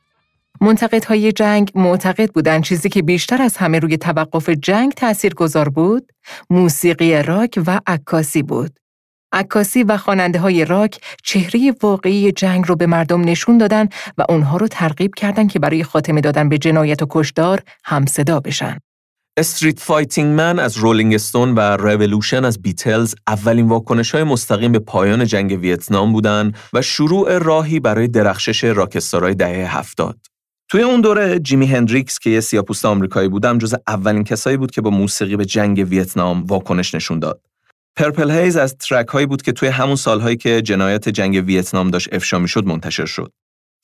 منتقدهای 0.61 1.33
جنگ 1.33 1.73
معتقد 1.75 2.31
بودند 2.33 2.62
چیزی 2.62 2.88
که 2.88 3.03
بیشتر 3.03 3.43
از 3.43 3.57
همه 3.57 3.79
روی 3.79 3.97
توقف 3.97 4.49
جنگ 4.49 4.93
تأثیر 4.93 5.35
گذار 5.35 5.69
بود، 5.69 6.12
موسیقی 6.51 7.23
راک 7.23 7.61
و 7.67 7.81
عکاسی 7.87 8.43
بود. 8.43 8.82
عکاسی 9.33 9.83
و 9.83 9.97
خواننده 9.97 10.38
های 10.38 10.64
راک 10.64 11.01
چهره 11.23 11.75
واقعی 11.83 12.33
جنگ 12.33 12.64
رو 12.68 12.77
به 12.77 12.87
مردم 12.87 13.21
نشون 13.21 13.59
دادن 13.59 13.88
و 14.18 14.25
اونها 14.29 14.57
رو 14.57 14.68
ترغیب 14.68 15.14
کردند 15.14 15.53
که 15.53 15.59
برای 15.59 15.85
خاتمه 15.85 16.21
دادن 16.21 16.49
به 16.49 16.59
جنایت 16.59 17.03
و 17.03 17.07
کشدار 17.11 17.62
همصدا 17.85 18.40
بشن. 18.40 18.79
Street 19.37 19.81
Fighting 19.81 20.35
Man 20.35 20.59
از 20.59 20.77
رولینگ 20.77 21.14
استون 21.14 21.55
و 21.55 21.61
رولوشن 21.61 22.45
از 22.45 22.62
بیتلز 22.62 23.14
اولین 23.27 23.68
واکنش 23.68 24.11
های 24.11 24.25
مستقیم 24.25 24.73
به 24.73 24.79
پایان 24.79 25.27
جنگ 25.27 25.59
ویتنام 25.61 26.12
بودن 26.12 26.53
و 26.73 26.83
شروع 26.83 27.38
راهی 27.38 27.81
برای 27.81 28.09
درخشش 28.09 28.64
rockstar 28.65 29.21
های 29.21 29.35
دهه 29.35 29.79
هفتاد. 29.79 30.18
توی 30.68 30.83
اون 30.83 31.01
دوره 31.01 31.38
جیمی 31.38 31.66
هندریکس 31.66 32.18
که 32.18 32.31
یه 32.31 32.40
سیاه‌پوست 32.41 32.85
آمریکایی 32.85 33.29
بودم 33.29 33.59
جز 33.59 33.75
اولین 33.87 34.25
کسایی 34.25 34.57
بود 34.57 34.71
که 34.71 34.81
با 34.81 34.90
موسیقی 34.90 35.37
به 35.37 35.45
جنگ 35.45 35.87
ویتنام 35.88 36.45
واکنش 36.45 36.95
نشون 36.95 37.18
داد. 37.18 37.40
Purple 37.97 38.31
Haze 38.31 38.57
از 38.57 38.77
track 38.77 39.09
هایی 39.09 39.27
بود 39.27 39.43
که 39.43 39.53
توی 39.53 39.69
همون 39.69 39.97
سالهایی 39.97 40.37
که 40.37 40.63
جنایت 40.63 41.09
جنگ 41.09 41.45
ویتنام 41.47 41.91
داشت 41.91 42.09
افشا 42.13 42.39
می‌شد 42.39 42.67
منتشر 42.67 43.07
شد. 43.07 43.33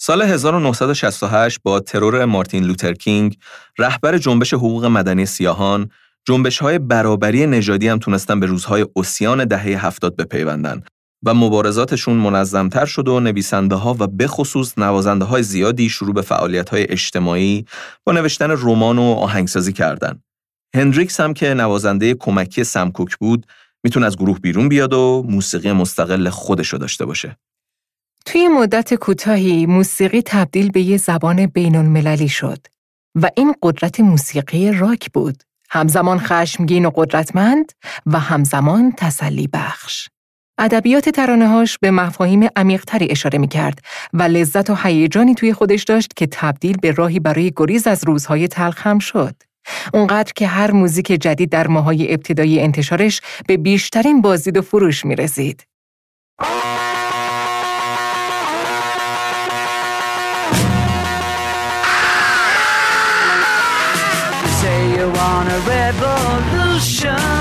سال 0.01 0.23
1968 0.23 1.59
با 1.63 1.81
ترور 1.81 2.25
مارتین 2.25 2.65
لوتر 2.65 2.93
کینگ، 2.93 3.37
رهبر 3.79 4.19
جنبش 4.19 4.55
حقوق 4.55 4.85
مدنی 4.85 5.27
سیاهان، 5.27 5.91
جنبش 6.25 6.59
های 6.59 6.79
برابری 6.79 7.47
نژادی 7.47 7.89
هم 7.89 7.99
تونستن 7.99 8.41
به 8.41 8.47
روزهای 8.47 8.87
اوسیان 8.93 9.45
دهه 9.45 9.87
هفتاد 9.87 10.17
بپیوندن 10.17 10.83
و 11.27 11.35
مبارزاتشون 11.35 12.17
منظمتر 12.17 12.87
شد 12.87 13.09
و 13.09 13.21
نویسنده 13.21 13.75
ها 13.75 13.97
و 13.99 14.07
به 14.07 14.27
خصوص 14.27 14.79
نوازنده 14.79 15.25
های 15.25 15.43
زیادی 15.43 15.89
شروع 15.89 16.15
به 16.15 16.23
فعالیت 16.23 16.69
های 16.69 16.87
اجتماعی 16.91 17.65
با 18.05 18.13
نوشتن 18.13 18.51
رمان 18.51 18.99
و 18.99 19.03
آهنگسازی 19.03 19.73
کردند. 19.73 20.23
هندریکس 20.75 21.21
هم 21.21 21.35
که 21.35 21.55
نوازنده 21.55 22.15
کمکی 22.15 22.65
سمکوک 22.65 23.17
بود 23.17 23.47
می‌تونه 23.89 24.07
از 24.07 24.17
گروه 24.17 24.39
بیرون 24.39 24.69
بیاد 24.69 24.93
و 24.93 25.25
موسیقی 25.29 25.73
مستقل 25.73 26.29
خودشو 26.29 26.77
داشته 26.77 27.05
باشه. 27.05 27.37
توی 28.27 28.49
مدت 28.49 28.95
کوتاهی 28.95 29.67
موسیقی 29.67 30.23
تبدیل 30.23 30.71
به 30.71 30.81
یه 30.81 30.97
زبان 30.97 31.47
بین 31.47 31.77
المللی 31.77 32.29
شد 32.29 32.59
و 33.15 33.31
این 33.37 33.55
قدرت 33.63 34.01
موسیقی 34.01 34.73
راک 34.73 35.11
بود. 35.13 35.43
همزمان 35.71 36.19
خشمگین 36.19 36.87
و 36.87 36.91
قدرتمند 36.95 37.73
و 38.07 38.19
همزمان 38.19 38.93
تسلی 38.97 39.49
بخش. 39.53 40.09
ادبیات 40.59 41.09
ترانه‌هاش 41.09 41.79
به 41.79 41.91
مفاهیم 41.91 42.49
عمیق‌تری 42.57 43.11
اشاره 43.11 43.39
می‌کرد 43.39 43.79
و 44.13 44.23
لذت 44.23 44.71
و 44.71 44.75
هیجانی 44.75 45.35
توی 45.35 45.53
خودش 45.53 45.85
داشت 45.85 46.15
که 46.17 46.29
تبدیل 46.31 46.77
به 46.77 46.91
راهی 46.91 47.21
برای 47.21 47.53
گریز 47.57 47.87
از 47.87 48.05
روزهای 48.05 48.49
تلخ 48.49 48.87
هم 48.87 48.99
شد. 48.99 49.48
اونقدر 49.95 50.33
که 50.37 50.47
هر 50.47 50.71
موزیک 50.71 51.07
جدید 51.07 51.51
در 51.51 51.67
ماهای 51.67 52.13
ابتدایی 52.15 52.61
انتشارش 52.61 53.21
به 53.47 53.57
بیشترین 53.57 54.23
بازدید 54.23 54.57
و 54.57 54.63
فروش 54.63 55.05
می 55.05 55.17
رسید. 55.17 55.67
tell 67.01 67.38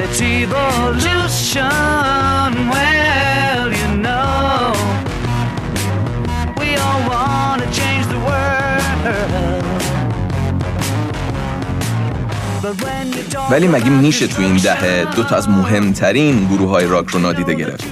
it's 0.00 0.20
evolution. 0.20 1.62
Well, 2.74 3.68
you 3.80 3.90
know, 4.06 4.72
we 6.60 6.76
all 6.76 7.02
want 7.10 7.62
to 7.62 7.68
change 7.80 8.06
the 8.06 8.20
world. 8.28 8.52
ولی 13.50 13.68
مگه 13.68 13.88
میشه 13.88 14.26
تو 14.26 14.42
این 14.42 14.56
دهه 14.56 15.04
دو 15.16 15.22
تا 15.24 15.36
از 15.36 15.48
مهمترین 15.48 16.44
گروه 16.44 16.70
های 16.70 16.86
راک 16.86 17.08
رو 17.08 17.20
نادیده 17.20 17.54
گرفت 17.54 17.84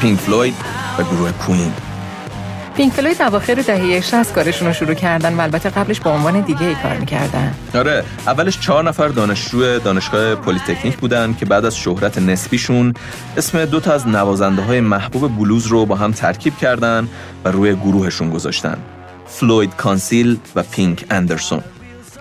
پینک 0.00 0.18
فلوید 0.18 0.54
و 0.98 1.02
گروه 1.02 1.32
Queen 1.32 1.72
پینک 2.78 2.92
فلوید 2.92 3.22
اواخر 3.22 3.54
دهه 3.54 4.00
60 4.00 4.34
کارشون 4.34 4.68
رو 4.68 4.74
شروع 4.74 4.94
کردن 4.94 5.34
و 5.34 5.40
البته 5.40 5.70
قبلش 5.70 6.00
با 6.00 6.10
عنوان 6.10 6.40
دیگه 6.40 6.66
ای 6.66 6.74
کار 6.74 6.96
می‌کردن. 6.96 7.54
آره 7.74 8.04
اولش 8.26 8.60
چهار 8.60 8.84
نفر 8.84 9.08
دانشجو 9.08 9.78
دانشگاه 9.78 10.34
پلی‌تکنیک 10.34 10.96
بودن 10.96 11.34
که 11.40 11.46
بعد 11.46 11.64
از 11.64 11.76
شهرت 11.76 12.18
نسبیشون 12.18 12.94
اسم 13.36 13.64
دو 13.64 13.80
تا 13.80 13.92
از 13.92 14.08
نوازنده 14.08 14.62
های 14.62 14.80
محبوب 14.80 15.36
بلوز 15.36 15.66
رو 15.66 15.86
با 15.86 15.96
هم 15.96 16.12
ترکیب 16.12 16.56
کردن 16.56 17.08
و 17.44 17.48
روی 17.48 17.74
گروهشون 17.74 18.30
گذاشتن. 18.30 18.78
فلوید 19.26 19.76
کانسیل 19.76 20.38
و 20.56 20.62
پینک 20.62 21.04
اندرسون. 21.10 21.62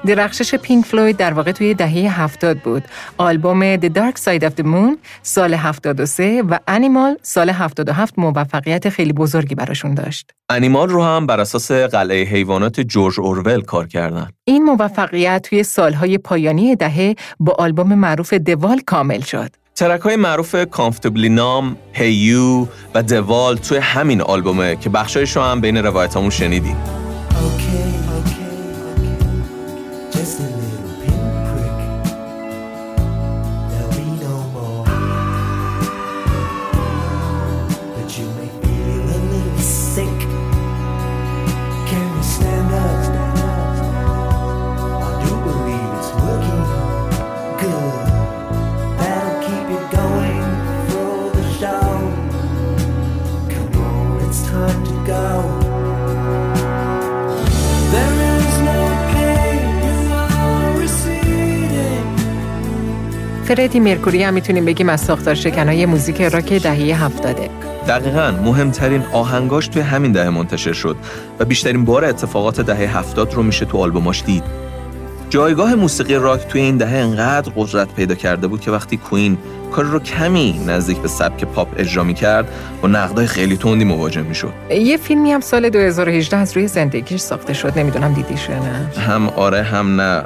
درخشش 0.05 0.55
پینک 0.55 0.85
فلوید 0.85 1.17
در 1.17 1.33
واقع 1.33 1.51
توی 1.51 1.73
دهه 1.73 2.21
هفتاد 2.21 2.57
بود. 2.57 2.83
آلبوم 3.17 3.77
The 3.77 3.89
Dark 3.89 4.17
Side 4.17 4.43
of 4.43 4.51
the 4.59 4.63
Moon 4.63 4.97
سال 5.21 5.53
73 5.53 6.41
و 6.49 6.59
انیمال 6.67 7.17
سال 7.21 7.49
77 7.49 8.19
موفقیت 8.19 8.89
خیلی 8.89 9.13
بزرگی 9.13 9.55
براشون 9.55 9.93
داشت. 9.93 10.31
انیمال 10.49 10.89
رو 10.89 11.03
هم 11.03 11.25
بر 11.25 11.39
اساس 11.39 11.71
قلعه 11.71 12.23
حیوانات 12.23 12.79
جورج 12.79 13.19
اورول 13.19 13.61
کار 13.61 13.87
کردن. 13.87 14.29
این 14.43 14.63
موفقیت 14.63 15.47
توی 15.49 15.63
سالهای 15.63 16.17
پایانی 16.17 16.75
دهه 16.75 17.15
با 17.39 17.55
آلبوم 17.59 17.95
معروف 17.95 18.33
دوال 18.33 18.79
کامل 18.85 19.21
شد. 19.21 19.49
ترک 19.75 20.01
های 20.01 20.15
معروف 20.15 20.55
کامفتبلی 20.71 21.29
نام، 21.29 21.77
هیو 21.93 22.67
و 22.95 23.03
دوال 23.03 23.57
توی 23.57 23.77
همین 23.77 24.21
آلبومه 24.21 24.75
که 24.75 24.89
بخشایش 24.89 25.35
رو 25.35 25.41
هم 25.41 25.61
بین 25.61 25.77
روایتامون 25.77 26.29
شنیدیم. 26.29 26.77
فردی 63.47 63.79
مرکوری 63.79 64.23
هم 64.23 64.33
می‌تونیم 64.33 64.65
بگیم 64.65 64.89
از 64.89 65.01
ساختار 65.01 65.35
شکنای 65.35 65.85
موزیک 65.85 66.21
راک 66.21 66.53
دهه 66.53 67.03
هفتاده. 67.03 67.49
دقیقا 67.87 68.33
مهمترین 68.43 69.03
آهنگاش 69.13 69.67
توی 69.67 69.81
همین 69.81 70.11
دهه 70.11 70.29
منتشر 70.29 70.73
شد 70.73 70.97
و 71.39 71.45
بیشترین 71.45 71.85
بار 71.85 72.05
اتفاقات 72.05 72.61
دهه 72.61 72.97
هفتاد 72.97 73.33
رو 73.33 73.43
میشه 73.43 73.65
تو 73.65 73.77
آلبوماش 73.77 74.23
دید. 74.23 74.43
جایگاه 75.29 75.75
موسیقی 75.75 76.15
راک 76.15 76.47
توی 76.47 76.61
این 76.61 76.77
دهه 76.77 76.97
انقدر 76.97 77.51
قدرت 77.55 77.93
پیدا 77.95 78.15
کرده 78.15 78.47
بود 78.47 78.61
که 78.61 78.71
وقتی 78.71 78.97
کوین 78.97 79.37
کار 79.71 79.85
رو 79.85 79.99
کمی 79.99 80.61
نزدیک 80.67 80.97
به 80.97 81.07
سبک 81.07 81.43
پاپ 81.43 81.67
اجرا 81.77 82.03
می 82.03 82.13
کرد 82.13 82.47
و 82.83 82.87
نقدای 82.87 83.27
خیلی 83.27 83.57
تندی 83.57 83.85
مواجه 83.85 84.21
می 84.21 84.35
شد 84.35 84.53
یه 84.71 84.97
فیلمی 84.97 85.31
هم 85.31 85.39
سال 85.39 85.69
2018 85.69 86.37
از 86.37 86.57
روی 86.57 86.67
زندگیش 86.67 87.21
ساخته 87.21 87.53
شد 87.53 87.79
نمی‌دونم 87.79 88.13
دیدیش 88.13 88.49
نه. 88.49 89.01
هم 89.01 89.29
آره 89.29 89.63
هم 89.63 90.01
نه. 90.01 90.23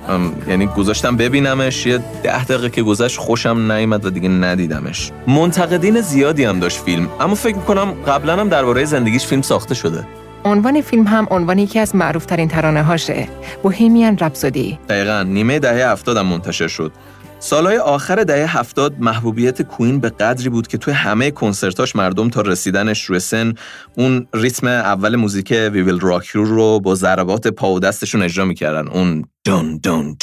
یعنی 0.48 0.66
گذاشتم 0.66 1.18
ببینمش 1.18 1.86
یه 1.86 2.00
ده 2.24 2.44
دقیقه 2.44 2.70
که 2.70 2.84
گذشت 2.84 3.18
خوشم 3.18 3.72
نیامد 3.72 4.06
و 4.06 4.10
دیگه 4.10 4.30
ندیدمش. 4.30 5.12
منتقدین 5.28 6.02
زیادی 6.02 6.44
هم 6.44 6.60
داشت 6.60 6.80
فیلم 6.82 7.08
اما 7.20 7.36
فکر 7.36 7.58
کنم 7.58 7.92
قبلا 8.08 8.38
هم 8.38 8.50
درباره 8.50 8.86
زندگیش 8.86 9.26
فیلم 9.26 9.42
ساخته 9.42 9.76
شده. 9.76 10.04
عنوان 10.46 10.82
فیلم 10.82 11.08
هم 11.08 11.28
عنوان 11.32 11.60
یکی 11.60 11.80
از 11.80 11.96
معروف 11.96 12.26
ترین 12.26 12.48
ترانه 12.48 12.84
هاشه. 12.84 13.28
بوهیمیان 13.64 14.18
رپسودی 14.18 14.80
دقیقا 14.90 15.24
نیمه 15.24 15.60
دهه 15.60 15.92
هفتادم 15.92 16.26
منتشر 16.26 16.68
شد. 16.68 16.92
سالهای 17.40 17.78
آخر 17.78 18.24
دهه 18.24 18.58
هفتاد 18.58 19.00
محبوبیت 19.00 19.62
کوین 19.62 20.00
به 20.00 20.10
قدری 20.10 20.50
بود 20.50 20.68
که 20.68 20.78
توی 20.78 20.94
همه 20.94 21.32
کنسرتاش 21.32 21.96
مردم 21.96 22.30
تا 22.30 22.42
رسیدنش 22.42 23.06
روی 23.06 23.20
سن 23.20 23.54
اون 23.96 24.28
ریتم 24.34 24.68
اول 24.68 25.16
موزیک 25.16 25.52
وی 25.52 25.82
ویل 25.82 26.00
راک 26.00 26.28
رو 26.28 26.80
با 26.80 26.96
ضربات 26.96 27.48
پا 27.48 27.72
و 27.72 27.80
دستشون 27.80 28.22
اجرا 28.22 28.46
می‌کردن. 28.46 28.88
اون 28.88 29.26
دون 29.46 29.78
دون 29.78 30.18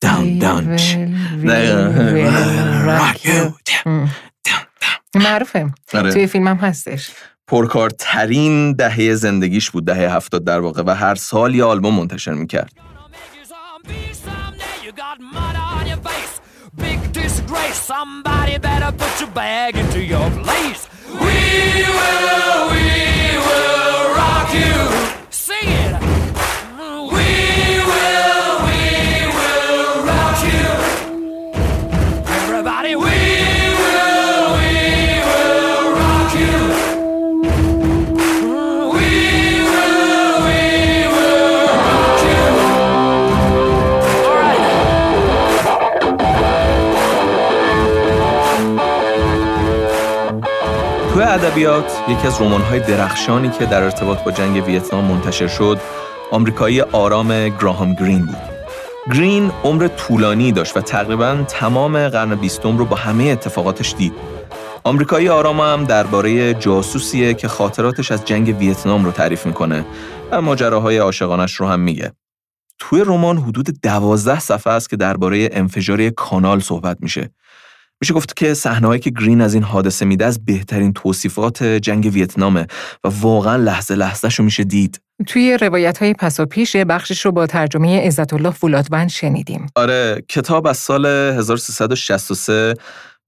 دون 0.00 0.38
دون 0.38 0.76
معروفه. 5.14 5.70
آره. 5.94 6.12
توی 6.12 6.26
فیلم 6.26 6.48
هم 6.48 6.56
هستش. 6.56 7.10
پرکارترین 7.50 8.72
دهه 8.72 9.14
زندگیش 9.14 9.70
بود 9.70 9.84
دهه 9.84 10.16
هفتاد 10.16 10.44
در 10.44 10.60
واقع 10.60 10.82
و 10.86 10.90
هر 10.90 11.14
سال 11.14 11.54
یه 11.54 11.64
آلبوم 11.64 11.94
منتشر 11.94 12.32
می‌کرد. 12.32 12.72
You. 14.82 14.96
Got 14.96 15.20
ادبیات 51.42 51.92
یکی 52.08 52.26
از 52.26 52.40
رمان‌های 52.40 52.80
درخشانی 52.80 53.50
که 53.50 53.66
در 53.66 53.82
ارتباط 53.82 54.24
با 54.24 54.30
جنگ 54.30 54.66
ویتنام 54.66 55.04
منتشر 55.04 55.48
شد 55.48 55.80
آمریکایی 56.30 56.80
آرام 56.80 57.48
گراهام 57.48 57.94
گرین 57.94 58.26
بود. 58.26 58.36
گرین 59.14 59.52
عمر 59.64 59.88
طولانی 59.88 60.52
داشت 60.52 60.76
و 60.76 60.80
تقریبا 60.80 61.44
تمام 61.48 62.08
قرن 62.08 62.34
بیستم 62.34 62.78
رو 62.78 62.84
با 62.84 62.96
همه 62.96 63.24
اتفاقاتش 63.24 63.94
دید. 63.98 64.12
آمریکایی 64.84 65.28
آرام 65.28 65.60
هم 65.60 65.84
درباره 65.84 66.54
جاسوسیه 66.54 67.34
که 67.34 67.48
خاطراتش 67.48 68.12
از 68.12 68.24
جنگ 68.24 68.56
ویتنام 68.58 69.04
رو 69.04 69.12
تعریف 69.12 69.46
می‌کنه 69.46 69.84
و 70.30 70.40
ماجراهای 70.40 70.98
عاشقانش 70.98 71.54
رو 71.54 71.66
هم 71.66 71.80
میگه. 71.80 72.12
توی 72.78 73.00
رمان 73.00 73.38
حدود 73.38 73.80
دوازده 73.82 74.40
صفحه 74.40 74.72
است 74.72 74.90
که 74.90 74.96
درباره 74.96 75.48
انفجار 75.52 76.10
کانال 76.10 76.60
صحبت 76.60 76.96
میشه. 77.00 77.30
میشه 78.00 78.14
گفت 78.14 78.36
که 78.36 78.54
صحنه‌هایی 78.54 79.00
که 79.00 79.10
گرین 79.10 79.40
از 79.40 79.54
این 79.54 79.62
حادثه 79.62 80.04
میده 80.04 80.24
از 80.24 80.44
بهترین 80.44 80.92
توصیفات 80.92 81.62
جنگ 81.62 82.10
ویتنامه 82.12 82.66
و 83.04 83.08
واقعا 83.20 83.56
لحظه 83.56 83.94
لحظه 83.94 84.28
رو 84.28 84.44
میشه 84.44 84.64
دید. 84.64 85.00
توی 85.26 85.58
روایت 85.60 85.98
های 85.98 86.14
پس 86.14 86.40
و 86.40 86.46
پیش 86.46 86.76
بخشش 86.76 87.24
رو 87.24 87.32
با 87.32 87.46
ترجمه 87.46 88.06
عزت 88.06 88.32
الله 88.32 88.50
فولادوند 88.50 89.08
شنیدیم. 89.08 89.66
آره 89.76 90.24
کتاب 90.28 90.66
از 90.66 90.76
سال 90.76 91.06
1363 91.06 92.74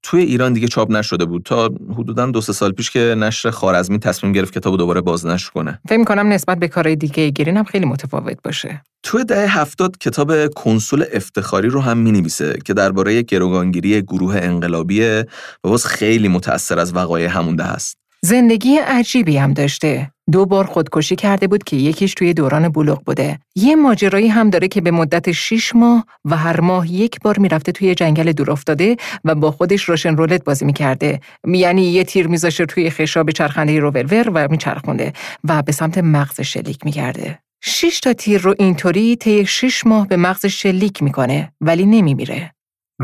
توی 0.02 0.22
ایران 0.22 0.52
دیگه 0.52 0.68
چاپ 0.68 0.90
نشده 0.90 1.24
بود 1.24 1.42
تا 1.42 1.70
حدوداً 1.94 2.26
دو 2.26 2.40
سه 2.40 2.52
سال 2.52 2.72
پیش 2.72 2.90
که 2.90 3.14
نشر 3.18 3.50
خارزمی 3.50 3.98
تصمیم 3.98 4.32
گرفت 4.32 4.54
کتاب 4.54 4.76
دوباره 4.76 5.00
بازنشر 5.00 5.50
کنه. 5.50 5.80
فکر 5.88 6.04
کنم 6.04 6.26
نسبت 6.26 6.58
به 6.58 6.68
کارهای 6.68 6.96
دیگه 6.96 7.30
گرین 7.30 7.56
هم 7.56 7.64
خیلی 7.64 7.86
متفاوت 7.86 8.36
باشه. 8.44 8.82
توی 9.02 9.24
دهه 9.24 9.58
هفتاد 9.60 9.98
کتاب 9.98 10.46
کنسول 10.46 11.04
افتخاری 11.12 11.68
رو 11.68 11.80
هم 11.80 11.98
می‌نویسه 11.98 12.58
که 12.64 12.74
درباره 12.74 13.22
گروگانگیری 13.22 14.02
گروه 14.02 14.36
انقلابیه 14.36 15.26
و 15.64 15.68
باز 15.68 15.86
خیلی 15.86 16.28
متأثر 16.28 16.78
از 16.78 16.94
وقایع 16.94 17.28
همون 17.28 17.56
ده 17.56 17.64
است. 17.64 17.96
زندگی 18.24 18.76
عجیبی 18.76 19.36
هم 19.36 19.52
داشته. 19.52 20.10
دو 20.32 20.46
بار 20.46 20.64
خودکشی 20.64 21.16
کرده 21.16 21.46
بود 21.46 21.64
که 21.64 21.76
یکیش 21.76 22.14
توی 22.14 22.34
دوران 22.34 22.68
بلوغ 22.68 23.04
بوده. 23.04 23.38
یه 23.54 23.76
ماجرایی 23.76 24.28
هم 24.28 24.50
داره 24.50 24.68
که 24.68 24.80
به 24.80 24.90
مدت 24.90 25.32
6 25.32 25.74
ماه 25.74 26.06
و 26.24 26.36
هر 26.36 26.60
ماه 26.60 26.92
یک 26.92 27.20
بار 27.20 27.38
می‌رفته 27.38 27.72
توی 27.72 27.94
جنگل 27.94 28.32
دور 28.32 28.50
افتاده 28.50 28.96
و 29.24 29.34
با 29.34 29.50
خودش 29.50 29.84
روشن 29.84 30.16
رولت 30.16 30.44
بازی 30.44 30.64
می‌کرده. 30.64 31.20
یعنی 31.46 31.82
یه 31.82 32.04
تیر 32.04 32.26
میذاشه 32.26 32.66
توی 32.66 32.90
خشاب 32.90 33.30
چرخنده 33.30 33.78
رولور 33.78 34.30
و 34.34 34.48
میچرخونده 34.50 35.12
و 35.44 35.62
به 35.62 35.72
سمت 35.72 35.98
مغز 35.98 36.40
شلیک 36.40 36.78
می‌کرده. 36.84 37.38
شش 37.64 38.00
تا 38.00 38.12
تیر 38.12 38.40
رو 38.40 38.54
اینطوری 38.58 39.16
طی 39.16 39.46
6 39.46 39.86
ماه 39.86 40.08
به 40.08 40.16
مغز 40.16 40.46
شلیک 40.46 41.02
می‌کنه 41.02 41.52
ولی 41.60 41.86
نمیمیره. 41.86 42.52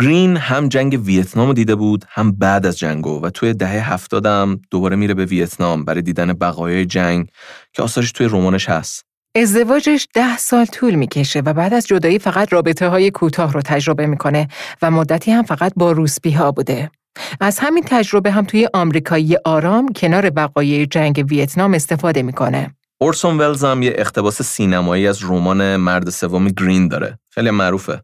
گرین 0.03 0.37
هم 0.37 0.69
جنگ 0.69 1.01
ویتنام 1.05 1.47
رو 1.47 1.53
دیده 1.55 1.75
بود 1.75 2.05
هم 2.09 2.33
بعد 2.33 2.67
از 2.67 2.79
جنگو 2.79 3.21
و 3.23 3.31
توی 3.31 3.55
دهه 3.55 3.93
هفتادم 3.93 4.61
دوباره 4.71 4.97
میره 4.97 5.15
به 5.15 5.25
ویتنام 5.25 5.85
برای 5.85 6.03
دیدن 6.03 6.33
بقایای 6.33 6.87
جنگ 6.87 7.29
که 7.73 7.83
آثارش 7.83 8.13
توی 8.13 8.27
رمانش 8.31 8.69
هست. 8.69 9.05
ازدواجش 9.37 10.09
ده 10.15 10.39
سال 10.39 10.65
طول 10.65 10.95
می‌کشه 10.95 11.41
و 11.41 11.53
بعد 11.53 11.75
از 11.75 11.87
جدایی 11.87 12.19
فقط 12.19 12.53
رابطه 12.53 12.89
های 12.89 13.11
کوتاه 13.11 13.53
رو 13.53 13.63
تجربه 13.63 14.07
می‌کنه 14.07 14.49
و 14.83 14.91
مدتی 14.91 15.31
هم 15.31 15.43
فقط 15.43 15.73
با 15.77 15.93
روسپی 15.93 16.31
ها 16.31 16.53
بوده. 16.53 16.91
از 17.41 17.59
همین 17.59 17.85
تجربه 17.87 18.31
هم 18.31 18.45
توی 18.45 18.69
آمریکایی 18.75 19.37
آرام 19.45 19.93
کنار 19.93 20.33
وقایع 20.37 20.85
جنگ 20.85 21.25
ویتنام 21.29 21.75
استفاده 21.75 22.23
می‌کنه. 22.23 22.75
اورسون 23.01 23.39
ولز 23.39 23.65
هم 23.65 23.83
یه 23.83 23.93
اقتباس 23.97 24.43
سینمایی 24.43 25.07
از 25.09 25.25
رمان 25.25 25.77
مرد 25.77 26.11
سوم 26.11 26.49
گرین 26.49 26.89
داره. 26.89 27.19
خیلی 27.31 27.51
معروفه. 27.51 28.03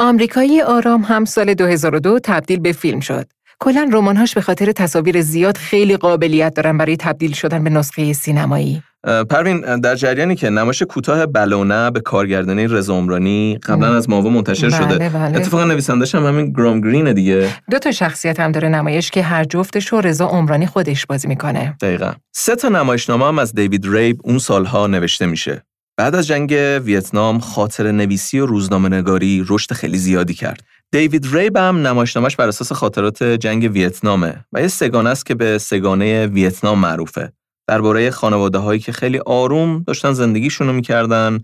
آمریکایی 0.00 0.62
آرام 0.62 1.02
هم 1.02 1.24
سال 1.24 1.54
2002 1.54 2.18
تبدیل 2.18 2.60
به 2.60 2.72
فیلم 2.72 3.00
شد. 3.00 3.26
کلا 3.60 3.90
رمان‌هاش 3.92 4.34
به 4.34 4.40
خاطر 4.40 4.72
تصاویر 4.72 5.20
زیاد 5.20 5.56
خیلی 5.56 5.96
قابلیت 5.96 6.54
دارن 6.54 6.78
برای 6.78 6.96
تبدیل 6.96 7.32
شدن 7.32 7.64
به 7.64 7.70
نسخه 7.70 8.12
سینمایی. 8.12 8.82
پروین 9.30 9.80
در 9.80 9.94
جریانی 9.94 10.36
که 10.36 10.50
نمایش 10.50 10.82
کوتاه 10.82 11.26
بلونه 11.26 11.90
به 11.90 12.00
کارگردانی 12.00 12.66
رضا 12.66 12.94
عمرانی 12.94 13.58
قبلا 13.66 13.96
از 13.96 14.10
ماوا 14.10 14.30
منتشر 14.30 14.68
بله، 14.68 14.76
شده 14.76 15.08
بله. 15.08 15.36
اتفاقا 15.36 15.64
نویسندش 15.64 16.14
هم 16.14 16.26
همین 16.26 16.52
گرام 16.52 16.80
گرینه 16.80 17.12
دیگه 17.12 17.48
دو 17.70 17.78
تا 17.78 17.92
شخصیت 17.92 18.40
هم 18.40 18.52
داره 18.52 18.68
نمایش 18.68 19.10
که 19.10 19.22
هر 19.22 19.44
جفتش 19.44 19.86
رو 19.86 20.00
رضا 20.00 20.26
عمرانی 20.26 20.66
خودش 20.66 21.06
بازی 21.06 21.28
می‌کنه. 21.28 21.76
دقیقا 21.80 22.12
سه 22.32 22.56
تا 22.56 22.68
نمایشنامه 22.68 23.26
هم 23.26 23.38
از 23.38 23.54
دیوید 23.54 23.86
ریب 23.88 24.20
اون 24.24 24.38
سالها 24.38 24.86
نوشته 24.86 25.26
میشه 25.26 25.62
بعد 25.96 26.14
از 26.14 26.26
جنگ 26.26 26.50
ویتنام 26.84 27.38
خاطر 27.38 27.92
نویسی 27.92 28.38
و 28.38 28.46
روزنامه 28.46 28.88
نگاری 28.88 29.44
رشد 29.48 29.72
خیلی 29.72 29.98
زیادی 29.98 30.34
کرد 30.34 30.62
دیوید 30.92 31.36
ریب 31.36 31.56
هم 31.56 31.86
نمایشنامش 31.86 32.36
بر 32.36 32.48
اساس 32.48 32.72
خاطرات 32.72 33.22
جنگ 33.22 33.70
ویتنامه 33.72 34.44
و 34.52 34.60
یه 34.60 34.68
سگانه 34.68 35.10
است 35.10 35.26
که 35.26 35.34
به 35.34 35.58
سگانه 35.58 36.26
ویتنام 36.26 36.78
معروفه 36.78 37.32
درباره 37.68 38.10
خانواده 38.10 38.58
هایی 38.58 38.80
که 38.80 38.92
خیلی 38.92 39.18
آروم 39.18 39.82
داشتن 39.86 40.12
زندگیشون 40.12 40.66
رو 40.66 40.72
می‌کردن 40.72 41.40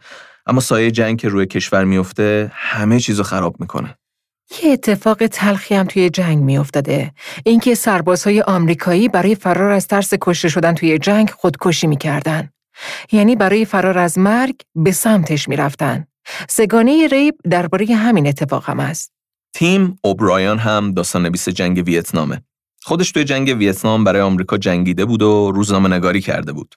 اما 0.46 0.60
سایه 0.60 0.90
جنگ 0.90 1.20
که 1.20 1.28
روی 1.28 1.46
کشور 1.46 1.84
میفته 1.84 2.50
همه 2.54 3.00
چیزو 3.00 3.22
خراب 3.22 3.56
می‌کنه 3.60 3.96
یه 4.62 4.72
اتفاق 4.72 5.26
تلخی 5.26 5.74
هم 5.74 5.86
توی 5.86 6.10
جنگ 6.10 6.38
میافتاده. 6.38 7.12
اینکه 7.44 7.74
سربازهای 7.74 8.40
آمریکایی 8.40 9.08
برای 9.08 9.34
فرار 9.34 9.70
از 9.70 9.86
ترس 9.86 10.14
کشته 10.20 10.48
شدن 10.48 10.74
توی 10.74 10.98
جنگ 10.98 11.30
خودکشی 11.30 11.86
می‌کردن. 11.86 12.50
یعنی 13.12 13.36
برای 13.36 13.64
فرار 13.64 13.98
از 13.98 14.18
مرگ 14.18 14.54
به 14.74 14.92
سمتش 14.92 15.48
می‌رفتن. 15.48 16.06
سگانه 16.48 17.06
ریب 17.06 17.34
درباره 17.50 17.86
همین 17.86 18.26
اتفاق 18.26 18.64
هم 18.70 18.80
است. 18.80 19.12
تیم 19.54 19.98
اوبرایان 20.04 20.58
هم 20.58 20.92
داستان 20.92 21.22
نویس 21.22 21.48
جنگ 21.48 21.82
ویتنامه. 21.86 22.42
خودش 22.82 23.12
توی 23.12 23.24
جنگ 23.24 23.48
ویتنام 23.58 24.04
برای 24.04 24.22
آمریکا 24.22 24.58
جنگیده 24.58 25.04
بود 25.04 25.22
و 25.22 25.52
روزنامه 25.54 25.88
نگاری 25.88 26.20
کرده 26.20 26.52
بود. 26.52 26.74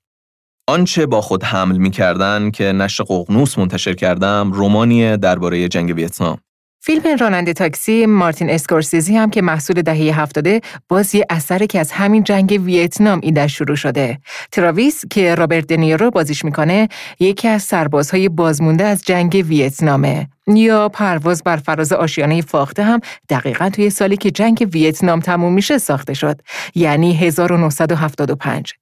آنچه 0.68 1.06
با 1.06 1.22
خود 1.22 1.44
حمل 1.44 1.78
می 1.78 1.92
کردن 1.92 2.52
که 2.52 2.64
نشر 2.64 3.04
ققنوس 3.04 3.58
منتشر 3.58 3.94
کردم 3.94 4.52
رومانیه 4.52 5.18
درباره 5.18 5.68
جنگ 5.68 5.96
ویتنام. 5.96 6.38
فیلم 6.86 7.18
راننده 7.20 7.54
تاکسی 7.54 8.06
مارتین 8.06 8.50
اسکورسیزی 8.50 9.18
هم 9.18 9.30
که 9.30 9.42
محصول 9.42 9.82
دهه 9.82 10.22
هفتاده 10.22 10.62
باز 10.88 11.16
یه 11.16 11.26
اثره 11.30 11.68
که 11.68 11.80
از 11.80 11.92
همین 11.92 12.24
جنگ 12.24 12.60
ویتنام 12.64 13.20
ایده 13.24 13.48
شروع 13.48 13.76
شده. 13.76 14.18
تراویس 14.52 15.06
که 15.10 15.36
رابرت 15.36 15.68
دنیرو 15.68 16.12
بازیش 16.12 16.46
می‌کنه 16.46 16.88
یکی 17.20 17.48
از 17.48 17.64
سربازهای 17.64 18.30
بازمونده 18.30 18.84
از 18.84 19.04
جنگ 19.06 19.46
ویتنامه. 19.48 20.28
یا 20.48 20.90
پرواز 20.90 21.44
بر 21.44 21.58
فراز 21.58 21.92
آشیانه 21.92 22.42
فاخته 22.42 22.84
هم 22.84 23.00
دقیقا 23.30 23.70
توی 23.70 23.90
سالی 23.90 24.18
که 24.18 24.32
جنگ 24.32 24.70
ویتنام 24.74 25.20
تموم 25.20 25.54
میشه 25.54 25.78
ساخته 25.78 26.14
شد 26.14 26.42
یعنی 26.76 27.14
1975 27.14 28.74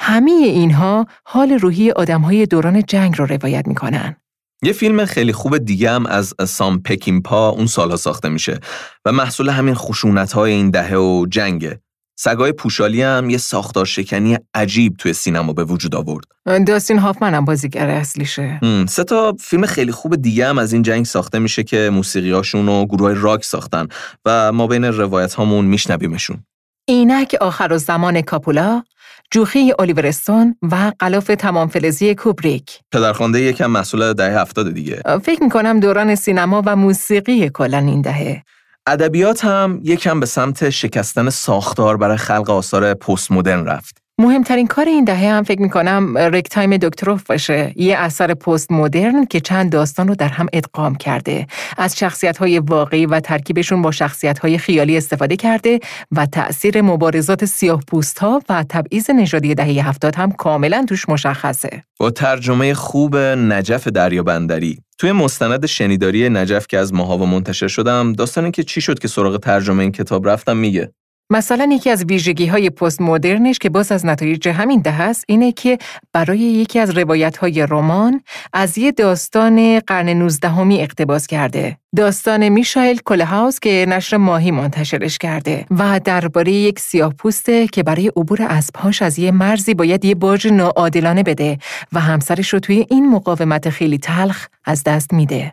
همه 0.00 0.30
اینها 0.30 1.06
حال 1.24 1.52
روحی 1.52 1.90
آدمهای 1.90 2.46
دوران 2.46 2.82
جنگ 2.82 3.18
رو 3.18 3.26
روایت 3.26 3.68
می‌کنن 3.68 4.16
یه 4.62 4.72
فیلم 4.72 5.04
خیلی 5.04 5.32
خوب 5.32 5.58
دیگه 5.58 5.90
هم 5.90 6.06
از 6.06 6.34
سام 6.46 6.82
پکینپا 6.82 7.48
اون 7.48 7.66
سالها 7.66 7.96
ساخته 7.96 8.28
میشه 8.28 8.60
و 9.04 9.12
محصول 9.12 9.48
همین 9.48 9.74
خشونت 9.74 10.32
های 10.32 10.52
این 10.52 10.70
دهه 10.70 10.96
و 10.96 11.26
جنگه. 11.30 11.80
سگای 12.18 12.52
پوشالی 12.52 13.02
هم 13.02 13.30
یه 13.30 13.38
ساختار 13.38 13.84
شکنی 13.84 14.38
عجیب 14.54 14.96
توی 14.96 15.12
سینما 15.12 15.52
به 15.52 15.64
وجود 15.64 15.94
آورد. 15.94 16.24
داستین 16.66 16.98
هافمن 16.98 17.34
هم 17.34 17.44
بازیگر 17.44 17.90
اصلیشه. 17.90 18.60
سه 18.88 19.04
تا 19.04 19.36
فیلم 19.40 19.66
خیلی 19.66 19.92
خوب 19.92 20.16
دیگه 20.16 20.48
هم 20.48 20.58
از 20.58 20.72
این 20.72 20.82
جنگ 20.82 21.04
ساخته 21.04 21.38
میشه 21.38 21.62
که 21.62 21.90
موسیقیاشون 21.92 22.68
و 22.68 22.86
گروه 22.86 23.12
راک 23.12 23.44
ساختن 23.44 23.88
و 24.24 24.52
ما 24.52 24.66
بین 24.66 24.84
روایت 24.84 25.34
هامون 25.34 25.64
میشنویمشون. 25.64 26.44
اینک 26.88 27.36
آخر 27.40 27.68
و 27.72 27.78
زمان 27.78 28.20
کاپولا، 28.20 28.82
جوخی 29.30 29.72
الیورستون 29.78 30.56
و 30.72 30.92
قلاف 30.98 31.26
تمام 31.26 31.68
فلزی 31.68 32.14
کوبریک. 32.14 32.78
پدرخوانده 32.92 33.40
یکم 33.40 33.70
مسئول 33.70 34.12
دهه 34.12 34.40
هفتاد 34.40 34.74
دیگه. 34.74 35.02
فکر 35.22 35.42
می‌کنم 35.42 35.80
دوران 35.80 36.14
سینما 36.14 36.62
و 36.66 36.76
موسیقی 36.76 37.50
کلا 37.50 37.78
این 37.78 38.00
دهه. 38.00 38.42
ادبیات 38.86 39.44
هم 39.44 39.80
یکم 39.82 40.20
به 40.20 40.26
سمت 40.26 40.70
شکستن 40.70 41.30
ساختار 41.30 41.96
برای 41.96 42.16
خلق 42.16 42.50
آثار 42.50 42.94
پست 42.94 43.32
مدرن 43.32 43.64
رفت. 43.64 44.05
مهمترین 44.18 44.66
کار 44.66 44.86
این 44.86 45.04
دهه 45.04 45.28
هم 45.28 45.42
فکر 45.42 45.62
می‌کنم 45.62 46.18
رک 46.18 46.48
تایم 46.48 46.76
دکتروف 46.76 47.22
باشه. 47.22 47.72
یه 47.76 47.98
اثر 47.98 48.34
پست 48.34 48.72
مدرن 48.72 49.24
که 49.24 49.40
چند 49.40 49.72
داستان 49.72 50.08
رو 50.08 50.14
در 50.14 50.28
هم 50.28 50.46
ادغام 50.52 50.94
کرده. 50.94 51.46
از 51.78 51.98
شخصیت 51.98 52.38
های 52.38 52.58
واقعی 52.58 53.06
و 53.06 53.20
ترکیبشون 53.20 53.82
با 53.82 53.90
شخصیت 53.90 54.38
های 54.38 54.58
خیالی 54.58 54.96
استفاده 54.96 55.36
کرده 55.36 55.80
و 56.12 56.26
تأثیر 56.26 56.82
مبارزات 56.82 57.44
سیاه 57.44 57.80
پوست 57.88 58.18
ها 58.18 58.42
و 58.48 58.64
تبعیض 58.68 59.10
نژادی 59.10 59.54
دهه 59.54 59.88
هفتاد 59.88 60.14
هم 60.14 60.32
کاملا 60.32 60.84
توش 60.88 61.08
مشخصه. 61.08 61.82
با 61.98 62.10
ترجمه 62.10 62.74
خوب 62.74 63.16
نجف 63.16 63.88
دریابندری. 63.88 64.78
توی 64.98 65.12
مستند 65.12 65.66
شنیداری 65.66 66.28
نجف 66.28 66.66
که 66.66 66.78
از 66.78 66.94
ماهاوا 66.94 67.26
منتشر 67.26 67.68
شدم 67.68 68.12
داستان 68.12 68.50
که 68.50 68.62
چی 68.62 68.80
شد 68.80 68.98
که 68.98 69.08
سراغ 69.08 69.40
ترجمه 69.40 69.82
این 69.82 69.92
کتاب 69.92 70.28
رفتم 70.28 70.56
میگه. 70.56 70.92
مثلا 71.30 71.68
یکی 71.72 71.90
از 71.90 72.04
ویژگی 72.04 72.46
های 72.46 72.70
پست 72.70 73.00
مدرنش 73.00 73.58
که 73.58 73.70
باز 73.70 73.92
از 73.92 74.06
نتایج 74.06 74.48
همین 74.48 74.80
ده 74.80 75.00
است 75.02 75.24
اینه 75.28 75.52
که 75.52 75.78
برای 76.12 76.38
یکی 76.38 76.78
از 76.78 76.90
روایت 76.90 77.36
های 77.36 77.66
رمان 77.70 78.22
از 78.52 78.78
یه 78.78 78.92
داستان 78.92 79.80
قرن 79.80 80.08
19 80.08 80.48
همی 80.48 80.82
اقتباس 80.82 81.26
کرده. 81.26 81.76
داستان 81.96 82.48
میشایل 82.48 83.00
کلهاوس 83.04 83.60
که 83.60 83.86
نشر 83.88 84.16
ماهی 84.16 84.50
منتشرش 84.50 85.18
کرده 85.18 85.66
و 85.70 86.00
درباره 86.04 86.52
یک 86.52 86.78
سیاه 86.78 87.14
پوسته 87.14 87.66
که 87.66 87.82
برای 87.82 88.08
عبور 88.08 88.42
اسبهاش 88.42 89.02
از 89.02 89.18
یه 89.18 89.30
مرزی 89.30 89.74
باید 89.74 90.04
یه 90.04 90.14
باج 90.14 90.46
ناعادلانه 90.46 91.22
بده 91.22 91.58
و 91.92 92.00
همسرش 92.00 92.48
رو 92.48 92.58
توی 92.58 92.86
این 92.90 93.10
مقاومت 93.10 93.70
خیلی 93.70 93.98
تلخ 93.98 94.46
از 94.64 94.84
دست 94.84 95.12
میده. 95.12 95.52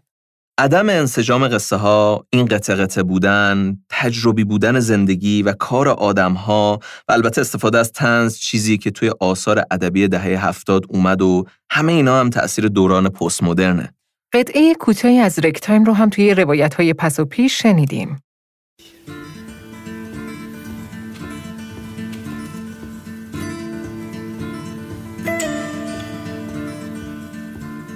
عدم 0.58 0.89
انسجام 0.89 1.47
قصه 1.47 1.76
ها، 1.76 2.26
این 2.30 2.45
قطع 2.45 2.76
قطع 2.76 3.01
بودن، 3.01 3.78
تجربی 3.89 4.43
بودن 4.43 4.80
زندگی 4.80 5.43
و 5.43 5.54
کار 5.54 5.89
آدم 5.89 6.34
ها 6.34 6.80
و 7.08 7.12
البته 7.12 7.41
استفاده 7.41 7.78
از 7.78 7.91
تنز 7.91 8.38
چیزی 8.38 8.78
که 8.78 8.91
توی 8.91 9.12
آثار 9.20 9.64
ادبی 9.72 10.08
دهه 10.08 10.47
هفتاد 10.47 10.86
اومد 10.89 11.22
و 11.22 11.45
همه 11.72 11.91
اینا 11.93 12.20
هم 12.20 12.30
تأثیر 12.30 12.68
دوران 12.68 13.10
پست 13.10 13.43
مدرنه. 13.43 13.93
قطعه 14.34 14.76
کوتاهی 14.76 15.20
از 15.20 15.39
رکتایم 15.39 15.84
رو 15.84 15.93
هم 15.93 16.10
توی 16.10 16.34
روایت 16.34 16.74
های 16.74 16.93
پس 16.93 17.20
و 17.20 17.26
پیش 17.26 17.62
شنیدیم. 17.62 18.20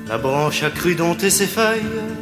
La 0.10 0.18
branche 0.18 0.64
a 0.64 0.72
cru 0.80 0.96
dompter 0.96 1.30
ses 1.30 1.50
feuilles, 1.56 2.17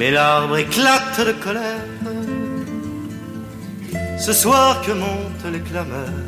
mais 0.00 0.10
l'arbre 0.18 0.56
éclate 0.66 1.18
de 1.28 1.34
colère. 1.44 1.86
Ce 4.26 4.32
soir 4.42 4.70
que 4.84 4.92
montent 5.04 5.48
les 5.54 5.62
clameurs, 5.68 6.20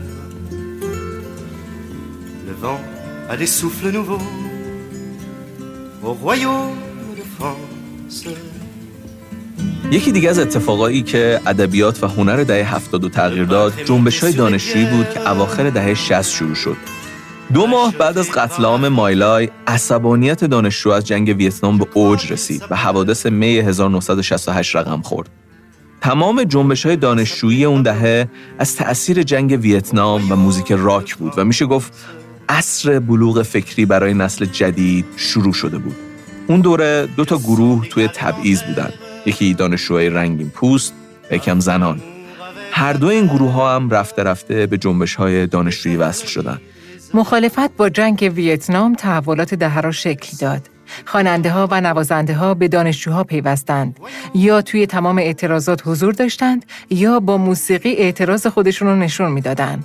le 2.49 2.55
vent 2.63 2.81
a 3.33 3.35
des 3.43 3.51
souffles 3.59 3.91
nouveaux 3.99 4.27
au 6.07 6.13
royaume 6.25 6.81
de 7.19 7.25
France. 7.37 8.27
یکی 9.91 10.13
دیگه 10.13 10.31
از 10.31 10.39
اتفاقایی 10.39 11.03
که 11.03 11.41
ادبیات 11.47 12.03
و 12.03 12.07
هنر 12.07 12.43
دهه 12.43 12.75
هفتاد 12.75 13.05
و 13.05 13.09
تغییر 13.09 13.45
داد 13.45 13.73
جنبش 13.85 14.21
های 14.21 14.33
دانشجویی 14.33 14.85
بود 14.85 15.11
که 15.11 15.31
اواخر 15.31 15.71
دهه 15.71 15.95
60 15.95 16.23
شروع 16.23 16.55
شد 16.55 16.77
دو 17.55 17.67
ماه 17.67 17.95
بعد 17.99 18.19
از 18.19 18.31
قتل 18.31 18.65
عام 18.65 18.89
مایلای 18.89 19.49
عصبانیت 19.67 20.45
دانشجو 20.45 20.91
از 20.91 21.07
جنگ 21.07 21.35
ویتنام 21.39 21.79
به 21.79 21.87
اوج 21.95 22.33
رسید 22.33 22.63
و 22.71 22.77
حوادث 22.77 23.27
می 23.27 23.59
1968 23.59 24.77
رقم 24.77 25.03
خورد. 25.03 25.29
تمام 26.01 26.45
جنبش 26.45 26.87
های 26.87 26.97
دانشجویی 26.97 27.65
اون 27.65 27.83
دهه 27.83 28.29
از 28.59 28.77
تأثیر 28.77 29.23
جنگ 29.23 29.59
ویتنام 29.63 30.33
و 30.33 30.37
موزیک 30.37 30.73
راک 30.73 31.15
بود 31.15 31.33
و 31.37 31.45
میشه 31.45 31.67
گفت 31.67 31.93
عصر 32.49 32.99
بلوغ 32.99 33.43
فکری 33.43 33.87
برای 33.87 34.15
نسل 34.15 34.45
جدید 34.45 35.05
شروع 35.17 35.53
شده 35.53 35.79
بود. 35.79 35.97
اون 36.47 36.61
دوره 36.61 37.09
دو 37.17 37.25
تا 37.25 37.39
گروه 37.39 37.89
توی 37.89 38.09
تبعیض 38.09 38.63
بودن. 38.63 38.93
یکی 39.27 39.55
دانشجوهای 39.55 40.11
رنگین 40.11 40.51
پوست 40.51 40.95
و 41.31 41.35
یکم 41.35 41.61
زنان. 41.61 42.01
هر 42.71 42.93
دو 42.93 43.07
این 43.07 43.27
گروه 43.27 43.53
ها 43.53 43.77
هم 43.77 43.91
رفته 43.91 44.23
رفته 44.23 44.67
به 44.67 44.79
جنبش 44.79 45.15
های 45.15 45.47
دانشجویی 45.47 45.97
وصل 45.97 46.27
شدن. 46.27 46.61
مخالفت 47.15 47.77
با 47.77 47.89
جنگ 47.89 48.33
ویتنام 48.35 48.95
تحولات 48.95 49.55
دهه 49.55 49.81
را 49.81 49.91
شکل 49.91 50.37
داد. 50.41 50.69
خواننده 51.07 51.51
ها 51.51 51.69
و 51.71 51.81
نوازنده 51.81 52.35
ها 52.35 52.55
به 52.55 52.69
دانشجوها 52.69 53.25
پیوستند 53.25 54.01
یا 54.35 54.63
توی 54.63 54.87
تمام 54.87 55.19
اعتراضات 55.19 55.83
حضور 55.85 56.13
داشتند 56.13 56.65
یا 56.91 57.21
با 57.21 57.37
موسیقی 57.37 57.95
اعتراض 57.95 58.47
خودشون 58.47 58.89
رو 58.89 58.97
نشون 58.97 59.33
می‌دادند. 59.33 59.85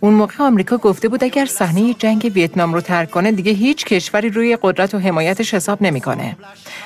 اون 0.00 0.14
موقع 0.14 0.44
آمریکا 0.44 0.76
گفته 0.76 1.08
بود 1.08 1.24
اگر 1.24 1.46
صحنه 1.46 1.94
جنگ 1.94 2.32
ویتنام 2.34 2.74
رو 2.74 2.80
ترک 2.80 3.10
کنه 3.10 3.32
دیگه 3.32 3.52
هیچ 3.52 3.84
کشوری 3.84 4.30
روی 4.30 4.58
قدرت 4.62 4.94
و 4.94 4.98
حمایتش 4.98 5.54
حساب 5.54 5.82
نمی‌کنه. 5.82 6.36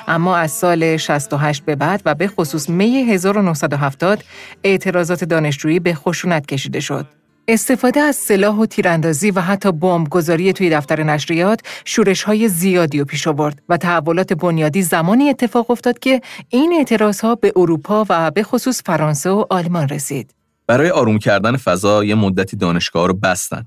اما 0.07 0.37
از 0.37 0.51
سال 0.51 0.97
68 0.97 1.65
به 1.65 1.75
بعد 1.75 2.01
و 2.05 2.15
به 2.15 2.27
خصوص 2.27 2.69
می 2.69 2.97
1970 2.97 4.23
اعتراضات 4.63 5.23
دانشجویی 5.23 5.79
به 5.79 5.93
خشونت 5.93 6.45
کشیده 6.45 6.79
شد. 6.79 7.05
استفاده 7.49 7.99
از 7.99 8.15
سلاح 8.15 8.55
و 8.55 8.65
تیراندازی 8.65 9.31
و 9.31 9.41
حتی 9.41 9.71
گذاری 10.09 10.53
توی 10.53 10.69
دفتر 10.69 11.03
نشریات 11.03 11.59
شورش 11.85 12.23
های 12.23 12.47
زیادی 12.47 12.99
رو 12.99 13.05
پیش 13.05 13.27
آورد 13.27 13.61
و 13.69 13.77
تحولات 13.77 14.33
بنیادی 14.33 14.81
زمانی 14.81 15.29
اتفاق 15.29 15.71
افتاد 15.71 15.99
که 15.99 16.21
این 16.49 16.73
اعتراض 16.77 17.19
ها 17.19 17.35
به 17.35 17.53
اروپا 17.55 18.05
و 18.09 18.31
به 18.31 18.43
خصوص 18.43 18.81
فرانسه 18.85 19.29
و 19.29 19.45
آلمان 19.49 19.89
رسید. 19.89 20.35
برای 20.67 20.89
آروم 20.89 21.19
کردن 21.19 21.57
فضا 21.57 22.03
یه 22.03 22.15
مدتی 22.15 22.57
دانشگاه 22.57 23.07
رو 23.07 23.13
بستن. 23.13 23.65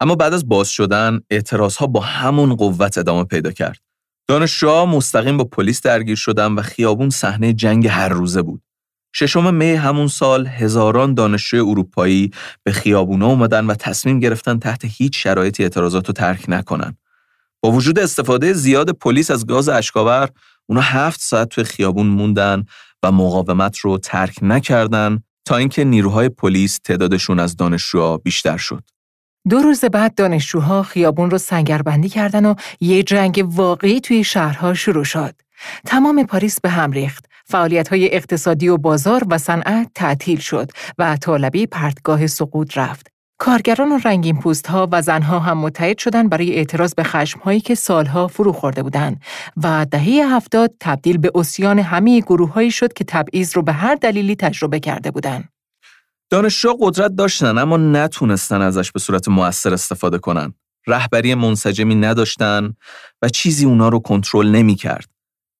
اما 0.00 0.14
بعد 0.14 0.34
از 0.34 0.48
باز 0.48 0.68
شدن 0.68 1.20
اعتراض 1.30 1.76
ها 1.76 1.86
با 1.86 2.00
همون 2.00 2.54
قوت 2.54 2.98
ادامه 2.98 3.24
پیدا 3.24 3.52
کرد. 3.52 3.78
دانشجوها 4.28 4.86
مستقیم 4.86 5.36
با 5.36 5.44
پلیس 5.44 5.80
درگیر 5.82 6.16
شدن 6.16 6.52
و 6.52 6.62
خیابون 6.62 7.10
صحنه 7.10 7.52
جنگ 7.52 7.86
هر 7.86 8.08
روزه 8.08 8.42
بود. 8.42 8.62
ششم 9.18 9.54
می 9.54 9.72
همون 9.72 10.08
سال 10.08 10.46
هزاران 10.46 11.14
دانشجوی 11.14 11.60
اروپایی 11.60 12.30
به 12.62 12.72
خیابونا 12.72 13.26
اومدن 13.26 13.66
و 13.66 13.74
تصمیم 13.74 14.20
گرفتن 14.20 14.58
تحت 14.58 14.84
هیچ 14.84 15.22
شرایطی 15.22 15.62
اعتراضات 15.62 16.06
رو 16.06 16.12
ترک 16.12 16.44
نکنن. 16.48 16.96
با 17.60 17.70
وجود 17.70 17.98
استفاده 17.98 18.52
زیاد 18.52 18.90
پلیس 18.90 19.30
از 19.30 19.46
گاز 19.46 19.68
اشکاور، 19.68 20.28
اونا 20.66 20.80
هفت 20.80 21.20
ساعت 21.20 21.48
توی 21.48 21.64
خیابون 21.64 22.06
موندن 22.06 22.64
و 23.02 23.12
مقاومت 23.12 23.78
رو 23.78 23.98
ترک 23.98 24.38
نکردن 24.42 25.22
تا 25.44 25.56
اینکه 25.56 25.84
نیروهای 25.84 26.28
پلیس 26.28 26.78
تعدادشون 26.84 27.40
از 27.40 27.56
دانشجوها 27.56 28.18
بیشتر 28.18 28.56
شد. 28.56 28.82
دو 29.48 29.58
روز 29.58 29.84
بعد 29.84 30.14
دانشجوها 30.14 30.82
خیابون 30.82 31.30
رو 31.30 31.38
سنگربندی 31.38 32.08
کردن 32.08 32.44
و 32.44 32.54
یه 32.80 33.02
جنگ 33.02 33.44
واقعی 33.48 34.00
توی 34.00 34.24
شهرها 34.24 34.74
شروع 34.74 35.04
شد. 35.04 35.34
تمام 35.86 36.26
پاریس 36.26 36.60
به 36.60 36.68
هم 36.68 36.90
ریخت. 36.90 37.26
فعالیت 37.48 37.88
های 37.88 38.14
اقتصادی 38.14 38.68
و 38.68 38.76
بازار 38.76 39.22
و 39.30 39.38
صنعت 39.38 39.90
تعطیل 39.94 40.38
شد 40.38 40.70
و 40.98 41.16
طالبی 41.16 41.66
پرتگاه 41.66 42.26
سقوط 42.26 42.78
رفت. 42.78 43.06
کارگران 43.38 43.92
و 43.92 43.98
رنگین 44.04 44.38
پوست 44.38 44.66
ها 44.66 44.88
و 44.92 45.02
زنها 45.02 45.38
هم 45.38 45.58
متحد 45.58 45.98
شدند 45.98 46.30
برای 46.30 46.54
اعتراض 46.54 46.94
به 46.94 47.02
خشم 47.02 47.40
هایی 47.40 47.60
که 47.60 47.74
سالها 47.74 48.28
فرو 48.28 48.52
خورده 48.52 48.82
بودند 48.82 49.20
و 49.56 49.86
دهه 49.90 50.36
هفتاد 50.36 50.74
تبدیل 50.80 51.18
به 51.18 51.30
اسیان 51.34 51.78
همه 51.78 52.20
گروه 52.20 52.52
هایی 52.52 52.70
شد 52.70 52.92
که 52.92 53.04
تبعیض 53.04 53.56
رو 53.56 53.62
به 53.62 53.72
هر 53.72 53.94
دلیلی 53.94 54.36
تجربه 54.36 54.80
کرده 54.80 55.10
بودند. 55.10 55.48
دانشجو 56.30 56.76
قدرت 56.80 57.14
داشتن 57.16 57.58
اما 57.58 57.76
نتونستن 57.76 58.60
ازش 58.60 58.92
به 58.92 59.00
صورت 59.00 59.28
موثر 59.28 59.72
استفاده 59.72 60.18
کنن. 60.18 60.54
رهبری 60.86 61.34
منسجمی 61.34 61.94
نداشتن 61.94 62.74
و 63.22 63.28
چیزی 63.28 63.64
اونا 63.64 63.88
رو 63.88 63.98
کنترل 63.98 64.50
نمی‌کرد. 64.50 65.15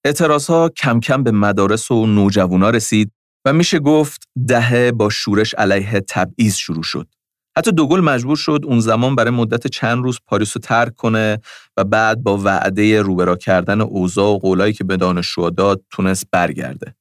اعتراض 0.06 0.46
ها 0.46 0.68
کم 0.68 1.00
کم 1.00 1.22
به 1.22 1.30
مدارس 1.30 1.90
و 1.90 2.06
نوجوانا 2.06 2.70
رسید 2.70 3.12
و 3.44 3.52
میشه 3.52 3.78
گفت 3.78 4.28
دهه 4.48 4.92
با 4.92 5.10
شورش 5.10 5.54
علیه 5.54 6.00
تبعیض 6.00 6.54
شروع 6.54 6.82
شد. 6.82 7.08
حتی 7.56 7.72
دوگل 7.72 8.00
مجبور 8.00 8.36
شد 8.36 8.60
اون 8.64 8.80
زمان 8.80 9.14
برای 9.14 9.30
مدت 9.30 9.66
چند 9.66 10.04
روز 10.04 10.18
پاریس 10.26 10.56
رو 10.56 10.60
ترک 10.60 10.96
کنه 10.96 11.40
و 11.76 11.84
بعد 11.84 12.22
با 12.22 12.38
وعده 12.38 13.02
روبراه 13.02 13.36
کردن 13.36 13.80
اوضاع 13.80 14.34
و 14.34 14.38
قولایی 14.38 14.72
که 14.72 14.84
به 14.84 14.96
دانشجوها 14.96 15.50
داد 15.50 15.82
تونست 15.90 16.24
برگرده. 16.32 16.94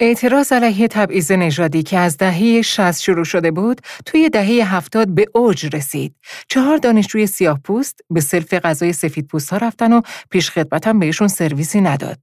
اعتراض 0.00 0.52
علیه 0.52 0.88
تبعیض 0.88 1.32
نژادی 1.32 1.82
که 1.82 1.98
از 1.98 2.16
دهه 2.16 2.62
60 2.62 3.02
شروع 3.02 3.24
شده 3.24 3.50
بود، 3.50 3.80
توی 4.06 4.30
دهه 4.30 4.74
70 4.74 5.14
به 5.14 5.26
اوج 5.34 5.76
رسید. 5.76 6.14
چهار 6.48 6.76
دانشجوی 6.76 7.26
سیاه 7.26 7.60
پوست 7.64 8.00
به 8.10 8.20
سلف 8.20 8.54
غذای 8.54 8.92
سفید 8.92 9.26
پوست 9.26 9.50
ها 9.50 9.56
رفتن 9.56 9.92
و 9.92 10.00
پیش 10.30 10.50
خدمتم 10.50 10.98
بهشون 10.98 11.28
سرویسی 11.28 11.80
نداد. 11.80 12.18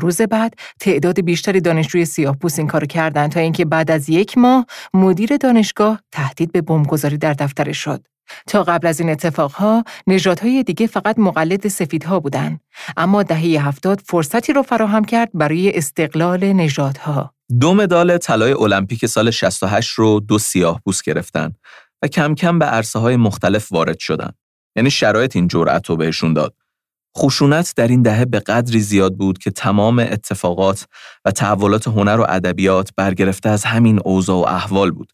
روز 0.00 0.22
بعد 0.22 0.54
تعداد 0.80 1.20
بیشتری 1.20 1.60
دانشجوی 1.60 2.04
سیاه 2.04 2.36
پوست 2.36 2.58
این 2.58 2.68
کار 2.68 2.84
کردند 2.84 3.32
تا 3.32 3.40
اینکه 3.40 3.64
بعد 3.64 3.90
از 3.90 4.08
یک 4.08 4.38
ماه 4.38 4.66
مدیر 4.94 5.36
دانشگاه 5.36 6.00
تهدید 6.12 6.52
به 6.52 6.60
بمبگذاری 6.60 7.18
در 7.18 7.32
دفتر 7.32 7.72
شد. 7.72 8.06
تا 8.46 8.62
قبل 8.62 8.86
از 8.86 9.00
این 9.00 9.10
اتفاقها 9.10 9.84
نژادهای 10.06 10.62
دیگه 10.62 10.86
فقط 10.86 11.18
مقلد 11.18 11.68
سفیدها 11.68 12.20
بودند 12.20 12.60
اما 12.96 13.22
دهه 13.22 13.40
هفتاد 13.40 14.00
فرصتی 14.04 14.52
رو 14.52 14.62
فراهم 14.62 15.04
کرد 15.04 15.30
برای 15.34 15.76
استقلال 15.76 16.52
نژادها 16.52 17.34
دو 17.60 17.74
مدال 17.74 18.18
طلای 18.18 18.52
المپیک 18.52 19.06
سال 19.06 19.30
68 19.30 19.90
رو 19.90 20.20
دو 20.20 20.38
سیاه 20.38 20.80
پوست 20.84 21.04
گرفتن 21.04 21.52
و 22.02 22.06
کم 22.06 22.34
کم 22.34 22.58
به 22.58 22.64
عرصه 22.64 22.98
های 22.98 23.16
مختلف 23.16 23.72
وارد 23.72 23.98
شدن. 23.98 24.30
یعنی 24.76 24.90
شرایط 24.90 25.36
این 25.36 25.48
جرأت 25.48 25.86
رو 25.86 25.96
بهشون 25.96 26.32
داد. 26.32 26.54
خشونت 27.18 27.72
در 27.76 27.88
این 27.88 28.02
دهه 28.02 28.24
به 28.24 28.40
قدری 28.40 28.80
زیاد 28.80 29.16
بود 29.16 29.38
که 29.38 29.50
تمام 29.50 29.98
اتفاقات 29.98 30.86
و 31.24 31.30
تحولات 31.30 31.88
هنر 31.88 32.20
و 32.20 32.26
ادبیات 32.28 32.90
برگرفته 32.96 33.48
از 33.48 33.64
همین 33.64 34.00
اوضاع 34.04 34.36
و 34.36 34.54
احوال 34.54 34.90
بود. 34.90 35.12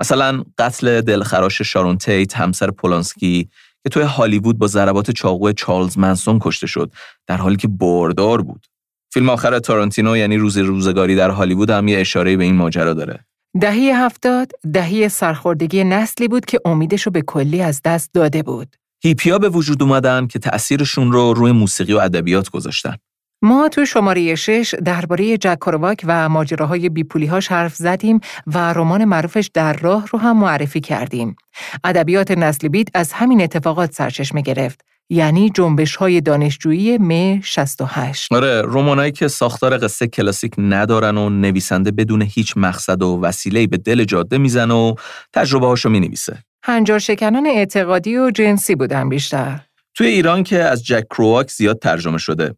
مثلا 0.00 0.44
قتل 0.58 1.00
دلخراش 1.00 1.62
شارون 1.62 1.98
تیت 1.98 2.36
همسر 2.36 2.70
پولانسکی 2.70 3.48
که 3.82 3.90
توی 3.90 4.02
هالیوود 4.02 4.58
با 4.58 4.66
ضربات 4.66 5.10
چاقو 5.10 5.52
چارلز 5.52 5.98
منسون 5.98 6.38
کشته 6.42 6.66
شد 6.66 6.92
در 7.26 7.36
حالی 7.36 7.56
که 7.56 7.68
باردار 7.68 8.42
بود. 8.42 8.66
فیلم 9.12 9.28
آخر 9.28 9.58
تارانتینو 9.58 10.16
یعنی 10.16 10.36
روز 10.36 10.58
روزگاری 10.58 11.16
در 11.16 11.30
هالیوود 11.30 11.70
هم 11.70 11.88
یه 11.88 11.98
اشاره 11.98 12.36
به 12.36 12.44
این 12.44 12.54
ماجرا 12.54 12.94
داره. 12.94 13.24
دهه 13.60 14.04
هفتاد 14.04 14.52
دهه 14.72 15.08
سرخوردگی 15.08 15.84
نسلی 15.84 16.28
بود 16.28 16.44
که 16.44 16.60
امیدش 16.64 17.02
رو 17.02 17.12
به 17.12 17.22
کلی 17.22 17.62
از 17.62 17.80
دست 17.84 18.10
داده 18.14 18.42
بود. 18.42 18.76
هیپیا 19.04 19.38
به 19.38 19.48
وجود 19.48 19.82
اومدن 19.82 20.26
که 20.26 20.38
تأثیرشون 20.38 21.12
رو 21.12 21.34
روی 21.34 21.52
موسیقی 21.52 21.92
و 21.92 21.98
ادبیات 21.98 22.50
گذاشتن. 22.50 22.96
ما 23.42 23.68
تو 23.68 23.84
شماره 23.84 24.34
شش 24.34 24.74
درباره 24.84 25.36
جک 25.36 25.58
کارواک 25.58 26.04
و 26.06 26.28
ماجراهای 26.28 26.88
بیپولیهاش 26.88 27.48
حرف 27.48 27.74
زدیم 27.74 28.20
و 28.46 28.72
رمان 28.72 29.04
معروفش 29.04 29.50
در 29.54 29.72
راه 29.72 30.06
رو 30.06 30.18
هم 30.18 30.36
معرفی 30.38 30.80
کردیم. 30.80 31.36
ادبیات 31.84 32.30
نسل 32.30 32.68
بیت 32.68 32.88
از 32.94 33.12
همین 33.12 33.42
اتفاقات 33.42 33.92
سرچشمه 33.92 34.40
گرفت. 34.40 34.80
یعنی 35.10 35.50
جنبش 35.50 35.96
های 35.96 36.20
دانشجویی 36.20 36.98
م 36.98 37.40
68 37.40 38.32
آره 38.32 38.62
رمانایی 38.62 39.12
که 39.12 39.28
ساختار 39.28 39.78
قصه 39.78 40.06
کلاسیک 40.06 40.52
ندارن 40.58 41.18
و 41.18 41.30
نویسنده 41.30 41.90
بدون 41.90 42.22
هیچ 42.22 42.54
مقصد 42.56 43.02
و 43.02 43.20
وسیله‌ای 43.22 43.66
به 43.66 43.76
دل 43.76 44.04
جاده 44.04 44.38
می‌زنه 44.38 44.74
و 44.74 44.94
تجربه 45.32 45.66
هاشو 45.66 45.88
می‌نویسه 45.88 46.38
هنجار 46.68 46.98
شکنان 46.98 47.46
اعتقادی 47.46 48.16
و 48.16 48.30
جنسی 48.30 48.74
بودن 48.74 49.08
بیشتر 49.08 49.60
توی 49.94 50.06
ایران 50.06 50.42
که 50.42 50.58
از 50.58 50.84
جک 50.84 51.04
کرواک 51.10 51.50
زیاد 51.50 51.78
ترجمه 51.78 52.18
شده 52.18 52.54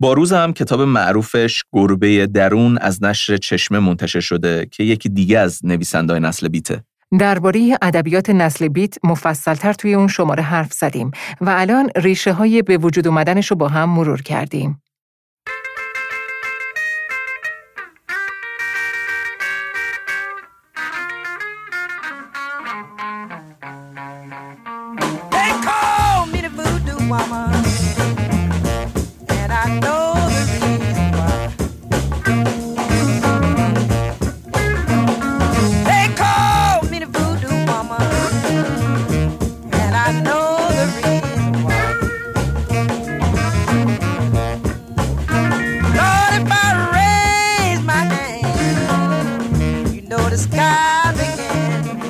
با 0.00 0.12
روز 0.12 0.32
هم 0.32 0.52
کتاب 0.52 0.80
معروفش 0.80 1.62
گربه 1.72 2.26
درون 2.26 2.78
از 2.78 3.02
نشر 3.02 3.36
چشمه 3.36 3.78
منتشر 3.78 4.20
شده 4.20 4.66
که 4.70 4.82
یکی 4.84 5.08
دیگه 5.08 5.38
از 5.38 5.60
نویسنده‌های 5.64 6.20
نسل 6.20 6.48
بیته. 6.48 6.84
درباره 7.18 7.78
ادبیات 7.82 8.30
نسل 8.30 8.68
بیت 8.68 8.94
مفصلتر 9.04 9.72
توی 9.72 9.94
اون 9.94 10.08
شماره 10.08 10.42
حرف 10.42 10.72
زدیم 10.72 11.10
و 11.40 11.50
الان 11.50 11.90
ریشه 11.96 12.32
های 12.32 12.62
به 12.62 12.78
وجود 12.78 13.06
اومدنش 13.06 13.46
رو 13.46 13.56
با 13.56 13.68
هم 13.68 13.88
مرور 13.90 14.22
کردیم. 14.22 14.82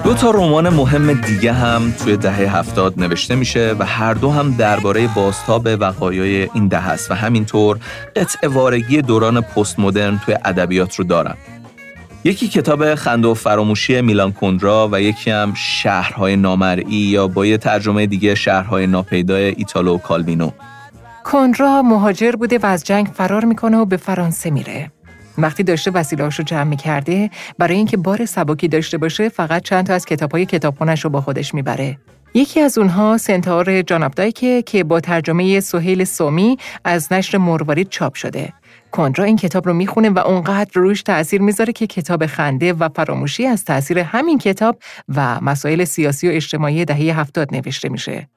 دو 0.09 0.15
تا 0.15 0.31
رمان 0.31 0.69
مهم 0.69 1.13
دیگه 1.13 1.53
هم 1.53 1.93
توی 1.93 2.17
دهه 2.17 2.57
هفتاد 2.57 2.95
نوشته 3.01 3.35
میشه 3.35 3.75
و 3.79 3.85
هر 3.85 4.15
دو 4.15 4.31
هم 4.31 4.51
درباره 4.51 5.09
بازتاب 5.15 5.69
وقایای 5.81 6.49
این 6.55 6.69
دهه 6.69 6.89
است 6.89 7.11
و 7.11 7.15
همینطور 7.15 7.79
قطع 8.17 8.49
وارگی 8.49 9.03
دوران 9.03 9.41
پست 9.41 9.79
مدرن 9.79 10.21
توی 10.25 10.35
ادبیات 10.45 10.95
رو 10.95 11.05
دارن. 11.05 11.35
یکی 12.25 12.49
کتاب 12.49 12.95
خنده 12.95 13.29
و 13.29 13.35
فراموشی 13.35 14.01
میلان 14.01 14.33
کندرا 14.33 14.89
و 14.93 15.01
یکی 15.01 15.31
هم 15.31 15.55
شهرهای 15.55 16.37
نامرئی 16.37 16.95
یا 16.95 17.29
با 17.29 17.47
یه 17.47 17.59
ترجمه 17.59 18.07
دیگه 18.07 18.35
شهرهای 18.35 18.87
ناپیدای 18.87 19.45
ایتالو 19.45 19.95
و 19.95 19.99
کالوینو. 19.99 20.51
کندرا 21.25 21.83
مهاجر 21.83 22.33
بوده 22.33 22.59
و 22.59 22.67
از 22.67 22.85
جنگ 22.85 23.07
فرار 23.07 23.45
می‌کنه 23.45 23.77
و 23.77 23.85
به 23.85 23.97
فرانسه 23.97 24.51
میره. 24.51 24.91
وقتی 25.39 25.63
داشته 25.63 25.91
وسیله‌هاش 25.91 26.39
رو 26.39 26.45
جمع 26.45 26.65
می‌کرده 26.65 27.31
برای 27.59 27.77
اینکه 27.77 27.97
بار 27.97 28.27
سبکی 28.27 28.69
داشته 28.69 28.99
باشه 28.99 29.29
فقط 29.29 29.63
چند 29.63 29.87
تا 29.87 29.95
از 29.95 30.07
کتاب‌های 30.07 30.47
کتابخونه‌اش 30.47 31.05
رو 31.05 31.11
با 31.11 31.21
خودش 31.21 31.55
می‌بره. 31.55 31.99
یکی 32.35 32.61
از 32.61 32.79
اونها 32.79 33.19
سنتار 33.19 33.83
جانابدایکه 33.83 34.63
که 34.63 34.85
با 34.85 35.01
ترجمه 35.01 35.61
سهیل 35.61 36.05
سومی 36.05 36.57
از 36.85 37.13
نشر 37.13 37.39
مروارید 37.39 37.89
چاپ 37.89 38.15
شده. 38.15 38.53
کندرا 38.93 39.25
این 39.25 39.37
کتاب 39.37 39.67
رو 39.67 39.75
می‌خونه 39.75 40.11
و 40.11 40.19
اونقدر 40.19 40.71
روش 40.75 41.03
تأثیر 41.03 41.41
می‌ذاره 41.41 41.73
که 41.73 41.87
کتاب 41.87 42.27
خنده 42.27 42.73
و 42.73 42.89
فراموشی 42.89 43.47
از 43.47 43.65
تأثیر 43.65 43.99
همین 43.99 44.39
کتاب 44.39 44.79
و 45.17 45.41
مسائل 45.41 45.85
سیاسی 45.85 46.29
و 46.29 46.33
اجتماعی 46.33 46.85
دهه 46.85 47.21
هفتاد 47.21 47.55
نوشته 47.55 47.89
میشه. 47.89 48.29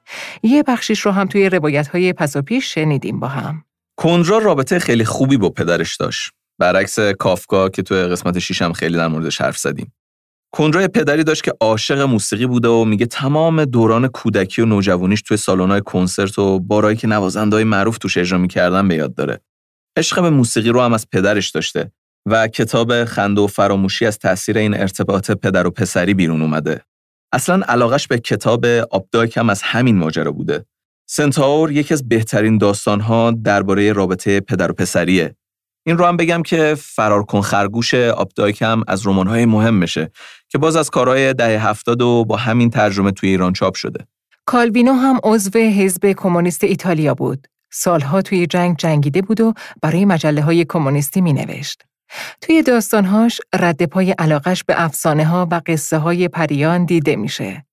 یه 0.42 0.62
بخشیش 0.62 1.00
رو 1.00 1.10
هم 1.10 1.26
توی 1.26 1.48
روایت 1.48 1.88
های 1.88 2.12
پس 2.12 2.36
و 2.36 2.42
پیش 2.42 2.74
شنیدیم 2.74 3.20
با 3.20 3.28
هم. 3.28 3.64
کندرا 3.96 4.38
رابطه 4.38 4.78
خیلی 4.78 5.04
خوبی 5.04 5.36
با 5.36 5.50
پدرش 5.50 5.96
داشت. 5.96 6.32
برعکس 6.62 6.98
کافکا 6.98 7.68
که 7.68 7.82
تو 7.82 7.94
قسمت 7.94 8.38
شیشم 8.38 8.72
خیلی 8.72 8.96
در 8.96 9.08
موردش 9.08 9.40
حرف 9.40 9.58
زدیم. 9.58 9.92
کنرای 10.54 10.88
پدری 10.88 11.24
داشت 11.24 11.42
که 11.42 11.52
عاشق 11.60 12.00
موسیقی 12.00 12.46
بوده 12.46 12.68
و 12.68 12.84
میگه 12.84 13.06
تمام 13.06 13.64
دوران 13.64 14.08
کودکی 14.08 14.62
و 14.62 14.64
نوجوانیش 14.64 15.22
توی 15.22 15.36
سالن‌های 15.36 15.80
کنسرت 15.80 16.38
و 16.38 16.58
بارایی 16.58 16.96
که 16.96 17.06
نوازنده‌های 17.06 17.64
معروف 17.64 17.98
توش 17.98 18.16
اجرا 18.16 18.38
می‌کردن 18.38 18.88
به 18.88 18.94
یاد 18.94 19.14
داره. 19.14 19.40
عشق 19.96 20.22
به 20.22 20.30
موسیقی 20.30 20.68
رو 20.68 20.80
هم 20.80 20.92
از 20.92 21.10
پدرش 21.10 21.50
داشته 21.50 21.92
و 22.26 22.48
کتاب 22.48 23.04
خنده 23.04 23.40
و 23.40 23.46
فراموشی 23.46 24.06
از 24.06 24.18
تاثیر 24.18 24.58
این 24.58 24.74
ارتباط 24.74 25.30
پدر 25.30 25.66
و 25.66 25.70
پسری 25.70 26.14
بیرون 26.14 26.42
اومده. 26.42 26.80
اصلا 27.32 27.64
علاقش 27.68 28.06
به 28.06 28.18
کتاب 28.18 28.64
آبداک 28.66 29.36
هم 29.36 29.50
از 29.50 29.62
همین 29.62 29.96
ماجرا 29.96 30.32
بوده. 30.32 30.64
سنتاور 31.08 31.72
یکی 31.72 31.94
از 31.94 32.08
بهترین 32.08 32.58
داستانها 32.58 33.30
درباره 33.30 33.92
رابطه 33.92 34.40
پدر 34.40 34.70
و 34.70 34.74
پسریه 34.74 35.36
این 35.84 35.98
رو 35.98 36.04
هم 36.06 36.16
بگم 36.16 36.42
که 36.42 36.76
فرار 36.78 37.22
کن 37.22 37.40
خرگوش 37.40 37.94
آبدایک 37.94 38.62
هم 38.62 38.84
از 38.88 39.06
رمان‌های 39.06 39.46
مهم 39.46 39.74
میشه 39.74 40.10
که 40.48 40.58
باز 40.58 40.76
از 40.76 40.90
کارهای 40.90 41.34
دهه 41.34 41.68
هفتاد 41.68 42.02
و 42.02 42.24
با 42.24 42.36
همین 42.36 42.70
ترجمه 42.70 43.10
توی 43.10 43.28
ایران 43.28 43.52
چاپ 43.52 43.74
شده. 43.74 44.06
کالوینو 44.46 44.92
هم 44.92 45.20
عضو 45.24 45.58
حزب 45.58 46.12
کمونیست 46.12 46.64
ایتالیا 46.64 47.14
بود. 47.14 47.48
سالها 47.72 48.22
توی 48.22 48.46
جنگ 48.46 48.76
جنگیده 48.76 49.22
بود 49.22 49.40
و 49.40 49.52
برای 49.82 50.04
مجله 50.04 50.42
های 50.42 50.64
کمونیستی 50.64 51.20
می 51.20 51.32
نوشت. 51.32 51.82
توی 52.40 52.62
داستانهاش 52.62 53.40
رد 53.54 53.86
پای 53.86 54.10
علاقش 54.10 54.64
به 54.64 54.84
افسانه 54.84 55.24
ها 55.24 55.48
و 55.50 55.60
قصه 55.66 55.98
های 55.98 56.28
پریان 56.28 56.84
دیده 56.84 57.16
میشه. 57.16 57.64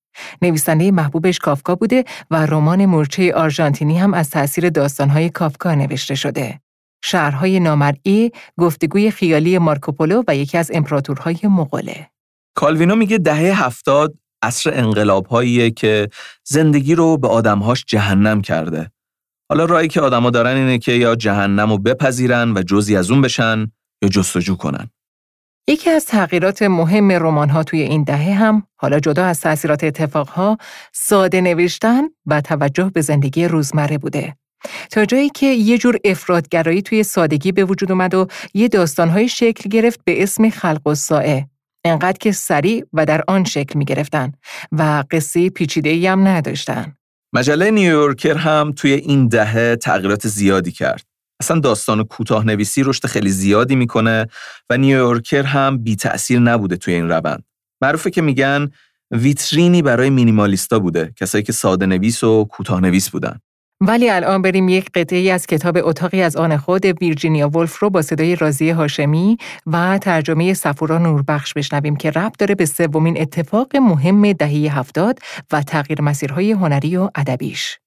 نویسنده 0.41 0.91
محبوبش 0.91 1.39
کافکا 1.39 1.75
بوده 1.75 2.03
و 2.31 2.45
رمان 2.45 2.85
مورچه 2.85 3.33
آرژانتینی 3.33 3.97
هم 3.97 4.13
از 4.13 4.29
تأثیر 4.29 4.69
داستانهای 4.69 5.29
کافکا 5.29 5.75
نوشته 5.75 6.15
شده. 6.15 6.59
شهرهای 7.03 7.59
نامرئی 7.59 8.31
گفتگوی 8.57 9.11
خیالی 9.11 9.57
مارکوپولو 9.57 10.23
و 10.27 10.35
یکی 10.35 10.57
از 10.57 10.71
امپراتورهای 10.73 11.39
مغوله. 11.43 12.09
کالوینو 12.55 12.95
میگه 12.95 13.17
دهه 13.17 13.65
هفتاد 13.65 14.13
عصر 14.43 14.71
انقلابهاییه 14.73 15.71
که 15.71 16.09
زندگی 16.43 16.95
رو 16.95 17.17
به 17.17 17.27
آدمهاش 17.27 17.85
جهنم 17.87 18.41
کرده. 18.41 18.91
حالا 19.49 19.65
رایی 19.65 19.87
که 19.87 20.01
آدما 20.01 20.29
دارن 20.29 20.57
اینه 20.57 20.77
که 20.77 20.91
یا 20.91 21.15
جهنم 21.15 21.69
رو 21.69 21.77
بپذیرن 21.77 22.53
و 22.57 22.63
جزی 22.63 22.95
از 22.95 23.11
اون 23.11 23.21
بشن 23.21 23.71
یا 24.03 24.09
جستجو 24.09 24.55
کنن. 24.55 24.89
یکی 25.69 25.89
از 25.89 26.05
تغییرات 26.05 26.61
مهم 26.61 27.11
رمان‌ها 27.11 27.63
توی 27.63 27.81
این 27.81 28.03
دهه 28.03 28.33
هم 28.33 28.63
حالا 28.75 28.99
جدا 28.99 29.25
از 29.25 29.41
تاثیرات 29.41 29.83
اتفاقها 29.83 30.57
ساده 30.93 31.41
نوشتن 31.41 32.01
و 32.25 32.41
توجه 32.41 32.91
به 32.93 33.01
زندگی 33.01 33.45
روزمره 33.45 33.97
بوده. 33.97 34.35
تا 34.91 35.05
جایی 35.05 35.29
که 35.29 35.45
یه 35.45 35.77
جور 35.77 35.97
افرادگرایی 36.05 36.81
توی 36.81 37.03
سادگی 37.03 37.51
به 37.51 37.65
وجود 37.65 37.91
اومد 37.91 38.13
و 38.13 38.27
یه 38.53 38.67
داستانهای 38.67 39.29
شکل 39.29 39.69
گرفت 39.69 39.99
به 40.05 40.23
اسم 40.23 40.49
خلق 40.49 40.87
و 40.87 40.95
سائه. 40.95 41.49
انقدر 41.85 42.17
که 42.19 42.31
سریع 42.31 42.85
و 42.93 43.05
در 43.05 43.23
آن 43.27 43.43
شکل 43.43 43.79
می 43.79 43.85
گرفتن 43.85 44.31
و 44.71 45.03
قصه 45.11 45.49
پیچیده 45.49 46.11
هم 46.11 46.27
نداشتن. 46.27 46.95
مجله 47.33 47.71
نیویورکر 47.71 48.37
هم 48.37 48.73
توی 48.75 48.93
این 48.93 49.27
دهه 49.27 49.75
تغییرات 49.75 50.27
زیادی 50.27 50.71
کرد. 50.71 51.03
اصلا 51.41 51.59
داستان 51.59 52.03
کوتاه 52.03 52.45
نویسی 52.45 52.83
رشد 52.83 53.05
خیلی 53.05 53.29
زیادی 53.29 53.75
می‌کنه 53.75 54.27
و 54.69 54.77
نیویورکر 54.77 55.43
هم 55.43 55.77
بی 55.77 55.95
تأثیر 55.95 56.39
نبوده 56.39 56.77
توی 56.77 56.93
این 56.93 57.09
روند. 57.09 57.43
معروفه 57.81 58.09
که 58.09 58.21
میگن 58.21 58.71
ویترینی 59.11 59.81
برای 59.81 60.09
مینیمالیستا 60.09 60.79
بوده 60.79 61.13
کسایی 61.15 61.43
که 61.43 61.51
ساده 61.51 61.85
نویس 61.85 62.23
و 62.23 62.45
کوتاه 62.45 62.81
نویس 62.81 63.09
بودن. 63.09 63.39
ولی 63.81 64.09
الان 64.09 64.41
بریم 64.41 64.69
یک 64.69 64.89
قطعی 64.91 65.31
از 65.31 65.47
کتاب 65.47 65.77
اتاقی 65.77 66.21
از 66.21 66.35
آن 66.35 66.57
خود 66.57 66.85
ویرجینیا 66.85 67.49
ولف 67.49 67.79
رو 67.79 67.89
با 67.89 68.01
صدای 68.01 68.35
رازی 68.35 68.69
هاشمی 68.69 69.37
و 69.67 69.97
ترجمه 69.97 70.53
سفورا 70.53 70.97
نوربخش 70.97 71.53
بشنویم 71.53 71.95
که 71.95 72.11
ربط 72.11 72.37
داره 72.39 72.55
به 72.55 72.65
سومین 72.65 73.21
اتفاق 73.21 73.75
مهم 73.75 74.33
دهه 74.33 74.77
هفتاد 74.79 75.19
و 75.51 75.61
تغییر 75.61 76.01
مسیرهای 76.01 76.51
هنری 76.51 76.97
و 76.97 77.09
ادبیش. 77.15 77.79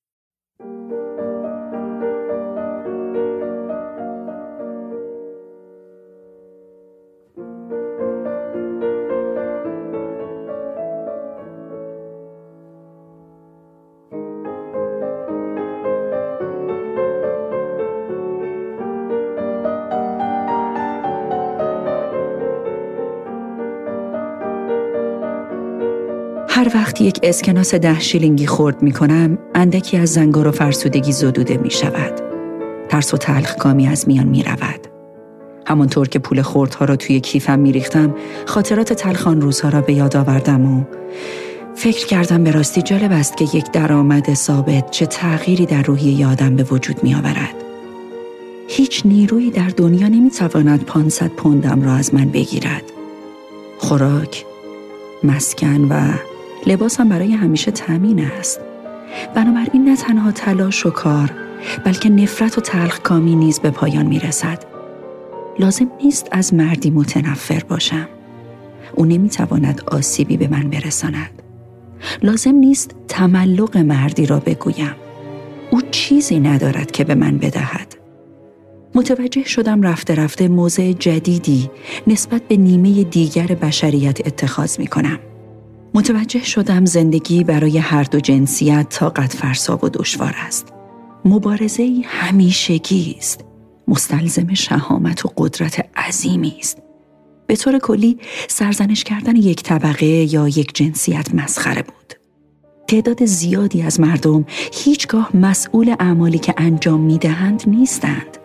هر 26.62 26.76
وقت 26.76 27.00
یک 27.00 27.20
اسکناس 27.22 27.74
ده 27.74 28.00
شیلینگی 28.00 28.46
خورد 28.46 28.82
می 28.82 28.92
کنم 28.92 29.38
اندکی 29.54 29.96
از 29.96 30.12
زنگار 30.12 30.48
و 30.48 30.50
فرسودگی 30.50 31.12
زدوده 31.12 31.56
می 31.56 31.70
شود. 31.70 32.12
ترس 32.88 33.14
و 33.14 33.16
تلخ 33.16 33.56
کامی 33.56 33.88
از 33.88 34.08
میان 34.08 34.26
می 34.26 34.42
رود. 34.42 34.86
همانطور 35.66 36.08
که 36.08 36.18
پول 36.18 36.42
خوردها 36.42 36.84
را 36.84 36.96
توی 36.96 37.20
کیفم 37.20 37.58
می 37.58 37.72
ریختم 37.72 38.14
خاطرات 38.46 38.92
تلخان 38.92 39.40
روزها 39.40 39.68
را 39.68 39.80
به 39.80 39.92
یاد 39.92 40.16
آوردم 40.16 40.66
و 40.66 40.84
فکر 41.74 42.06
کردم 42.06 42.44
به 42.44 42.50
راستی 42.50 42.82
جالب 42.82 43.12
است 43.12 43.36
که 43.36 43.44
یک 43.44 43.70
درآمد 43.70 44.34
ثابت 44.34 44.90
چه 44.90 45.06
تغییری 45.06 45.66
در 45.66 45.82
روحی 45.82 46.10
یادم 46.10 46.56
به 46.56 46.62
وجود 46.62 47.04
می 47.04 47.14
آورد. 47.14 47.54
هیچ 48.68 49.02
نیرویی 49.06 49.50
در 49.50 49.68
دنیا 49.76 50.08
نمی 50.08 50.30
تواند 50.30 50.84
500 50.84 51.28
پوندم 51.28 51.82
را 51.82 51.92
از 51.92 52.14
من 52.14 52.28
بگیرد. 52.28 52.84
خوراک، 53.78 54.44
مسکن 55.24 55.86
و 55.90 56.12
لباسم 56.66 57.08
برای 57.08 57.32
همیشه 57.32 57.70
تامین 57.70 58.24
است. 58.24 58.60
بنابراین 59.34 59.84
نه 59.84 59.96
تنها 59.96 60.32
تلاش 60.32 60.86
و 60.86 60.90
کار 60.90 61.30
بلکه 61.84 62.08
نفرت 62.08 62.58
و 62.58 62.60
تلخ 62.60 63.00
کامی 63.00 63.36
نیز 63.36 63.60
به 63.60 63.70
پایان 63.70 64.06
می 64.06 64.18
رسد 64.18 64.64
لازم 65.58 65.90
نیست 66.04 66.28
از 66.32 66.54
مردی 66.54 66.90
متنفر 66.90 67.62
باشم. 67.68 68.08
او 68.94 69.04
نمی 69.04 69.28
تواند 69.28 69.82
آسیبی 69.86 70.36
به 70.36 70.48
من 70.48 70.70
برساند. 70.70 71.42
لازم 72.22 72.54
نیست 72.54 72.94
تملق 73.08 73.76
مردی 73.76 74.26
را 74.26 74.40
بگویم. 74.40 74.94
او 75.70 75.80
چیزی 75.90 76.40
ندارد 76.40 76.90
که 76.90 77.04
به 77.04 77.14
من 77.14 77.38
بدهد. 77.38 77.96
متوجه 78.94 79.44
شدم 79.44 79.82
رفته 79.82 80.14
رفته 80.14 80.48
موضع 80.48 80.92
جدیدی 80.92 81.70
نسبت 82.06 82.42
به 82.42 82.56
نیمه 82.56 83.04
دیگر 83.04 83.46
بشریت 83.46 84.26
اتخاذ 84.26 84.78
می 84.78 84.86
کنم. 84.86 85.18
متوجه 85.94 86.44
شدم 86.44 86.84
زندگی 86.84 87.44
برای 87.44 87.78
هر 87.78 88.02
دو 88.02 88.20
جنسیت 88.20 88.86
طاقت 88.88 89.32
فرسا 89.36 89.78
و 89.82 89.88
دشوار 89.88 90.34
است. 90.38 90.72
مبارزه 91.24 92.02
همیشگی 92.04 93.16
است. 93.18 93.44
مستلزم 93.88 94.54
شهامت 94.54 95.24
و 95.24 95.28
قدرت 95.36 95.86
عظیمی 95.96 96.56
است. 96.58 96.78
به 97.46 97.56
طور 97.56 97.78
کلی 97.78 98.18
سرزنش 98.48 99.04
کردن 99.04 99.36
یک 99.36 99.62
طبقه 99.62 100.06
یا 100.06 100.48
یک 100.48 100.74
جنسیت 100.74 101.34
مسخره 101.34 101.82
بود. 101.82 102.14
تعداد 102.88 103.24
زیادی 103.24 103.82
از 103.82 104.00
مردم 104.00 104.44
هیچگاه 104.72 105.36
مسئول 105.36 105.94
اعمالی 106.00 106.38
که 106.38 106.54
انجام 106.56 107.00
می 107.00 107.18
دهند 107.18 107.62
نیستند. 107.66 108.38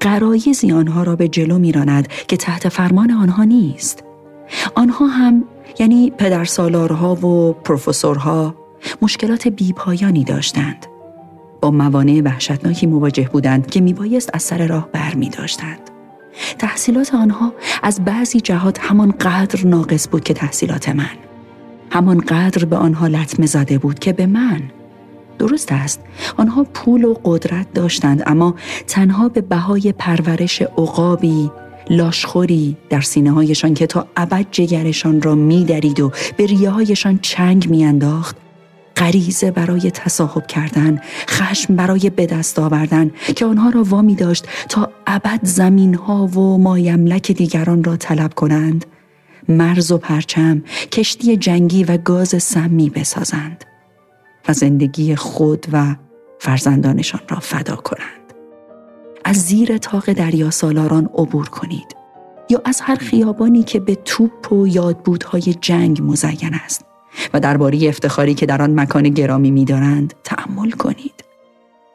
قرایزی 0.00 0.72
آنها 0.72 1.02
را 1.02 1.16
به 1.16 1.28
جلو 1.28 1.58
میراند 1.58 2.08
که 2.28 2.36
تحت 2.36 2.68
فرمان 2.68 3.10
آنها 3.10 3.44
نیست. 3.44 4.04
آنها 4.74 5.06
هم 5.06 5.44
یعنی 5.78 6.10
پدرسالارها 6.10 7.14
و 7.14 7.52
پروفسورها 7.52 8.54
مشکلات 9.02 9.48
بیپایانی 9.48 10.24
داشتند. 10.24 10.86
با 11.60 11.70
موانع 11.70 12.20
وحشتناکی 12.24 12.86
مواجه 12.86 13.28
بودند 13.32 13.66
که 13.66 13.80
میبایست 13.80 14.30
از 14.32 14.42
سر 14.42 14.66
راه 14.66 14.88
بر 14.92 15.14
می 15.14 15.28
داشتند. 15.28 15.78
تحصیلات 16.58 17.14
آنها 17.14 17.52
از 17.82 18.04
بعضی 18.04 18.40
جهات 18.40 18.78
همان 18.80 19.10
قدر 19.10 19.66
ناقص 19.66 20.08
بود 20.08 20.24
که 20.24 20.34
تحصیلات 20.34 20.88
من. 20.88 21.16
همان 21.90 22.20
قدر 22.20 22.64
به 22.64 22.76
آنها 22.76 23.06
لطمه 23.06 23.46
زده 23.46 23.78
بود 23.78 23.98
که 23.98 24.12
به 24.12 24.26
من. 24.26 24.62
درست 25.38 25.72
است 25.72 26.00
آنها 26.36 26.66
پول 26.74 27.04
و 27.04 27.14
قدرت 27.24 27.72
داشتند 27.72 28.22
اما 28.26 28.54
تنها 28.86 29.28
به 29.28 29.40
بهای 29.40 29.94
پرورش 29.98 30.62
عقابی 30.62 31.50
لاشخوری 31.90 32.76
در 32.90 33.00
سینه 33.00 33.30
هایشان 33.30 33.74
که 33.74 33.86
تا 33.86 34.06
ابد 34.16 34.46
جگرشان 34.50 35.22
را 35.22 35.34
میدرید 35.34 36.00
و 36.00 36.12
به 36.36 36.46
ریه 36.46 36.70
هایشان 36.70 37.18
چنگ 37.22 37.70
میانداخت 37.70 38.36
غریزه 38.96 39.50
برای 39.50 39.90
تصاحب 39.90 40.46
کردن 40.46 41.00
خشم 41.28 41.76
برای 41.76 42.10
به 42.10 42.26
دست 42.26 42.58
آوردن 42.58 43.10
که 43.36 43.46
آنها 43.46 43.70
را 43.70 43.82
وامی 43.82 44.14
داشت 44.14 44.46
تا 44.68 44.90
ابد 45.06 45.40
زمین 45.42 45.94
ها 45.94 46.26
و 46.26 46.58
مایملک 46.58 47.32
دیگران 47.32 47.84
را 47.84 47.96
طلب 47.96 48.34
کنند. 48.34 48.86
مرز 49.48 49.92
و 49.92 49.98
پرچم 49.98 50.62
کشتی 50.92 51.36
جنگی 51.36 51.84
و 51.84 51.96
گاز 51.96 52.42
سمی 52.42 52.90
بسازند 52.90 53.64
و 54.48 54.52
زندگی 54.52 55.16
خود 55.16 55.66
و 55.72 55.96
فرزندانشان 56.38 57.20
را 57.28 57.40
فدا 57.40 57.76
کنند. 57.76 58.21
از 59.24 59.36
زیر 59.36 59.78
تاق 59.78 60.12
دریا 60.12 60.50
سالاران 60.50 61.04
عبور 61.04 61.48
کنید. 61.48 61.96
یا 62.50 62.62
از 62.64 62.80
هر 62.80 62.94
خیابانی 62.94 63.62
که 63.62 63.80
به 63.80 63.94
توپ 63.94 64.52
و 64.52 64.66
یادبودهای 64.66 65.42
جنگ 65.60 66.02
مزین 66.02 66.54
است 66.64 66.84
و 67.34 67.40
درباره 67.40 67.88
افتخاری 67.88 68.34
که 68.34 68.46
در 68.46 68.62
آن 68.62 68.80
مکان 68.80 69.08
گرامی 69.08 69.50
می‌دارند 69.50 70.14
تأمل 70.24 70.70
کنید. 70.70 71.24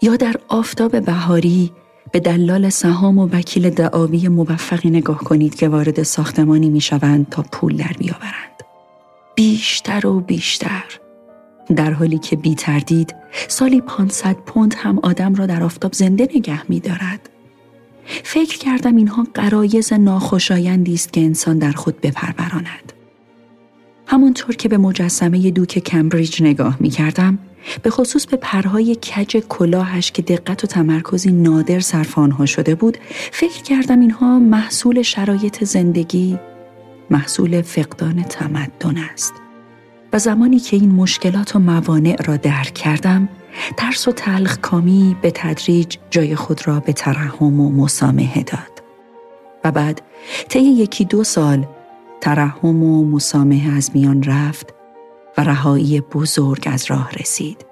یا 0.02 0.16
در 0.16 0.36
آفتاب 0.48 1.00
بهاری 1.00 1.72
به 2.12 2.20
دلال 2.20 2.70
سهام 2.70 3.18
و 3.18 3.28
وکیل 3.28 3.70
دعاوی 3.70 4.28
موفقی 4.28 4.90
نگاه 4.90 5.18
کنید 5.18 5.56
که 5.56 5.68
وارد 5.68 6.04
ساختمانی 6.04 6.70
می‌شوند 6.70 7.30
تا 7.30 7.46
پول 7.52 7.78
در 7.78 7.92
بیاورند. 8.00 8.64
بیشتر 9.36 10.08
و 10.08 10.20
بیشتر 10.20 10.84
در 11.76 11.92
حالی 11.92 12.18
که 12.18 12.36
بی 12.36 12.56
تردید 12.56 13.16
سالی 13.48 13.82
500 13.82 14.36
پوند 14.36 14.76
هم 14.78 15.00
آدم 15.00 15.36
را 15.36 15.46
در 15.46 15.64
آفتاب 15.64 15.94
زنده 15.94 16.30
نگه 16.36 16.72
می 16.72 16.80
دارد. 16.80 17.30
فکر 18.24 18.58
کردم 18.58 18.96
اینها 18.96 19.28
قرایز 19.34 19.94
ناخوشایندی 19.94 20.94
است 20.94 21.14
که 21.14 21.22
انسان 21.22 21.58
در 21.58 21.72
خود 21.72 22.02
بپروراند. 22.02 22.94
همانطور 24.08 24.56
که 24.56 24.70
به 24.70 24.78
مجسمه 24.78 25.52
دوک 25.52 25.80
کمبریج 25.80 26.44
نگاه 26.44 26.78
می 26.80 26.90
کردم 26.90 27.40
به 27.84 27.90
خصوص 27.90 28.26
به 28.26 28.38
پرهای 28.38 28.96
کج 28.96 29.38
کلاهش 29.50 30.12
که 30.12 30.22
دقت 30.22 30.64
و 30.64 30.68
تمرکزی 30.68 31.32
نادر 31.32 31.80
صرف 31.80 32.18
آنها 32.18 32.46
شده 32.46 32.76
بود 32.76 32.98
فکر 33.32 33.62
کردم 33.62 34.00
اینها 34.00 34.40
محصول 34.40 35.02
شرایط 35.02 35.64
زندگی 35.64 36.40
محصول 37.10 37.62
فقدان 37.62 38.24
تمدن 38.24 38.98
است 38.98 39.34
و 40.14 40.20
زمانی 40.20 40.60
که 40.60 40.78
این 40.78 40.92
مشکلات 40.92 41.56
و 41.56 41.60
موانع 41.60 42.16
را 42.26 42.38
درک 42.38 42.74
کردم 42.74 43.30
ترس 43.78 44.08
و 44.08 44.12
تلخ 44.12 44.58
کامی 44.58 45.16
به 45.22 45.32
تدریج 45.32 45.98
جای 46.10 46.36
خود 46.36 46.68
را 46.68 46.80
به 46.80 46.94
ترحم 46.94 47.60
و 47.60 47.70
مسامحه 47.70 48.44
داد. 48.44 48.84
و 49.64 49.72
بعد 49.72 50.02
طی 50.50 50.60
یکی 50.60 51.06
دو 51.06 51.24
سال 51.24 51.66
ترحم 52.22 52.84
و 52.84 53.06
مسامحه 53.06 53.78
از 53.78 53.92
میان 53.94 54.24
رفت 54.24 54.74
و 55.38 55.44
رهایی 55.44 56.02
بزرگ 56.02 56.70
از 56.72 56.86
راه 56.86 57.12
رسید 57.12 57.66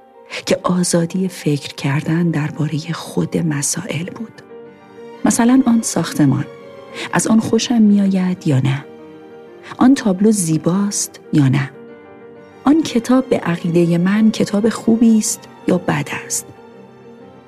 که 0.46 0.60
آزادی 0.64 1.28
فکر 1.28 1.76
کردن 1.76 2.32
درباره 2.32 2.78
خود 2.94 3.38
مسائل 3.38 4.06
بود. 4.06 4.42
مثلا 5.26 5.62
آن 5.66 5.82
ساختمان. 5.82 6.46
از 7.14 7.28
آن 7.28 7.40
خوشم 7.40 7.82
میآید 7.82 8.48
یا 8.48 8.60
نه؟ 8.60 8.86
آن 9.78 9.94
تابلو 9.96 10.32
زیباست 10.32 11.20
یا 11.34 11.48
نه؟ 11.48 11.72
آن 12.66 12.84
کتاب 12.84 13.30
به 13.30 13.38
عقیده 13.38 13.98
من 13.98 14.32
کتاب 14.32 14.70
خوبی 14.70 15.18
است 15.18 15.40
یا 15.68 15.78
بد 15.78 16.10
است 16.26 16.46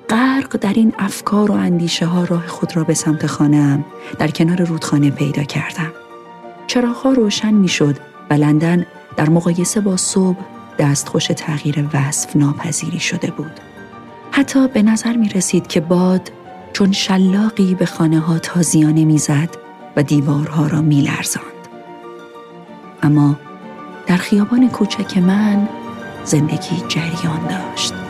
غرق 0.08 0.56
در 0.56 0.72
این 0.72 0.92
افکار 0.98 1.50
و 1.50 1.54
اندیشه 1.54 2.06
ها 2.06 2.24
راه 2.24 2.46
خود 2.46 2.76
را 2.76 2.84
به 2.84 2.94
سمت 2.94 3.26
خانهام 3.26 3.84
در 4.18 4.28
کنار 4.28 4.62
رودخانه 4.64 5.10
پیدا 5.10 5.42
کردم. 5.42 5.92
چراغها 6.66 7.12
روشن 7.12 7.54
می 7.54 7.68
شد 7.68 7.96
و 8.30 8.34
لندن 8.34 8.86
در 9.16 9.28
مقایسه 9.28 9.80
با 9.80 9.96
صبح 9.96 10.38
دستخوش 10.78 11.26
تغییر 11.26 11.88
وصف 11.94 12.36
ناپذیری 12.36 13.00
شده 13.00 13.30
بود. 13.30 13.52
حتی 14.30 14.68
به 14.68 14.82
نظر 14.82 15.16
می 15.16 15.28
رسید 15.28 15.66
که 15.66 15.80
باد 15.80 16.32
چون 16.72 16.92
شلاقی 16.92 17.74
به 17.74 17.86
خانه 17.86 18.20
ها 18.20 18.38
تازیانه 18.38 19.04
می‌زد 19.04 19.48
و 19.96 20.02
دیوارها 20.02 20.66
را 20.66 20.82
می 20.82 21.00
لرزاند. 21.00 21.44
اما 23.02 23.36
در 24.08 24.16
خیابان 24.16 24.68
کوچک 24.68 25.18
من 25.18 25.68
زندگی 26.24 26.82
جریان 26.88 27.46
داشت. 27.48 28.07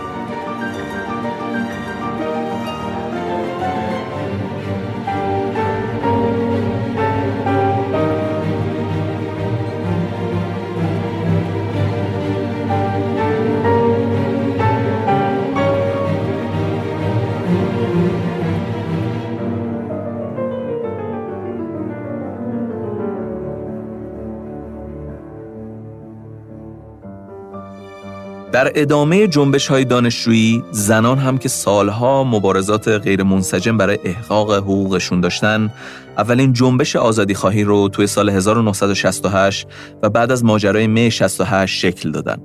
در 28.58 28.72
ادامه 28.74 29.26
جنبش 29.26 29.66
های 29.66 29.84
دانشجویی 29.84 30.64
زنان 30.70 31.18
هم 31.18 31.38
که 31.38 31.48
سالها 31.48 32.24
مبارزات 32.24 32.88
غیر 32.88 33.22
منسجم 33.22 33.76
برای 33.76 33.98
احقاق 34.04 34.52
حقوقشون 34.52 35.20
داشتن 35.20 35.70
اولین 36.16 36.52
جنبش 36.52 36.96
آزادی 36.96 37.34
خواهی 37.34 37.64
رو 37.64 37.88
توی 37.88 38.06
سال 38.06 38.28
1968 38.28 39.66
و 40.02 40.10
بعد 40.10 40.32
از 40.32 40.44
ماجرای 40.44 40.86
می 40.86 41.10
68 41.10 41.78
شکل 41.78 42.10
دادن. 42.10 42.36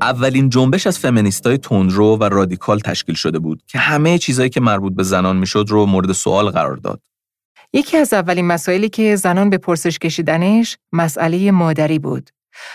اولین 0.00 0.48
جنبش 0.48 0.86
از 0.86 0.98
فمینیستای 0.98 1.58
تندرو 1.58 2.16
و 2.16 2.24
رادیکال 2.24 2.78
تشکیل 2.78 3.14
شده 3.14 3.38
بود 3.38 3.62
که 3.66 3.78
همه 3.78 4.18
چیزایی 4.18 4.50
که 4.50 4.60
مربوط 4.60 4.94
به 4.94 5.02
زنان 5.02 5.36
می‌شد 5.36 5.66
رو 5.68 5.86
مورد 5.86 6.12
سوال 6.12 6.50
قرار 6.50 6.76
داد. 6.76 7.00
یکی 7.72 7.96
از 7.96 8.12
اولین 8.12 8.46
مسائلی 8.46 8.88
که 8.88 9.16
زنان 9.16 9.50
به 9.50 9.58
پرسش 9.58 9.98
کشیدنش 9.98 10.78
مسئله 10.92 11.50
مادری 11.50 11.98
بود. 11.98 12.30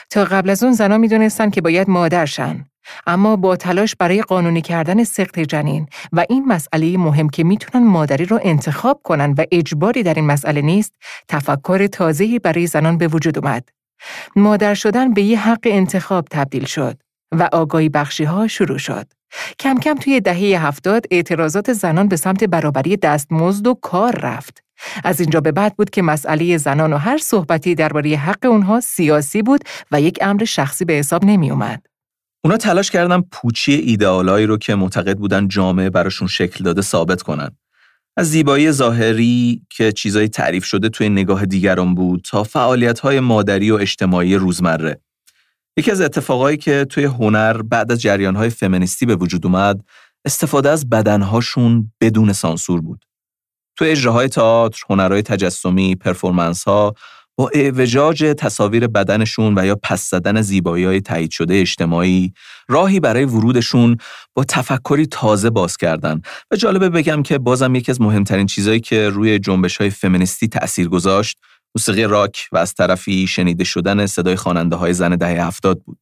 تا 0.10 0.24
قبل 0.24 0.50
از 0.50 0.64
اون 0.64 0.74
زنان 0.74 1.00
می‌دونستن 1.00 1.50
که 1.50 1.62
باید 1.62 1.90
مادرشن. 1.90 2.66
اما 3.08 3.36
با 3.36 3.56
تلاش 3.56 3.96
برای 3.96 4.22
قانونی 4.22 4.62
کردن 4.62 5.04
سقط 5.04 5.40
جنین 5.40 5.88
و 6.14 6.26
این 6.30 6.46
مسئله 6.46 6.98
مهم 6.98 7.30
که 7.30 7.44
می‌تونن 7.44 7.88
مادری 7.88 8.26
رو 8.26 8.40
انتخاب 8.44 9.02
کنن 9.04 9.36
و 9.38 9.46
اجباری 9.52 10.04
در 10.04 10.14
این 10.14 10.26
مسئله 10.26 10.62
نیست 10.62 10.94
تفکر 11.28 11.88
تازه‌ای 11.88 12.40
برای 12.40 12.68
زنان 12.68 12.98
به 12.98 13.08
وجود 13.08 13.38
اومد. 13.38 13.70
مادر 14.36 14.74
شدن 14.74 15.14
به 15.14 15.22
یه 15.22 15.40
حق 15.40 15.60
انتخاب 15.66 16.28
تبدیل 16.32 16.66
شد 16.66 16.98
و 17.32 17.50
آگاهی 17.52 17.90
بخشی 17.90 18.24
ها 18.24 18.48
شروع 18.48 18.78
شد. 18.78 19.06
کم 19.60 19.78
کم 19.78 19.96
توی 19.96 20.20
دهه 20.20 20.66
هفتاد 20.68 21.06
اعتراضات 21.12 21.74
زنان 21.74 22.08
به 22.08 22.16
سمت 22.16 22.44
برابری 22.44 22.98
دستمزد 22.98 23.68
و 23.68 23.74
کار 23.74 24.16
رفت. 24.16 24.64
از 25.04 25.20
اینجا 25.20 25.42
به 25.42 25.52
بعد 25.52 25.76
بود 25.76 25.90
که 25.90 26.02
مسئله 26.02 26.58
زنان 26.58 26.94
و 26.94 26.98
هر 26.98 27.18
صحبتی 27.18 27.76
درباره 27.76 28.18
حق 28.18 28.46
اونها 28.46 28.80
سیاسی 28.80 29.42
بود 29.42 29.64
و 29.92 30.02
یک 30.02 30.20
امر 30.22 30.46
شخصی 30.46 30.86
به 30.86 30.94
حساب 30.94 31.26
نمی 31.26 31.52
اومد. 31.52 31.86
اونا 32.44 32.58
تلاش 32.58 32.92
کردن 32.92 33.22
پوچی 33.22 33.74
ایدئالایی 33.74 34.46
رو 34.46 34.58
که 34.58 34.76
معتقد 34.76 35.18
بودن 35.18 35.48
جامعه 35.48 35.90
براشون 35.90 36.28
شکل 36.28 36.64
داده 36.64 36.82
ثابت 36.82 37.22
کنن. 37.22 37.50
از 38.18 38.30
زیبایی 38.30 38.72
ظاهری 38.72 39.62
که 39.70 39.92
چیزای 39.92 40.28
تعریف 40.28 40.66
شده 40.66 40.90
توی 40.90 41.10
نگاه 41.10 41.46
دیگران 41.46 41.96
بود 41.96 42.22
تا 42.30 42.44
فعالیت‌های 42.44 43.20
مادری 43.20 43.72
و 43.72 43.76
اجتماعی 43.76 44.36
روزمره. 44.36 45.02
یکی 45.78 45.92
از 45.92 46.02
اتفاقایی 46.02 46.58
که 46.58 46.86
توی 46.90 47.04
هنر 47.04 47.62
بعد 47.62 47.92
از 47.92 48.02
جریان‌های 48.02 48.50
فمینیستی 48.50 49.06
به 49.06 49.16
وجود 49.16 49.46
اومد، 49.46 49.84
استفاده 50.26 50.70
از 50.70 50.90
بدنهاشون 50.90 51.92
بدون 52.02 52.34
سانسور 52.34 52.82
بود. 52.82 53.06
تو 53.78 53.86
اجراهای 53.86 54.28
تئاتر، 54.28 54.84
هنرهای 54.90 55.22
تجسمی، 55.22 55.96
پرفورمنس 55.96 56.64
ها 56.64 56.94
با 57.40 57.50
اعوجاج 57.54 58.34
تصاویر 58.38 58.88
بدنشون 58.88 59.58
و 59.58 59.66
یا 59.66 59.76
پس 59.84 60.10
زدن 60.10 60.42
زیبایی 60.42 60.86
های 60.86 61.02
تایید 61.02 61.32
شده 61.32 61.56
اجتماعی 61.56 62.34
راهی 62.68 63.00
برای 63.00 63.26
ورودشون 63.26 63.98
با 64.34 64.44
تفکری 64.44 65.06
تازه 65.06 65.50
باز 65.50 65.78
کردن 65.78 66.22
و 66.52 66.56
جالبه 66.56 66.90
بگم 66.90 67.24
که 67.24 67.38
بازم 67.38 67.76
یکی 67.76 67.92
از 67.92 68.02
مهمترین 68.02 68.46
چیزهایی 68.46 68.80
که 68.80 69.10
روی 69.10 69.40
جنبش 69.40 69.78
های 69.78 69.90
فمینیستی 69.90 70.48
تأثیر 70.48 70.90
گذاشت 70.90 71.38
موسیقی 71.76 72.04
راک 72.04 72.48
و 72.52 72.58
از 72.58 72.74
طرفی 72.74 73.28
شنیده 73.28 73.64
شدن 73.64 74.06
صدای 74.06 74.36
خواننده 74.36 74.76
های 74.76 74.94
زن 74.94 75.16
دهه 75.16 75.48
هفتاد 75.48 75.82
بود. 75.82 75.98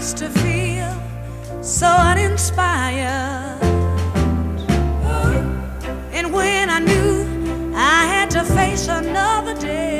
Used 0.00 0.16
to 0.16 0.30
feel 0.30 0.94
so 1.62 1.86
uninspired. 1.86 3.62
And 6.16 6.32
when 6.32 6.70
I 6.70 6.78
knew 6.78 7.74
I 7.74 8.06
had 8.06 8.30
to 8.30 8.42
face 8.42 8.88
another 8.88 9.54
day. 9.60 9.99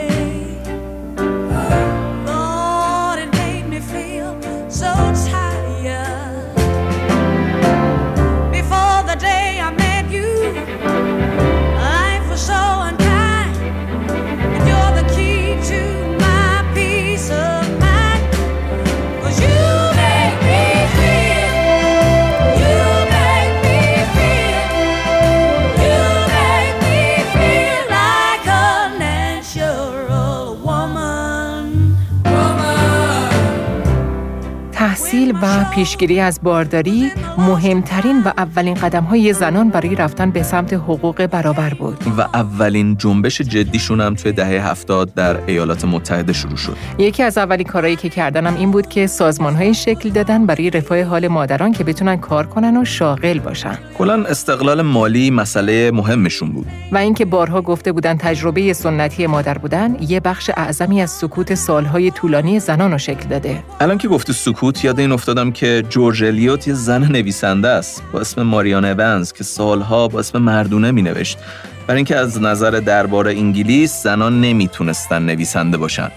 و 35.43 35.65
پیشگیری 35.75 36.21
از 36.21 36.41
بارداری 36.43 37.11
مهمترین 37.39 38.23
و 38.23 38.33
اولین 38.39 38.75
قدم 38.75 39.05
های 39.05 39.33
زنان 39.33 39.69
برای 39.69 39.95
رفتن 39.95 40.31
به 40.31 40.43
سمت 40.43 40.73
حقوق 40.73 41.27
برابر 41.27 41.75
بود. 41.75 42.05
و 42.19 42.21
اولین 42.21 42.97
جنبش 42.97 43.41
جدیشون 43.41 44.01
هم 44.01 44.15
توی 44.15 44.33
دهه 44.33 44.71
هفتاد 44.71 45.15
در 45.15 45.37
ایالات 45.47 45.85
متحده 45.85 46.33
شروع 46.33 46.57
شد. 46.57 46.77
یکی 46.99 47.23
از 47.23 47.39
اولین 47.39 47.67
کارهایی 47.67 47.97
که 47.97 48.09
کردنم 48.09 48.57
این 48.57 48.71
بود 48.71 48.87
که 48.87 49.07
سازمان 49.07 49.55
های 49.55 49.75
شکل 49.75 50.09
دادن 50.09 50.47
برای 50.47 50.71
رفاه 50.71 51.03
حال 51.03 51.29
مادران 51.29 51.73
که 51.73 51.85
بتونن 51.85 52.17
کار 52.17 52.47
کنن 52.47 52.77
و 52.77 52.85
شاغل 52.85 53.39
باشن. 53.39 53.79
کلا 53.99 54.25
استقلال 54.25 54.83
مالی 54.83 55.31
مسئله 55.31 55.91
مهمشون 55.91 56.51
بود. 56.53 56.67
و 56.93 56.97
اینکه 56.97 57.25
بارها 57.25 57.63
گفته 57.63 57.93
بودن 57.93 58.17
تجربه 58.17 58.73
سنتی 58.73 59.27
مادر 59.27 59.59
بودن 59.59 59.97
یه 60.01 60.21
بخش 60.21 60.51
اعظمی 60.57 61.03
از 61.03 61.11
سکوت 61.11 61.55
سالهای 61.55 62.11
طولانی 62.11 62.61
زنان 62.61 62.93
رو 62.93 62.99
شکل 62.99 63.29
داده. 63.29 63.63
الان 63.81 63.99
که 63.99 64.09
گفتی 64.09 64.33
سکوت 64.33 64.85
یاد 64.85 65.01
این 65.01 65.13
افتادم 65.31 65.53
که 65.53 65.85
جورج 65.89 66.25
الیوت 66.25 66.69
یه 66.69 66.75
زن 66.75 67.05
نویسنده 67.05 67.69
است 67.69 68.03
با 68.13 68.21
اسم 68.21 68.43
ماریان 68.43 68.85
اونز 68.85 69.33
که 69.33 69.45
سالها 69.45 70.09
با 70.09 70.19
اسم 70.19 70.39
مردونه 70.39 70.91
می 70.91 71.03
نوشت 71.03 71.39
برای 71.87 71.97
اینکه 71.97 72.17
از 72.17 72.43
نظر 72.43 72.71
دربار 72.71 73.29
انگلیس 73.29 74.03
زنان 74.03 74.41
نمی‌تونستن 74.41 75.23
نویسنده 75.23 75.77
باشن. 75.77 76.11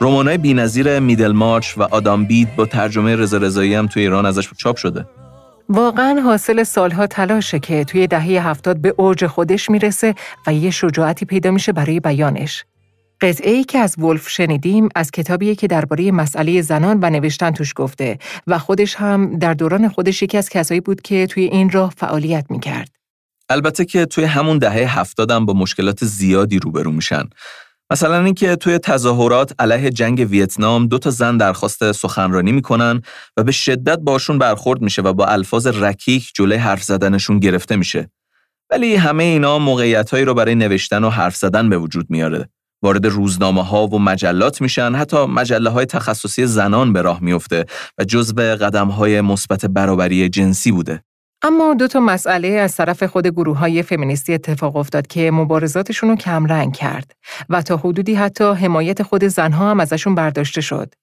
رمانای 0.00 0.38
بی‌نظیر 0.38 0.98
میدل 0.98 1.32
مارچ 1.32 1.78
و 1.78 1.82
آدام 1.82 2.24
بید 2.24 2.56
با 2.56 2.66
ترجمه 2.66 3.16
رضا 3.16 3.36
رضایی 3.36 3.74
هم 3.74 3.86
توی 3.86 4.02
ایران 4.02 4.26
ازش 4.26 4.48
چاپ 4.56 4.76
شده. 4.76 5.06
واقعا 5.68 6.20
حاصل 6.20 6.62
سالها 6.62 7.06
تلاشه 7.06 7.58
که 7.58 7.84
توی 7.84 8.06
دهه 8.06 8.48
هفتاد 8.48 8.76
به 8.76 8.94
اوج 8.96 9.26
خودش 9.26 9.70
می‌رسه 9.70 10.14
و 10.46 10.52
یه 10.52 10.70
شجاعتی 10.70 11.26
پیدا 11.26 11.50
میشه 11.50 11.72
برای 11.72 12.00
بیانش. 12.00 12.64
قطعه 13.20 13.50
ای 13.50 13.64
که 13.64 13.78
از 13.78 13.98
ولف 13.98 14.28
شنیدیم 14.28 14.88
از 14.94 15.10
کتابیه 15.10 15.54
که 15.54 15.66
درباره 15.66 16.12
مسئله 16.12 16.62
زنان 16.62 16.98
و 17.02 17.10
نوشتن 17.10 17.50
توش 17.50 17.72
گفته 17.76 18.18
و 18.46 18.58
خودش 18.58 18.94
هم 18.94 19.38
در 19.38 19.54
دوران 19.54 19.88
خودش 19.88 20.22
یکی 20.22 20.38
از 20.38 20.48
کسایی 20.48 20.80
بود 20.80 21.02
که 21.02 21.26
توی 21.26 21.42
این 21.42 21.70
راه 21.70 21.92
فعالیت 21.96 22.46
می‌کرد. 22.50 22.88
البته 23.48 23.84
که 23.84 24.06
توی 24.06 24.24
همون 24.24 24.58
دهه 24.58 24.98
هفتادم 24.98 25.46
با 25.46 25.52
مشکلات 25.52 26.04
زیادی 26.04 26.58
روبرو 26.58 26.92
میشن. 26.92 27.24
مثلا 27.90 28.24
اینکه 28.24 28.56
توی 28.56 28.78
تظاهرات 28.78 29.54
علیه 29.58 29.90
جنگ 29.90 30.26
ویتنام 30.30 30.86
دو 30.86 30.98
تا 30.98 31.10
زن 31.10 31.36
درخواست 31.36 31.92
سخنرانی 31.92 32.52
می‌کنن 32.52 33.02
و 33.36 33.44
به 33.44 33.52
شدت 33.52 33.98
باشون 33.98 34.38
برخورد 34.38 34.82
میشه 34.82 35.02
و 35.02 35.12
با 35.12 35.26
الفاظ 35.26 35.66
رکیک 35.66 36.30
جلوی 36.34 36.58
حرف 36.58 36.82
زدنشون 36.82 37.38
گرفته 37.38 37.76
میشه. 37.76 38.10
ولی 38.70 38.96
همه 38.96 39.24
اینا 39.24 39.58
موقعیتهایی 39.58 40.24
رو 40.24 40.34
برای 40.34 40.54
نوشتن 40.54 41.04
و 41.04 41.10
حرف 41.10 41.36
زدن 41.36 41.68
به 41.68 41.78
وجود 41.78 42.06
میاره 42.10 42.48
وارد 42.82 43.06
روزنامه 43.06 43.64
ها 43.64 43.86
و 43.86 43.98
مجلات 43.98 44.60
میشن 44.60 44.94
حتی 44.94 45.26
مجله 45.26 45.70
های 45.70 45.86
تخصصی 45.86 46.46
زنان 46.46 46.92
به 46.92 47.02
راه 47.02 47.22
میفته 47.22 47.64
و 47.98 48.04
جزو 48.04 48.34
قدم 48.34 48.88
های 48.88 49.20
مثبت 49.20 49.66
برابری 49.66 50.28
جنسی 50.28 50.72
بوده 50.72 51.02
اما 51.42 51.74
دو 51.74 51.88
تا 51.88 52.00
مسئله 52.00 52.48
از 52.48 52.76
طرف 52.76 53.02
خود 53.02 53.26
گروه 53.26 53.58
های 53.58 53.82
فمینیستی 53.82 54.34
اتفاق 54.34 54.76
افتاد 54.76 55.06
که 55.06 55.30
مبارزاتشون 55.30 56.08
رو 56.08 56.16
کمرنگ 56.16 56.76
کرد 56.76 57.12
و 57.48 57.62
تا 57.62 57.76
حدودی 57.76 58.14
حتی 58.14 58.44
حمایت 58.44 59.02
خود 59.02 59.24
زنها 59.24 59.70
هم 59.70 59.80
ازشون 59.80 60.14
برداشته 60.14 60.60
شد. 60.60 60.94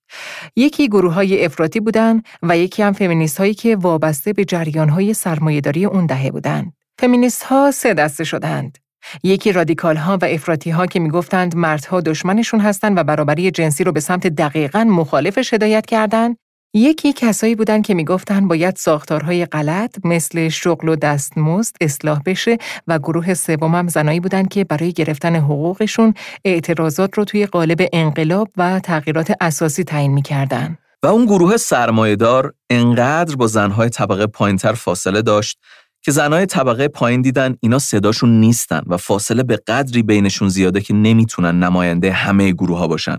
یکی 0.56 0.88
گروه 0.88 1.14
های 1.14 1.46
افراطی 1.46 1.80
بودن 1.80 2.22
و 2.44 2.58
یکی 2.58 2.84
هم 2.84 2.94
فمینیست 2.94 3.38
هایی 3.38 3.54
که 3.54 3.76
وابسته 3.76 4.34
به 4.34 4.46
جریان 4.46 4.90
های 4.90 5.14
سرمایهداری 5.14 5.86
اون 5.86 6.06
دهه 6.06 6.32
بودند. 6.32 6.74
فمینیست 7.00 7.44
ها 7.44 7.72
سه 7.72 7.94
دسته 7.94 8.24
شدند. 8.24 8.78
یکی 9.24 9.52
رادیکال 9.52 9.96
ها 9.96 10.18
و 10.22 10.26
افراطی 10.26 10.70
ها 10.70 10.86
که 10.86 11.00
می‌گفتند 11.00 11.56
مردها 11.56 12.02
دشمنشون 12.02 12.60
هستند 12.60 12.98
و 12.98 13.04
برابری 13.04 13.52
جنسی 13.52 13.84
رو 13.84 13.92
به 13.92 14.00
سمت 14.00 14.28
دقیقاً 14.28 14.84
مخالفش 14.84 15.54
هدایت 15.54 15.86
کردند 15.86 16.38
یکی 16.74 17.14
کسایی 17.14 17.56
بودن 17.56 17.82
که 17.82 17.94
می‌گفتن 17.94 18.48
باید 18.48 18.76
ساختارهای 18.76 19.46
غلط 19.46 19.96
مثل 20.04 20.50
شغل 20.50 20.90
و 20.90 20.96
دستمزد 20.96 21.76
اصلاح 21.82 22.22
بشه 22.26 22.58
و 22.88 23.00
گروه 23.00 23.34
سومم 23.34 23.88
زنایی 23.88 24.20
بودن 24.20 24.46
که 24.46 24.64
برای 24.64 24.94
گرفتن 24.94 25.36
حقوقشون 25.36 26.14
اعتراضات 26.46 27.18
رو 27.18 27.24
توی 27.24 27.46
قالب 27.46 27.88
انقلاب 27.94 28.50
و 28.58 28.80
تغییرات 28.80 29.34
اساسی 29.42 29.84
تعیین 29.84 30.14
می‌کردن. 30.14 30.78
و 31.04 31.08
اون 31.08 31.26
گروه 31.26 31.58
سرمایهدار 31.58 32.54
انقدر 32.70 33.36
با 33.36 33.48
زنهای 33.48 33.90
طبقه 33.90 34.28
پایینتر 34.28 34.74
فاصله 34.74 35.22
داشت 35.22 35.60
که 36.06 36.12
زنهای 36.12 36.46
طبقه 36.46 36.88
پایین 36.88 37.22
دیدن 37.22 37.56
اینا 37.60 37.80
صداشون 37.80 38.40
نیستن 38.40 38.82
و 38.88 38.98
فاصله 38.98 39.44
به 39.44 39.58
قدری 39.68 40.04
بینشون 40.04 40.50
زیاده 40.50 40.82
که 40.82 40.94
نمی‌تونن 40.94 41.64
نماینده 41.64 42.12
همه 42.12 42.52
گروه 42.52 42.78
ها 42.78 42.88
باشن. 42.88 43.18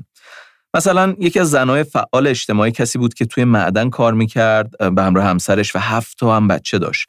مثلا 0.74 1.14
یکی 1.18 1.41
از 1.41 1.51
زنای 1.51 1.84
فعال 1.84 2.26
اجتماعی 2.26 2.72
کسی 2.72 2.99
بود 2.99 3.14
که 3.14 3.24
توی 3.26 3.45
معدن 3.45 3.91
کار 3.91 4.14
می‌کرد 4.14 4.95
به 4.95 5.03
همراه 5.03 5.24
همسرش 5.24 5.76
و 5.76 5.78
هفت 5.78 6.18
تا 6.18 6.37
هم 6.37 6.49
بچه 6.49 6.78
داشت. 6.78 7.09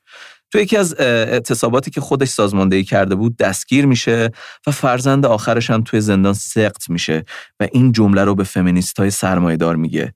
توی 0.51 0.61
یکی 0.61 0.77
از 0.77 0.99
اعتصاباتی 0.99 1.91
که 1.91 2.01
خودش 2.01 2.27
سازماندهی 2.27 2.83
کرده 2.83 3.15
بود 3.15 3.37
دستگیر 3.37 3.85
میشه 3.85 4.31
و 4.67 4.71
فرزند 4.71 5.25
آخرش 5.25 5.69
هم 5.69 5.83
توی 5.83 6.01
زندان 6.01 6.33
سقط 6.33 6.89
میشه 6.89 7.25
و 7.59 7.67
این 7.71 7.91
جمله 7.91 8.23
رو 8.23 8.35
به 8.35 8.43
فمینیست 8.43 8.99
های 8.99 9.09
سرمایه 9.09 9.57
دار 9.57 9.75
میگه. 9.75 10.13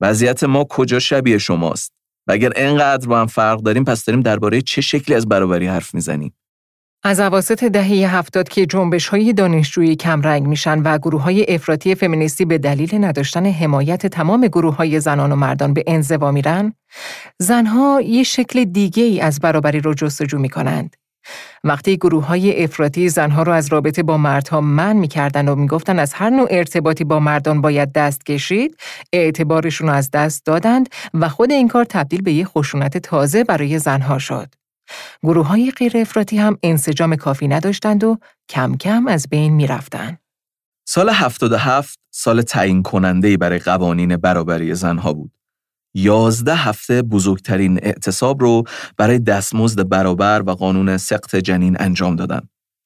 وضعیت 0.00 0.44
ما 0.44 0.64
کجا 0.64 0.98
شبیه 0.98 1.38
شماست؟ 1.38 1.97
و 2.28 2.32
اگر 2.32 2.52
اینقدر 2.56 3.08
با 3.08 3.20
هم 3.20 3.26
فرق 3.26 3.60
داریم 3.60 3.84
پس 3.84 4.04
داریم 4.04 4.22
درباره 4.22 4.60
چه 4.62 4.80
شکلی 4.80 5.16
از 5.16 5.28
برابری 5.28 5.66
حرف 5.66 5.94
می‌زنیم؟ 5.94 6.34
از 7.02 7.20
عواسط 7.20 7.64
دهه 7.64 8.16
هفتاد 8.16 8.48
که 8.48 8.66
جنبش 8.66 9.08
های 9.08 9.32
دانشجویی 9.32 9.96
کمرنگ 9.96 10.46
میشن 10.46 10.82
و 10.82 10.98
گروه 10.98 11.22
های 11.22 11.54
افراطی 11.54 11.94
فمینیستی 11.94 12.44
به 12.44 12.58
دلیل 12.58 13.04
نداشتن 13.04 13.46
حمایت 13.46 14.06
تمام 14.06 14.46
گروه 14.46 14.76
های 14.76 15.00
زنان 15.00 15.32
و 15.32 15.36
مردان 15.36 15.74
به 15.74 15.84
انزوا 15.86 16.30
میرن، 16.30 16.72
زنها 17.38 18.00
یه 18.00 18.22
شکل 18.22 18.64
دیگه 18.64 19.02
ای 19.02 19.20
از 19.20 19.40
برابری 19.40 19.80
رو 19.80 19.94
جستجو 19.94 20.38
می 20.38 20.48
کنند. 20.48 20.96
وقتی 21.64 21.96
گروه 21.96 22.26
های 22.26 22.64
افراطی 22.64 23.08
زنها 23.08 23.42
رو 23.42 23.52
از 23.52 23.72
رابطه 23.72 24.02
با 24.02 24.16
مردها 24.16 24.60
من 24.60 24.96
می‌کردن 24.96 25.48
و 25.48 25.54
می‌گفتن 25.54 25.98
از 25.98 26.12
هر 26.12 26.30
نوع 26.30 26.48
ارتباطی 26.50 27.04
با 27.04 27.20
مردان 27.20 27.60
باید 27.60 27.92
دست 27.92 28.26
کشید، 28.26 28.76
اعتبارشون 29.12 29.88
از 29.88 30.10
دست 30.10 30.46
دادند 30.46 30.88
و 31.14 31.28
خود 31.28 31.52
این 31.52 31.68
کار 31.68 31.84
تبدیل 31.84 32.22
به 32.22 32.32
یه 32.32 32.44
خشونت 32.44 32.98
تازه 32.98 33.44
برای 33.44 33.78
زنها 33.78 34.18
شد. 34.18 34.54
گروه 35.22 35.46
های 35.46 35.70
غیر 35.70 35.98
افراطی 35.98 36.38
هم 36.38 36.58
انسجام 36.62 37.16
کافی 37.16 37.48
نداشتند 37.48 38.04
و 38.04 38.18
کم 38.48 38.76
کم 38.76 39.06
از 39.06 39.26
بین 39.30 39.52
می 39.52 39.66
رفتن. 39.66 40.18
سال 40.88 41.10
77 41.10 41.98
سال 42.10 42.42
تعیین 42.42 42.82
کننده 42.82 43.36
برای 43.36 43.58
قوانین 43.58 44.16
برابری 44.16 44.74
زنها 44.74 45.12
بود. 45.12 45.37
یازده 45.94 46.54
هفته 46.54 47.02
بزرگترین 47.02 47.78
اعتصاب 47.82 48.40
رو 48.42 48.64
برای 48.96 49.18
دستمزد 49.18 49.88
برابر 49.88 50.42
و 50.46 50.50
قانون 50.50 50.96
سقط 50.96 51.36
جنین 51.36 51.76
انجام 51.80 52.16
دادن. 52.16 52.40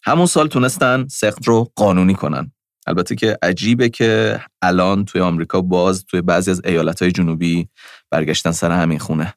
همون 0.05 0.27
سال 0.27 0.49
تونستن 0.49 1.07
سقط 1.11 1.49
رو 1.49 1.69
قانونی 1.77 2.15
کنن. 2.15 2.53
البته 2.87 3.15
که 3.15 3.39
عجیبه 3.43 3.89
که 3.89 4.41
الان 4.63 5.05
توی 5.05 5.21
آمریکا 5.21 5.61
باز 5.61 6.05
توی 6.05 6.23
بعضی 6.23 6.51
از 6.51 6.61
ایالتهای 6.65 7.13
جنوبی 7.13 7.69
برگشتن 8.11 8.51
سر 8.51 8.71
همین 8.71 8.99
خونه. 8.99 9.35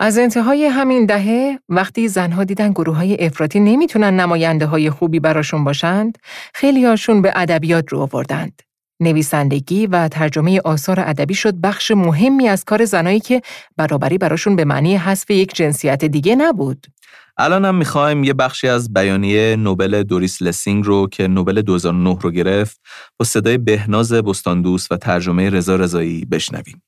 از 0.00 0.18
انتهای 0.18 0.64
همین 0.64 1.06
دهه 1.06 1.58
وقتی 1.68 2.08
زنها 2.08 2.44
دیدن 2.44 2.70
گروه 2.70 2.96
های 2.96 3.26
افراطی 3.26 3.60
نمی‌تونن 3.60 4.20
نماینده 4.20 4.66
های 4.66 4.90
خوبی 4.90 5.20
براشون 5.20 5.64
باشند، 5.64 6.18
خیلی 6.54 6.84
هاشون 6.84 7.22
به 7.22 7.32
ادبیات 7.36 7.92
رو 7.92 8.00
آوردند. 8.00 8.62
نویسندگی 9.00 9.86
و 9.86 10.08
ترجمه 10.08 10.60
آثار 10.64 11.00
ادبی 11.00 11.34
شد 11.34 11.54
بخش 11.54 11.90
مهمی 11.90 12.48
از 12.48 12.64
کار 12.64 12.84
زنایی 12.84 13.20
که 13.20 13.42
برابری 13.76 14.18
براشون 14.18 14.56
به 14.56 14.64
معنی 14.64 14.96
حذف 14.96 15.30
یک 15.30 15.54
جنسیت 15.54 16.04
دیگه 16.04 16.36
نبود. 16.36 16.86
الان 17.38 17.64
هم 17.64 17.74
می‌خوایم 17.74 18.24
یه 18.24 18.34
بخشی 18.34 18.68
از 18.68 18.92
بیانیه 18.92 19.56
نوبل 19.56 20.02
دوریس 20.02 20.42
لسینگ 20.42 20.84
رو 20.84 21.08
که 21.08 21.28
نوبل 21.28 21.62
2009 21.62 22.18
رو 22.20 22.30
گرفت 22.30 22.80
با 23.18 23.24
صدای 23.26 23.58
بهناز 23.58 24.12
بستاندوس 24.12 24.92
و 24.92 24.96
ترجمه 24.96 25.50
رضا 25.50 25.76
رضایی 25.76 26.24
بشنویم. 26.24 26.82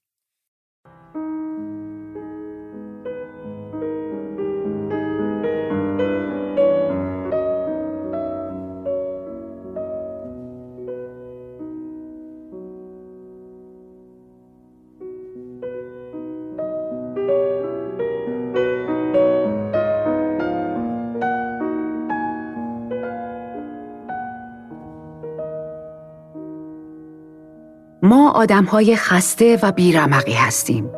آدمهای 28.37 28.97
خسته 28.97 29.59
و 29.62 29.72
بیرمقی 29.72 30.32
هستیم. 30.32 30.91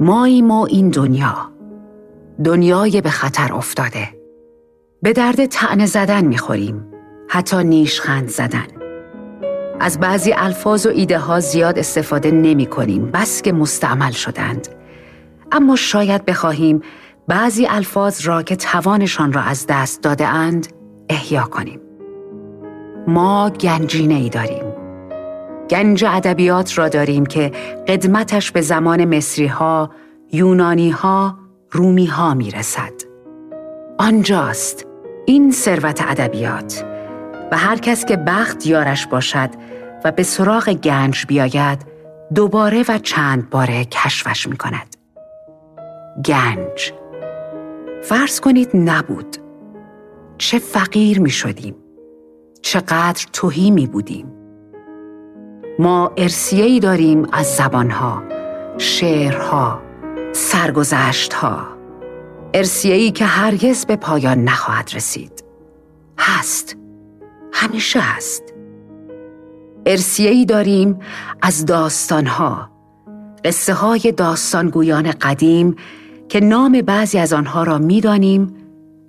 ماییم 0.00 0.50
و 0.50 0.66
این 0.70 0.88
دنیا. 0.88 1.36
دنیای 2.44 3.00
به 3.00 3.10
خطر 3.10 3.52
افتاده. 3.52 4.08
به 5.02 5.12
درد 5.12 5.46
تعنه 5.46 5.86
زدن 5.86 6.24
می‌خوریم. 6.24 6.86
حتی 7.28 7.64
نیشخند 7.64 8.28
زدن. 8.28 8.66
از 9.80 10.00
بعضی 10.00 10.32
الفاظ 10.32 10.86
و 10.86 10.90
ایده 10.90 11.18
ها 11.18 11.40
زیاد 11.40 11.78
استفاده 11.78 12.30
نمی 12.30 12.66
کنیم 12.66 13.10
بس 13.10 13.42
که 13.42 13.52
مستعمل 13.52 14.12
شدند. 14.12 14.68
اما 15.52 15.76
شاید 15.76 16.24
بخواهیم 16.24 16.80
بعضی 17.28 17.66
الفاظ 17.66 18.26
را 18.26 18.42
که 18.42 18.56
توانشان 18.56 19.32
را 19.32 19.42
از 19.42 19.66
دست 19.68 20.02
داده 20.02 20.26
اند 20.26 20.66
احیا 21.08 21.42
کنیم. 21.42 21.80
ما 23.06 23.50
گنجینه 23.50 24.14
ای 24.14 24.28
داریم. 24.28 24.73
گنج 25.70 26.04
ادبیات 26.04 26.78
را 26.78 26.88
داریم 26.88 27.26
که 27.26 27.52
قدمتش 27.88 28.50
به 28.50 28.60
زمان 28.60 29.16
مصری 29.16 29.46
ها، 29.46 29.90
یونانی 30.32 30.90
ها، 30.90 31.38
رومی 31.70 32.06
ها 32.06 32.34
می 32.34 32.50
رسد. 32.50 32.92
آنجاست 33.98 34.86
این 35.26 35.52
ثروت 35.52 36.02
ادبیات. 36.08 36.84
و 37.52 37.56
هر 37.56 37.76
کس 37.76 38.04
که 38.04 38.16
بخت 38.16 38.66
یارش 38.66 39.06
باشد 39.06 39.50
و 40.04 40.12
به 40.12 40.22
سراغ 40.22 40.72
گنج 40.72 41.26
بیاید 41.26 41.78
دوباره 42.34 42.84
و 42.88 42.98
چند 42.98 43.50
باره 43.50 43.84
کشفش 43.84 44.48
می 44.48 44.56
کند. 44.56 44.96
گنج. 46.24 46.92
فرض 48.02 48.40
کنید 48.40 48.70
نبود. 48.74 49.36
چه 50.38 50.58
فقیر 50.58 51.20
می 51.20 51.30
شدیم 51.30 51.74
چقدر 52.62 53.26
توهی 53.32 53.70
می 53.70 53.86
بودیم. 53.86 54.43
ما 55.78 56.12
ارسیهی 56.16 56.80
داریم 56.80 57.26
از 57.32 57.46
زبانها، 57.46 58.22
شعرها، 58.78 59.82
سرگذشتها. 60.32 61.66
ارسیهی 62.54 63.10
که 63.10 63.24
هرگز 63.24 63.86
به 63.86 63.96
پایان 63.96 64.44
نخواهد 64.44 64.90
رسید. 64.94 65.44
هست. 66.18 66.76
همیشه 67.52 68.00
هست. 68.00 68.42
ارسیهی 69.86 70.44
داریم 70.44 70.98
از 71.42 71.66
داستانها. 71.66 72.70
قصه 73.44 73.74
های 73.74 74.14
داستانگویان 74.16 75.10
قدیم 75.10 75.76
که 76.28 76.40
نام 76.40 76.82
بعضی 76.82 77.18
از 77.18 77.32
آنها 77.32 77.62
را 77.62 77.78
می‌دانیم 77.78 78.54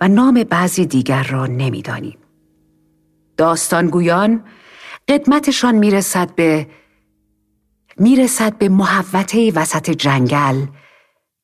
و 0.00 0.08
نام 0.08 0.44
بعضی 0.44 0.86
دیگر 0.86 1.22
را 1.22 1.46
نمی‌دانیم. 1.46 2.18
داستانگویان 3.36 4.42
قدمتشان 5.08 5.74
می‌رسد 5.74 6.34
به 6.34 6.70
می‌رسد 7.96 8.58
به 8.58 8.68
محوطه 8.68 9.52
وسط 9.54 9.90
جنگل 9.90 10.66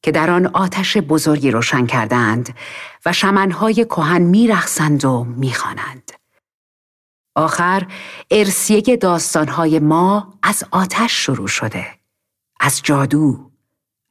که 0.03 0.13
در 0.13 0.31
آن 0.31 0.47
آتش 0.47 0.97
بزرگی 0.97 1.51
روشن 1.51 1.87
کردند 1.87 2.57
و 3.07 3.13
شمنهای 3.13 3.75
کهن 3.85 4.23
میرخسند 4.23 5.05
و 5.05 5.25
می‌خوانند. 5.25 6.13
آخر 7.37 7.87
ارسیه 8.31 8.97
داستانهای 8.97 9.79
ما 9.79 10.39
از 10.43 10.65
آتش 10.71 11.13
شروع 11.13 11.49
شده. 11.49 11.87
از 12.61 12.83
جادو، 12.83 13.51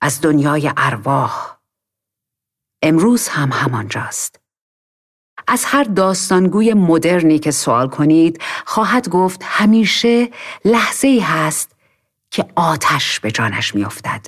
از 0.01 0.21
دنیای 0.21 0.71
ارواح. 0.77 1.57
امروز 2.81 3.27
هم 3.27 3.51
همانجاست. 3.51 4.40
از 5.47 5.65
هر 5.65 5.83
داستانگوی 5.83 6.73
مدرنی 6.73 7.39
که 7.39 7.51
سوال 7.51 7.89
کنید 7.89 8.41
خواهد 8.65 9.09
گفت 9.09 9.41
همیشه 9.43 10.29
لحظه 10.65 11.07
ای 11.07 11.19
هست 11.19 11.75
که 12.31 12.45
آتش 12.55 13.19
به 13.19 13.31
جانش 13.31 13.75
میافتد. 13.75 14.27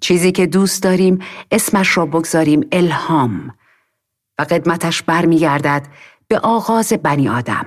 چیزی 0.00 0.32
که 0.32 0.46
دوست 0.46 0.82
داریم 0.82 1.18
اسمش 1.50 1.96
را 1.96 2.06
بگذاریم 2.06 2.68
الهام 2.72 3.54
و 4.38 4.42
قدمتش 4.42 5.02
برمیگردد 5.02 5.86
به 6.28 6.38
آغاز 6.38 6.92
بنی 6.92 7.28
آدم 7.28 7.66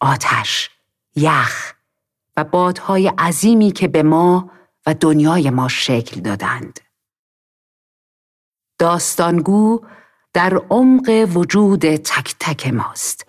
آتش 0.00 0.70
یخ 1.16 1.74
و 2.36 2.44
بادهای 2.44 3.08
عظیمی 3.08 3.72
که 3.72 3.88
به 3.88 4.02
ما 4.02 4.50
و 4.86 4.94
دنیای 4.94 5.50
ما 5.50 5.68
شکل 5.68 6.20
دادند 6.20 6.80
داستانگو 8.78 9.80
در 10.36 10.60
عمق 10.70 11.28
وجود 11.34 11.96
تک 11.96 12.34
تک 12.40 12.74
ماست. 12.74 13.26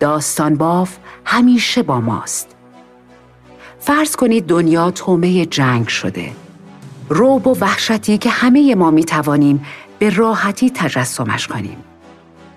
داستان 0.00 0.54
باف 0.54 0.96
همیشه 1.24 1.82
با 1.82 2.00
ماست. 2.00 2.56
فرض 3.80 4.16
کنید 4.16 4.46
دنیا 4.46 4.90
تومه 4.90 5.46
جنگ 5.46 5.88
شده. 5.88 6.32
روب 7.08 7.46
و 7.46 7.56
وحشتی 7.60 8.18
که 8.18 8.30
همه 8.30 8.74
ما 8.74 8.90
می 8.90 9.04
توانیم 9.04 9.66
به 9.98 10.10
راحتی 10.10 10.70
تجسمش 10.70 11.46
کنیم. 11.46 11.76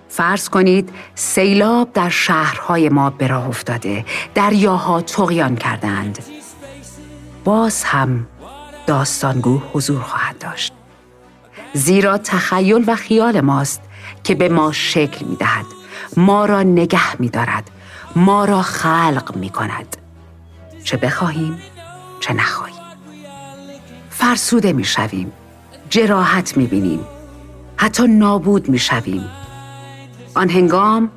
فرض 0.10 0.50
کنید 0.50 0.90
سیلاب 1.16 1.94
در 1.94 2.10
شهرهای 2.10 2.90
ما 2.90 3.10
به 3.10 3.28
راه 3.28 3.48
افتاده 3.48 4.06
دریاها 4.36 5.02
تغیان 5.02 5.56
کردند. 5.56 6.20
باز 7.44 7.84
هم 7.84 8.28
داستانگو 8.86 9.62
حضور 9.74 10.02
خواهد 10.02 10.38
داشت. 10.38 10.77
زیرا 11.78 12.18
تخیل 12.18 12.84
و 12.88 12.96
خیال 12.96 13.42
ماست 13.42 13.82
که 14.24 14.36
به 14.36 14.50
ما 14.50 14.72
شکل 14.72 15.26
می 15.26 15.36
دهد 15.36 15.66
ما 16.18 16.46
را 16.46 16.64
نگه 16.64 17.22
می 17.22 17.30
دارد 17.30 17.72
ما 18.16 18.46
را 18.46 18.62
خلق 18.62 19.36
می 19.36 19.50
کند 19.50 19.98
چه 20.84 20.98
بخواهیم 20.98 21.60
چه 22.20 22.34
نخواهیم. 22.34 22.82
فرسوده 24.10 24.74
می 24.74 24.84
شویم 24.84 25.32
جراحت 25.90 26.58
می 26.58 26.66
بینیم 26.66 27.00
حتی 27.78 28.08
نابود 28.08 28.70
می 28.70 28.80
شویم 28.80 29.26
آن 30.36 30.50
هنگام 30.50 31.12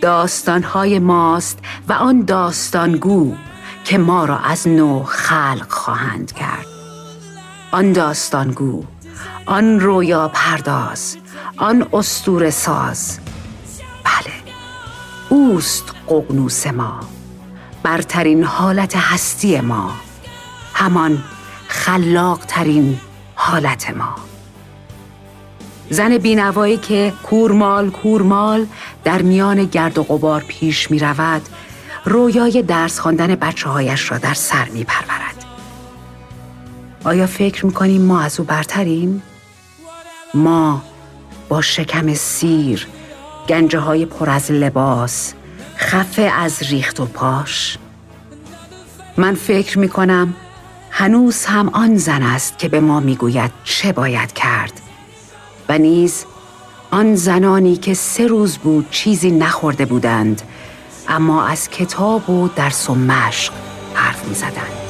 داستانهای 0.00 0.98
ماست 0.98 1.58
و 1.88 1.92
آن 1.92 2.24
داستانگو 2.24 3.34
که 3.84 3.98
ما 3.98 4.24
را 4.24 4.38
از 4.38 4.68
نو 4.68 5.02
خلق 5.02 5.70
خواهند 5.70 6.32
کرد. 6.32 6.66
آن 7.70 7.92
داستانگو 7.92 8.84
آن 9.48 9.80
رویا 9.80 10.30
پرداز 10.34 11.16
آن 11.56 11.86
استور 11.92 12.50
ساز 12.50 13.18
بله 14.04 14.34
اوست 15.28 15.84
ققنوس 16.08 16.66
ما 16.66 17.00
برترین 17.82 18.44
حالت 18.44 18.96
هستی 18.96 19.60
ما 19.60 19.90
همان 20.74 21.22
خلاق 21.68 22.38
ترین 22.38 23.00
حالت 23.34 23.90
ما 23.90 24.14
زن 25.90 26.18
بینوایی 26.18 26.76
که 26.76 27.12
کورمال 27.22 27.90
کورمال 27.90 28.66
در 29.04 29.22
میان 29.22 29.64
گرد 29.64 29.98
و 29.98 30.02
غبار 30.02 30.44
پیش 30.48 30.90
می 30.90 30.98
رود 30.98 31.42
رویای 32.04 32.62
درس 32.62 32.98
خواندن 32.98 33.34
بچه 33.34 33.68
هایش 33.68 34.10
را 34.10 34.18
در 34.18 34.34
سر 34.34 34.68
می 34.68 34.84
پرورد. 34.84 35.44
آیا 37.04 37.26
فکر 37.26 37.66
می 37.66 37.72
کنیم 37.72 38.02
ما 38.02 38.20
از 38.20 38.40
او 38.40 38.46
برتریم؟ 38.46 39.22
ما 40.34 40.82
با 41.48 41.62
شکم 41.62 42.14
سیر، 42.14 42.86
گنجه 43.48 43.78
های 43.78 44.06
پر 44.06 44.30
از 44.30 44.50
لباس، 44.50 45.34
خفه 45.76 46.22
از 46.22 46.62
ریخت 46.62 47.00
و 47.00 47.06
پاش 47.06 47.78
من 49.16 49.34
فکر 49.34 49.78
می 49.78 49.88
کنم 49.88 50.34
هنوز 50.90 51.44
هم 51.44 51.68
آن 51.68 51.96
زن 51.96 52.22
است 52.22 52.58
که 52.58 52.68
به 52.68 52.80
ما 52.80 53.00
می‌گوید 53.00 53.50
چه 53.64 53.92
باید 53.92 54.32
کرد 54.32 54.72
و 55.68 55.78
نیز 55.78 56.24
آن 56.90 57.14
زنانی 57.14 57.76
که 57.76 57.94
سه 57.94 58.26
روز 58.26 58.58
بود 58.58 58.90
چیزی 58.90 59.30
نخورده 59.30 59.84
بودند 59.84 60.42
اما 61.08 61.46
از 61.46 61.70
کتاب 61.70 62.30
و 62.30 62.48
درس 62.48 62.90
و 62.90 62.94
مشق 62.94 63.52
حرف 63.94 64.24
می 64.24 64.34
زدند. 64.34 64.87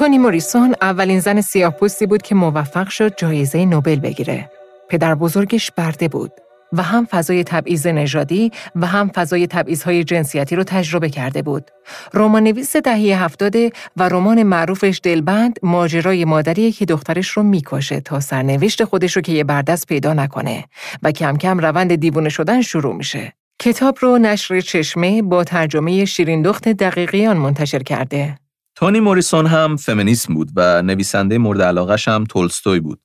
تونی 0.00 0.18
موریسون 0.18 0.74
اولین 0.82 1.20
زن 1.20 1.40
سیاه‌پوستی 1.40 2.06
بود 2.06 2.22
که 2.22 2.34
موفق 2.34 2.88
شد 2.88 3.16
جایزه 3.16 3.64
نوبل 3.64 3.96
بگیره. 3.96 4.50
پدر 4.88 5.14
بزرگش 5.14 5.70
برده 5.70 6.08
بود 6.08 6.32
و 6.72 6.82
هم 6.82 7.06
فضای 7.06 7.44
تبعیض 7.44 7.86
نژادی 7.86 8.52
و 8.76 8.86
هم 8.86 9.10
فضای 9.14 9.46
تبعیض‌های 9.46 10.04
جنسیتی 10.04 10.56
رو 10.56 10.64
تجربه 10.64 11.08
کرده 11.10 11.42
بود. 11.42 11.70
رمان 12.14 12.42
نویس 12.42 12.76
دهه 12.76 13.24
هفتاده 13.24 13.70
و 13.96 14.08
رمان 14.08 14.42
معروفش 14.42 15.00
دلبند 15.02 15.58
ماجرای 15.62 16.24
مادری 16.24 16.72
که 16.72 16.84
دخترش 16.84 17.28
رو 17.28 17.42
می‌کشه 17.42 18.00
تا 18.00 18.20
سرنوشت 18.20 18.84
خودش 18.84 19.16
رو 19.16 19.22
که 19.22 19.32
یه 19.32 19.44
بردست 19.44 19.86
پیدا 19.86 20.14
نکنه 20.14 20.64
و 21.02 21.12
کم 21.12 21.36
کم 21.36 21.58
روند 21.58 21.94
دیوونه 21.94 22.28
شدن 22.28 22.62
شروع 22.62 22.94
میشه. 22.94 23.32
کتاب 23.58 23.96
رو 24.00 24.18
نشر 24.18 24.60
چشمه 24.60 25.22
با 25.22 25.44
ترجمه 25.44 26.04
شیرین 26.04 26.42
دخت 26.42 26.68
دقیقیان 26.68 27.36
منتشر 27.36 27.82
کرده. 27.82 28.36
تونی 28.80 29.00
موریسون 29.00 29.46
هم 29.46 29.76
فمینیسم 29.76 30.34
بود 30.34 30.50
و 30.56 30.82
نویسنده 30.82 31.38
مورد 31.38 31.62
علاقش 31.62 32.08
هم 32.08 32.24
تولستوی 32.24 32.80
بود. 32.80 33.00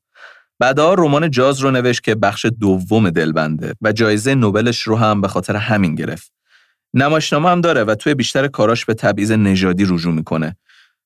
بعدا 0.60 0.94
رمان 0.94 1.32
جاز 1.32 1.60
رو 1.60 1.72
نوشت 1.72 2.04
که 2.04 2.16
بخش 2.16 2.46
دوم 2.46 3.10
دلبنده 3.10 3.74
و 3.82 3.92
جایزه 3.92 4.36
نوبلش 4.36 4.82
رو 4.82 4.96
هم 4.96 5.22
به 5.22 5.28
خاطر 5.28 5.56
همین 5.56 5.96
گرفت. 5.96 6.32
نمایشنامه 6.94 7.50
هم 7.50 7.62
داره 7.62 7.84
و 7.84 7.96
توی 7.96 8.14
بیشتر 8.14 8.48
کاراش 8.48 8.86
به 8.86 8.94
تبعیض 8.94 9.32
نژادی 9.32 9.86
رجوع 9.86 10.14
می‌کنه. 10.14 10.56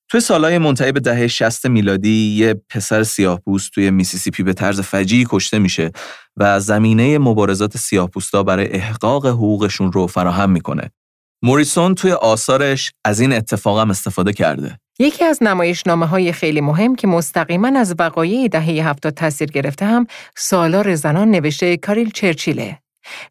توی 0.09 0.21
سالهای 0.21 0.57
منتهی 0.57 0.91
به 0.91 0.99
دهه 0.99 1.27
60 1.27 1.65
میلادی 1.65 2.35
یه 2.37 2.61
پسر 2.69 3.03
سیاهپوست 3.03 3.71
توی 3.71 3.91
میسیسیپی 3.91 4.43
به 4.43 4.53
طرز 4.53 4.81
فجیعی 4.81 5.25
کشته 5.29 5.59
میشه 5.59 5.91
و 6.37 6.59
زمینه 6.59 7.17
مبارزات 7.17 7.77
سیاهپوستا 7.77 8.43
برای 8.43 8.71
احقاق 8.71 9.25
حقوقشون 9.25 9.91
رو 9.91 10.07
فراهم 10.07 10.49
می‌کنه. 10.49 10.91
موریسون 11.43 11.95
توی 11.95 12.11
آثارش 12.11 12.91
از 13.05 13.19
این 13.19 13.33
اتفاق 13.33 13.79
هم 13.79 13.89
استفاده 13.89 14.33
کرده. 14.33 14.77
یکی 14.99 15.25
از 15.25 15.43
نمایشنامه 15.43 16.05
های 16.05 16.31
خیلی 16.31 16.61
مهم 16.61 16.95
که 16.95 17.07
مستقیما 17.07 17.79
از 17.79 17.95
وقایع 17.99 18.47
دهه 18.47 18.89
هفتاد 18.89 19.13
تاثیر 19.13 19.51
گرفته 19.51 19.85
هم 19.85 20.07
سالار 20.37 20.95
زنان 20.95 21.31
نوشته 21.31 21.77
کاریل 21.77 22.11
چرچیله. 22.11 22.79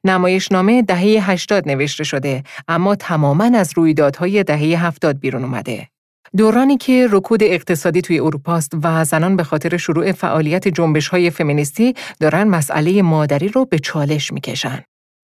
نمایشنامه 0.04 0.82
دهه 0.82 1.30
80 1.30 1.68
نوشته 1.68 2.04
شده 2.04 2.42
اما 2.68 2.94
تماما 2.94 3.50
از 3.54 3.72
رویدادهای 3.76 4.44
دهه 4.44 4.86
هفتاد 4.86 5.18
بیرون 5.18 5.44
اومده. 5.44 5.88
دورانی 6.36 6.76
که 6.76 7.08
رکود 7.10 7.42
اقتصادی 7.42 8.00
توی 8.02 8.20
اروپاست 8.20 8.72
و 8.82 9.04
زنان 9.04 9.36
به 9.36 9.44
خاطر 9.44 9.76
شروع 9.76 10.12
فعالیت 10.12 10.68
جنبش 10.68 11.08
های 11.08 11.30
فمینیستی 11.30 11.94
دارن 12.20 12.44
مسئله 12.44 13.02
مادری 13.02 13.48
رو 13.48 13.64
به 13.64 13.78
چالش 13.78 14.32
می‌کشن. 14.32 14.84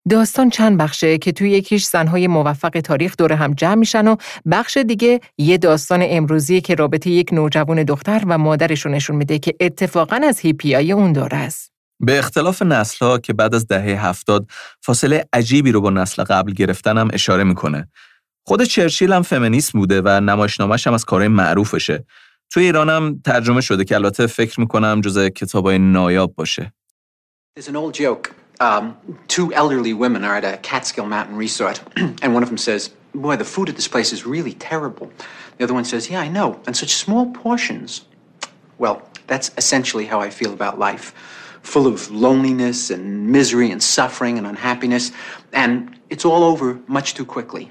داستان 0.10 0.50
چند 0.50 0.78
بخشه 0.78 1.18
که 1.18 1.32
توی 1.32 1.52
یکیش 1.52 1.86
زنهای 1.86 2.28
موفق 2.28 2.70
تاریخ 2.70 3.16
دور 3.18 3.34
هم 3.34 3.54
جمع 3.54 3.76
میشن 3.76 4.08
و 4.08 4.16
بخش 4.52 4.78
دیگه 4.78 5.20
یه 5.38 5.58
داستان 5.58 6.00
امروزی 6.04 6.62
که 6.62 6.76
رابطه 6.76 7.10
یک 7.10 7.34
نوجوان 7.34 7.84
دختر 7.84 8.24
و 8.28 8.38
مادرشون 8.38 8.92
نشون 8.92 9.16
میده 9.16 9.40
که 9.40 9.56
اتفاقا 9.60 10.20
از 10.24 10.40
هیپیای 10.40 10.92
اون 10.92 11.14
دوره 11.14 11.38
است. 11.38 11.72
به 12.00 12.20
اختلاف 12.20 12.62
نسلها 12.62 13.18
که 13.18 13.34
بعد 13.34 13.56
از 13.56 13.68
دهه 13.68 14.06
هفتاد 14.06 14.48
فاصله 14.82 15.26
عجیبی 15.34 15.72
رو 15.72 15.82
با 15.82 15.90
نسل 15.90 16.24
قبل 16.24 16.54
گرفتن 16.54 16.98
هم 16.98 17.10
اشاره 17.14 17.44
می‌کنه. 17.44 17.88
خود 18.46 18.64
چرچیل 18.64 19.14
هم 19.14 19.22
فمینیست 19.22 19.72
بوده 19.72 20.02
و 20.02 20.08
نمایشنامش 20.22 20.88
هم 20.88 20.94
از 20.94 21.06
کارهای 21.06 21.28
معروفشه. 21.28 22.06
توی 22.50 22.64
ایران 22.64 22.90
هم 22.90 23.22
ترجمه 23.26 23.62
شده 23.62 23.84
که 23.84 23.96
البته 23.96 24.28
فکر 24.28 24.60
می‌کنم 24.60 25.02
جز 25.02 25.28
کتابای 25.28 25.80
نایاب 25.80 26.36
باشه. 26.36 26.74
There's 27.60 27.68
an 27.68 27.76
old 27.76 27.98
joke. 27.98 28.47
Um, 28.61 28.97
two 29.29 29.53
elderly 29.53 29.93
women 29.93 30.25
are 30.25 30.37
at 30.37 30.45
a 30.45 30.57
Catskill 30.59 31.07
Mountain 31.07 31.37
resort, 31.37 31.83
and 31.97 32.35
one 32.35 32.43
of 32.43 32.49
them 32.49 32.59
says, 32.59 32.91
Boy, 33.15 33.37
the 33.37 33.45
food 33.45 33.69
at 33.69 33.77
this 33.77 33.89
place 33.89 34.13
is 34.13 34.25
really 34.25 34.55
terrible. 34.55 35.11
The 35.59 35.65
other 35.65 35.75
one 35.75 35.85
says, 35.85 36.09
Yeah, 36.09 36.21
I 36.21 36.29
know, 36.29 36.61
and 36.67 36.77
such 36.77 36.95
small 36.95 37.27
portions. 37.45 38.07
Well, 38.79 39.03
that's 39.27 39.51
essentially 39.57 40.07
how 40.07 40.21
I 40.21 40.31
feel 40.31 40.53
about 40.53 40.79
life 40.79 41.13
full 41.63 41.87
of 41.87 42.11
loneliness 42.11 42.91
and 42.91 43.29
misery 43.29 43.71
and 43.71 43.83
suffering 43.83 44.39
and 44.39 44.47
unhappiness, 44.47 45.13
and 45.53 45.99
it's 46.11 46.25
all 46.25 46.43
over 46.45 46.79
much 46.89 47.15
too 47.15 47.25
quickly. 47.25 47.71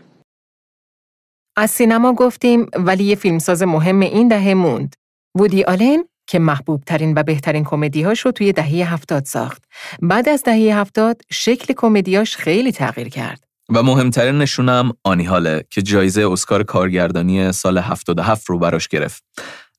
از 1.58 1.72
سینما 1.72 2.14
گفتیم 2.14 2.70
ولی 2.86 3.04
یه 3.04 3.16
فیلمساز 3.16 3.64
مهم 3.64 4.00
این 4.00 4.28
دهه 4.28 4.54
موند. 4.54 4.96
وودی 5.36 5.64
آلن 5.64 6.04
که 6.27 6.39
محبوب 6.39 6.83
ترین 6.87 7.13
و 7.17 7.23
بهترین 7.23 7.65
کمدیهاش 7.65 8.21
رو 8.21 8.33
توی 8.33 8.53
دهه 8.53 8.93
هفتاد 8.93 9.25
ساخت. 9.25 9.65
بعد 10.03 10.29
از 10.29 10.43
دهه 10.43 10.79
هفتاد 10.79 11.23
شکل 11.31 11.75
کمدیاش 11.77 12.37
خیلی 12.37 12.73
تغییر 12.73 13.09
کرد. 13.09 13.47
و 13.75 13.83
مهمترین 13.83 14.39
نشونم 14.39 14.93
آنی 15.05 15.25
هاله 15.25 15.65
که 15.71 15.83
جایزه 15.83 16.29
اسکار 16.31 16.63
کارگردانی 16.63 17.53
سال 17.53 17.79
77 17.79 18.51
رو 18.51 18.59
براش 18.59 18.89
گرفت. 18.89 19.25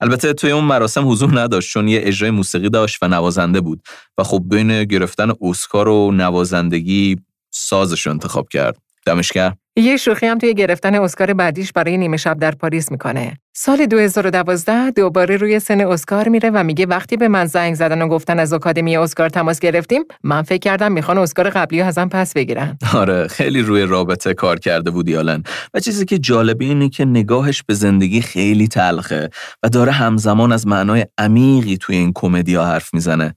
البته 0.01 0.33
توی 0.33 0.51
اون 0.51 0.63
مراسم 0.63 1.09
حضور 1.11 1.41
نداشت 1.41 1.71
چون 1.71 1.87
یه 1.87 1.99
اجرای 2.03 2.31
موسیقی 2.31 2.69
داشت 2.69 3.03
و 3.03 3.07
نوازنده 3.07 3.61
بود 3.61 3.81
و 4.17 4.23
خب 4.23 4.43
بین 4.45 4.83
گرفتن 4.83 5.31
اسکار 5.41 5.87
و 5.87 6.11
نوازندگی 6.11 7.15
سازش 7.51 8.05
رو 8.05 8.11
انتخاب 8.11 8.49
کرد. 8.49 8.77
دمش. 9.07 9.31
یه 9.77 9.97
شوخی 9.97 10.25
هم 10.25 10.37
توی 10.37 10.53
گرفتن 10.53 10.95
اسکار 10.95 11.33
بعدیش 11.33 11.71
برای 11.71 11.97
نیمه 11.97 12.17
شب 12.17 12.39
در 12.39 12.51
پاریس 12.51 12.91
می‌کنه. 12.91 13.37
سال 13.55 13.85
2012 13.85 14.91
دوباره 14.91 15.37
روی 15.37 15.59
سن 15.59 15.81
اسکار 15.81 16.29
میره 16.29 16.49
و 16.49 16.63
میگه 16.63 16.85
وقتی 16.85 17.17
به 17.17 17.27
من 17.27 17.45
زنگ 17.45 17.75
زدن 17.75 18.01
و 18.01 18.07
گفتن 18.07 18.39
از 18.39 18.53
آکادمی 18.53 18.97
اسکار 18.97 19.29
تماس 19.29 19.59
گرفتیم 19.59 20.03
من 20.23 20.41
فکر 20.41 20.57
کردم 20.59 20.91
می‌خوان 20.91 21.17
اسکار 21.17 21.49
قبلی 21.49 21.81
ازم 21.81 22.09
پس 22.09 22.33
بگیرن. 22.33 22.77
آره 22.93 23.27
خیلی 23.27 23.61
روی 23.61 23.81
رابطه 23.81 24.33
کار 24.33 24.59
کرده 24.59 24.91
بود 24.91 25.09
یالن 25.09 25.43
و 25.73 25.79
چیزی 25.79 26.05
که 26.05 26.17
جالبه 26.19 26.65
اینه 26.65 26.89
که 26.89 27.05
نگاهش 27.05 27.63
به 27.63 27.73
زندگی 27.73 28.21
خیلی 28.21 28.67
تلخه 28.67 29.29
و 29.63 29.69
داره 29.69 29.91
همزمان 29.91 30.51
از 30.51 30.67
معنای 30.67 31.05
عمیقی 31.17 31.77
توی 31.77 31.95
این 31.95 32.11
کمدیا 32.15 32.65
حرف 32.65 32.93
می‌زنه. 32.93 33.35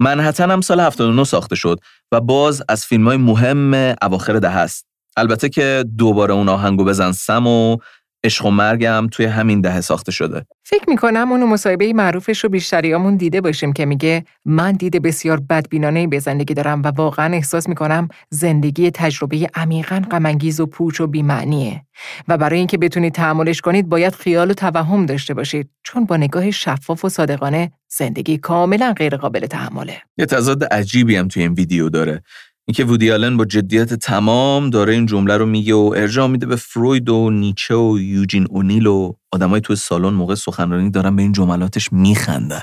منحتن 0.00 0.50
هم 0.50 0.60
سال 0.60 0.80
79 0.80 1.24
ساخته 1.24 1.56
شد 1.56 1.80
و 2.12 2.20
باز 2.20 2.62
از 2.68 2.86
فیلم 2.86 3.08
های 3.08 3.16
مهم 3.16 3.94
اواخر 4.02 4.32
ده 4.32 4.56
است. 4.56 4.89
البته 5.16 5.48
که 5.48 5.84
دوباره 5.98 6.34
اون 6.34 6.48
آهنگو 6.48 6.84
بزن 6.84 7.12
سم 7.12 7.46
و 7.46 7.76
عشق 8.24 8.46
و 8.46 8.50
مرگم 8.50 9.08
توی 9.10 9.26
همین 9.26 9.60
دهه 9.60 9.80
ساخته 9.80 10.12
شده. 10.12 10.46
فکر 10.64 10.84
می‌کنم 10.88 11.32
اونو 11.32 11.46
مصاحبه 11.46 11.92
معروفش 11.92 12.44
رو 12.44 12.50
بیشتریامون 12.50 13.16
دیده 13.16 13.40
باشیم 13.40 13.72
که 13.72 13.84
میگه 13.84 14.24
من 14.44 14.72
دید 14.72 15.02
بسیار 15.02 15.40
بدبینانه 15.40 16.06
به 16.06 16.18
زندگی 16.18 16.54
دارم 16.54 16.82
و 16.82 16.86
واقعا 16.86 17.34
احساس 17.34 17.68
می‌کنم 17.68 18.08
زندگی 18.30 18.90
تجربه 18.90 19.50
عمیقا 19.54 20.02
غمانگیز 20.10 20.60
و 20.60 20.66
پوچ 20.66 21.00
و 21.00 21.06
بیمعنیه 21.06 21.82
و 22.28 22.38
برای 22.38 22.58
اینکه 22.58 22.78
بتونید 22.78 23.14
تحملش 23.14 23.60
کنید 23.60 23.88
باید 23.88 24.14
خیال 24.14 24.50
و 24.50 24.54
توهم 24.54 25.06
داشته 25.06 25.34
باشید 25.34 25.70
چون 25.82 26.04
با 26.04 26.16
نگاه 26.16 26.50
شفاف 26.50 27.04
و 27.04 27.08
صادقانه 27.08 27.72
زندگی 27.88 28.38
کاملا 28.38 28.92
غیر 28.92 29.16
قابل 29.16 29.46
تحمله. 29.46 30.02
یه 30.18 30.26
تضاد 30.26 30.64
عجیبی 30.64 31.16
هم 31.16 31.28
توی 31.28 31.42
این 31.42 31.52
ویدیو 31.52 31.88
داره. 31.88 32.22
اینکه 32.70 32.84
وودی 32.84 33.36
با 33.36 33.44
جدیت 33.44 33.94
تمام 33.94 34.70
داره 34.70 34.92
این 34.92 35.06
جمله 35.06 35.36
رو 35.36 35.46
میگه 35.46 35.74
و 35.74 35.94
ارجاع 35.96 36.26
میده 36.26 36.46
به 36.46 36.56
فروید 36.56 37.08
و 37.08 37.30
نیچه 37.30 37.74
و 37.74 37.98
یوجین 37.98 38.46
اونیل 38.50 38.86
و 38.86 39.12
آدمای 39.32 39.60
توی 39.60 39.76
سالن 39.76 40.14
موقع 40.14 40.34
سخنرانی 40.34 40.90
دارن 40.90 41.16
به 41.16 41.22
این 41.22 41.32
جملاتش 41.32 41.92
میخندن. 41.92 42.60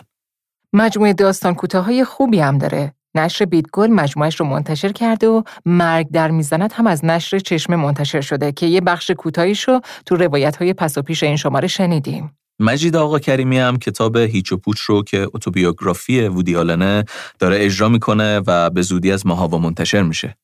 مجموعه 0.74 1.14
داستان 1.14 1.56
کوتاهای 1.56 2.04
خوبی 2.04 2.40
هم 2.40 2.58
داره. 2.58 2.94
نشر 3.16 3.46
بیتگل 3.46 3.88
مجموعش 3.88 4.40
رو 4.40 4.46
منتشر 4.46 4.92
کرده 4.92 5.28
و 5.28 5.42
مرگ 5.66 6.08
در 6.12 6.32
می‌زند 6.32 6.72
هم 6.74 6.88
از 6.88 7.06
نشر 7.06 7.40
چشمه 7.40 7.76
منتشر 7.76 8.22
شده 8.22 8.52
که 8.52 8.66
یه 8.66 8.82
بخش 8.82 9.12
کوتاهیش 9.12 9.64
رو 9.64 9.82
تو 10.06 10.16
روایت 10.16 10.56
های 10.56 10.74
پس 10.74 10.98
و 10.98 11.02
پیش 11.02 11.24
این 11.24 11.36
شماره 11.36 11.68
شنیدیم. 11.68 12.38
مجید 12.60 12.96
آقا 12.96 13.20
کریمی 13.20 13.58
هم 13.58 13.78
کتاب 13.78 14.18
هیچ 14.18 14.52
و 14.52 14.58
پوچ 14.58 14.80
رو 14.80 15.04
که 15.04 15.28
اتوبیوگرافی 15.34 16.22
وودی 16.22 16.56
آلنه 16.56 17.06
داره 17.40 17.58
اجرا 17.60 17.90
می‌کنه 17.90 18.42
و 18.48 18.70
به 18.70 18.82
زودی 18.82 19.12
از 19.12 19.28
ماهاوا 19.28 19.58
منتشر 19.58 20.02
میشه. 20.02 20.38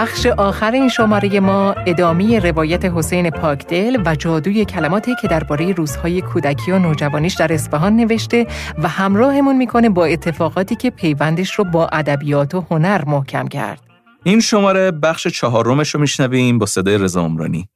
بخش 0.00 0.26
آخر 0.26 0.70
این 0.70 0.88
شماره 0.88 1.40
ما 1.40 1.72
ادامه 1.72 2.38
روایت 2.38 2.84
حسین 2.84 3.30
پاکدل 3.30 4.02
و 4.06 4.14
جادوی 4.14 4.64
کلماتی 4.64 5.14
که 5.22 5.28
درباره 5.28 5.72
روزهای 5.72 6.20
کودکی 6.20 6.72
و 6.72 6.78
نوجوانیش 6.78 7.34
در 7.34 7.52
اصفهان 7.52 7.96
نوشته 7.96 8.46
و 8.82 8.88
همراهمون 8.88 9.56
می‌کنه 9.56 9.88
با 9.88 10.04
اتفاقاتی 10.04 10.76
که 10.76 10.90
پیوندش 10.90 11.54
رو 11.54 11.64
با 11.64 11.86
ادبیات 11.86 12.54
و 12.54 12.64
هنر 12.70 13.04
محکم 13.04 13.48
کرد. 13.48 13.80
این 14.24 14.40
شماره 14.40 14.90
بخش 14.90 15.26
چهارمش 15.26 15.94
رو 15.94 16.00
میشنویم 16.00 16.58
با 16.58 16.66
صدای 16.66 16.98
رضا 16.98 17.20
عمرانی. 17.20 17.68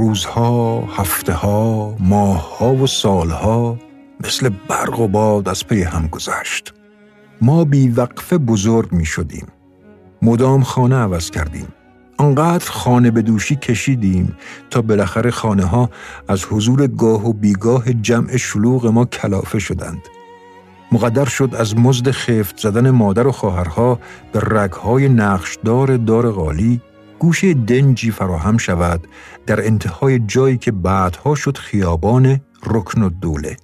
روزها، 0.00 0.84
هفته 0.96 1.32
ها، 1.32 1.96
ماه 1.98 2.74
و 2.82 2.86
سالها 2.86 3.78
مثل 4.24 4.50
برق 4.68 5.00
و 5.00 5.08
باد 5.08 5.48
از 5.48 5.66
پی 5.66 5.82
هم 5.82 6.06
گذشت. 6.06 6.74
ما 7.42 7.64
بی 7.64 7.88
وقفه 7.88 8.38
بزرگ 8.38 8.92
می 8.92 9.04
شدیم. 9.04 9.46
مدام 10.22 10.62
خانه 10.62 10.96
عوض 10.96 11.30
کردیم. 11.30 11.68
آنقدر 12.16 12.70
خانه 12.70 13.10
به 13.10 13.22
دوشی 13.22 13.56
کشیدیم 13.56 14.36
تا 14.70 14.82
بالاخره 14.82 15.30
خانه 15.30 15.64
ها 15.64 15.90
از 16.28 16.44
حضور 16.44 16.86
گاه 16.86 17.28
و 17.28 17.32
بیگاه 17.32 17.92
جمع 17.92 18.36
شلوغ 18.36 18.86
ما 18.86 19.04
کلافه 19.04 19.58
شدند. 19.58 20.02
مقدر 20.92 21.24
شد 21.24 21.54
از 21.58 21.78
مزد 21.78 22.10
خفت 22.10 22.58
زدن 22.58 22.90
مادر 22.90 23.26
و 23.26 23.32
خواهرها 23.32 23.98
به 24.32 24.40
رگهای 24.40 25.08
نقشدار 25.08 25.96
دار 25.96 26.30
غالی 26.30 26.80
گوشه 27.20 27.54
دنجی 27.54 28.10
فراهم 28.10 28.58
شود 28.58 29.06
در 29.46 29.66
انتهای 29.66 30.18
جایی 30.18 30.58
که 30.58 30.72
بعدها 30.72 31.34
شد 31.34 31.56
خیابان 31.56 32.40
رکن 32.66 33.02
و 33.02 33.10
دوله. 33.10 33.56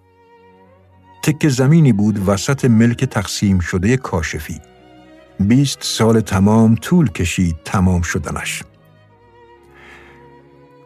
تک 1.22 1.48
زمینی 1.48 1.92
بود 1.92 2.28
وسط 2.28 2.64
ملک 2.64 3.04
تقسیم 3.04 3.58
شده 3.58 3.96
کاشفی. 3.96 4.60
بیست 5.40 5.78
سال 5.80 6.20
تمام 6.20 6.74
طول 6.74 7.10
کشید 7.10 7.56
تمام 7.64 8.02
شدنش. 8.02 8.62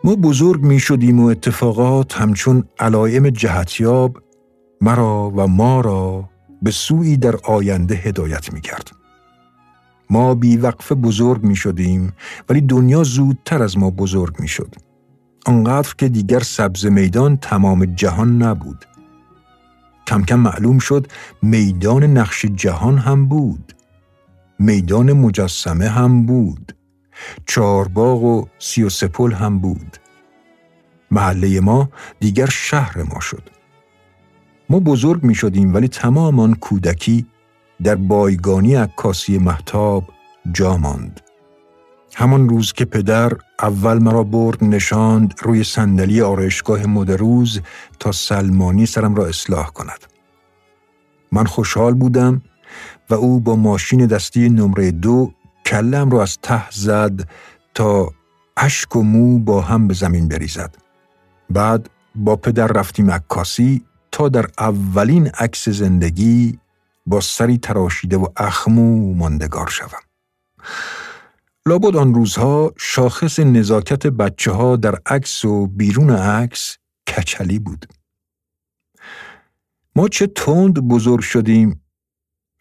ما 0.05 0.14
بزرگ 0.14 0.62
می 0.62 0.80
شدیم 0.80 1.20
و 1.20 1.26
اتفاقات 1.26 2.16
همچون 2.16 2.64
علائم 2.78 3.30
جهتیاب 3.30 4.22
مرا 4.80 5.32
و 5.36 5.47
ما 5.47 5.80
را 5.80 6.28
به 6.62 6.70
سوی 6.70 7.16
در 7.16 7.36
آینده 7.36 7.94
هدایت 7.94 8.52
می 8.52 8.60
کرد. 8.60 8.99
ما 10.11 10.35
بی 10.35 10.57
وقف 10.57 10.93
بزرگ 10.93 11.43
می 11.43 11.57
شدیم 11.57 12.12
ولی 12.49 12.61
دنیا 12.61 13.03
زودتر 13.03 13.62
از 13.62 13.78
ما 13.78 13.91
بزرگ 13.91 14.41
می 14.41 14.49
شد. 14.49 14.74
آنقدر 15.47 15.95
که 15.99 16.09
دیگر 16.09 16.41
سبز 16.41 16.87
میدان 16.87 17.37
تمام 17.37 17.85
جهان 17.85 18.43
نبود. 18.43 18.85
کم 20.07 20.23
کم 20.23 20.41
معلوم 20.41 20.78
شد 20.78 21.07
میدان 21.43 22.05
نقش 22.05 22.47
جهان 22.47 22.99
هم 22.99 23.28
بود. 23.28 23.73
میدان 24.59 25.12
مجسمه 25.12 25.89
هم 25.89 26.27
بود. 26.27 26.77
چارباغ 27.47 28.24
و 28.24 28.47
سی 28.59 28.82
و 28.82 28.89
سپل 28.89 29.32
هم 29.32 29.59
بود. 29.59 29.97
محله 31.11 31.61
ما 31.61 31.91
دیگر 32.20 32.47
شهر 32.47 33.03
ما 33.03 33.20
شد. 33.20 33.51
ما 34.70 34.81
بزرگ 34.81 35.24
می 35.24 35.35
شدیم 35.35 35.74
ولی 35.74 35.89
تمام 35.89 36.41
آن 36.41 36.55
کودکی 36.55 37.27
در 37.85 37.94
بایگانی 37.94 38.74
عکاسی 38.74 39.39
محتاب 39.39 40.05
جا 40.52 40.77
ماند. 40.77 41.20
همان 42.15 42.48
روز 42.48 42.73
که 42.73 42.85
پدر 42.85 43.32
اول 43.62 43.98
مرا 43.98 44.23
برد 44.23 44.65
نشاند 44.65 45.35
روی 45.43 45.65
صندلی 45.65 46.23
آرایشگاه 46.23 46.86
مدروز 46.86 47.61
تا 47.98 48.12
سلمانی 48.12 48.86
سرم 48.86 49.15
را 49.15 49.27
اصلاح 49.27 49.66
کند. 49.70 50.05
من 51.32 51.44
خوشحال 51.44 51.94
بودم 51.94 52.43
و 53.11 53.15
او 53.15 53.40
با 53.40 53.57
ماشین 53.57 54.07
دستی 54.07 54.48
نمره 54.48 54.90
دو 54.90 55.32
کلم 55.66 56.11
را 56.11 56.23
از 56.23 56.39
ته 56.43 56.70
زد 56.70 57.28
تا 57.74 58.11
اشک 58.57 58.97
و 58.97 59.02
مو 59.02 59.39
با 59.39 59.61
هم 59.61 59.89
به 59.89 59.94
زمین 59.94 60.28
بریزد. 60.28 60.74
بعد 61.51 61.90
با 62.15 62.36
پدر 62.36 62.66
رفتیم 62.66 63.11
عکاسی 63.11 63.85
تا 64.12 64.28
در 64.28 64.47
اولین 64.59 65.27
عکس 65.27 65.69
زندگی 65.69 66.59
با 67.11 67.20
سری 67.20 67.59
تراشیده 67.59 68.16
و 68.16 68.27
اخمو 68.37 69.15
ماندگار 69.15 69.69
شوم. 69.69 70.01
لابد 71.66 71.97
آن 71.97 72.15
روزها 72.15 72.73
شاخص 72.78 73.41
نزاکت 73.41 74.07
بچه 74.07 74.53
ها 74.53 74.77
در 74.77 74.95
عکس 75.07 75.45
و 75.45 75.66
بیرون 75.66 76.11
عکس 76.11 76.77
کچلی 77.09 77.59
بود. 77.59 77.87
ما 79.97 80.09
چه 80.09 80.27
تند 80.27 80.74
بزرگ 80.74 81.20
شدیم 81.20 81.85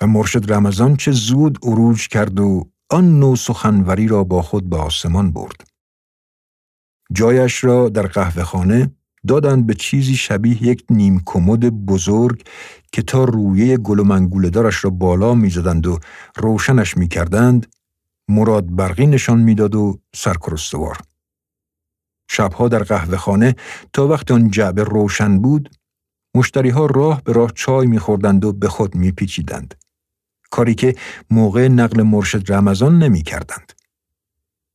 و 0.02 0.08
مرشد 0.08 0.52
رمضان 0.54 0.96
چه 0.96 1.12
زود 1.12 1.58
عروج 1.64 2.08
کرد 2.08 2.40
و 2.40 2.72
آن 2.90 3.20
نو 3.20 3.36
سخنوری 3.36 4.08
را 4.08 4.24
با 4.24 4.42
خود 4.42 4.70
به 4.70 4.78
آسمان 4.78 5.32
برد. 5.32 5.68
جایش 7.14 7.64
را 7.64 7.90
در 7.90 8.08
قهوه 8.08 8.44
خانه 8.44 8.96
دادند 9.28 9.68
به 9.68 9.74
چیزی 9.74 10.16
شبیه 10.16 10.64
یک 10.64 10.84
نیم 10.90 11.22
کمد 11.26 11.86
بزرگ 11.86 12.44
که 12.92 13.02
تا 13.02 13.24
رویه 13.24 13.78
گل 13.78 14.00
و 14.00 14.04
را 14.84 14.90
بالا 14.90 15.34
می‌زدند 15.34 15.88
و 15.88 16.00
روشنش 16.36 16.98
می‌کردند 16.98 17.68
مراد 18.30 18.76
برقی 18.76 19.08
نشان 19.08 19.40
می‌داد 19.40 19.76
و 19.76 20.00
سرکرستوار. 20.16 20.98
شبها 22.30 22.68
در 22.68 22.84
قهوه 22.84 23.18
خانه 23.18 23.56
تا 23.94 24.08
وقت 24.08 24.32
آن 24.32 24.52
جعبه 24.52 24.84
روشن 24.84 25.40
بود 25.40 25.70
مشتری 26.36 26.70
ها 26.70 26.86
راه 26.86 27.22
به 27.24 27.34
راه 27.34 27.52
چای 27.56 27.88
میخوردند 27.88 28.46
و 28.46 28.54
به 28.54 28.70
خود 28.70 28.96
میپیچیدند. 28.96 29.76
کاری 30.52 30.76
که 30.76 30.96
موقع 31.30 31.68
نقل 31.68 32.04
مرشد 32.04 32.52
رمضان 32.52 33.04
نمی 33.04 33.22
کردند. 33.22 33.74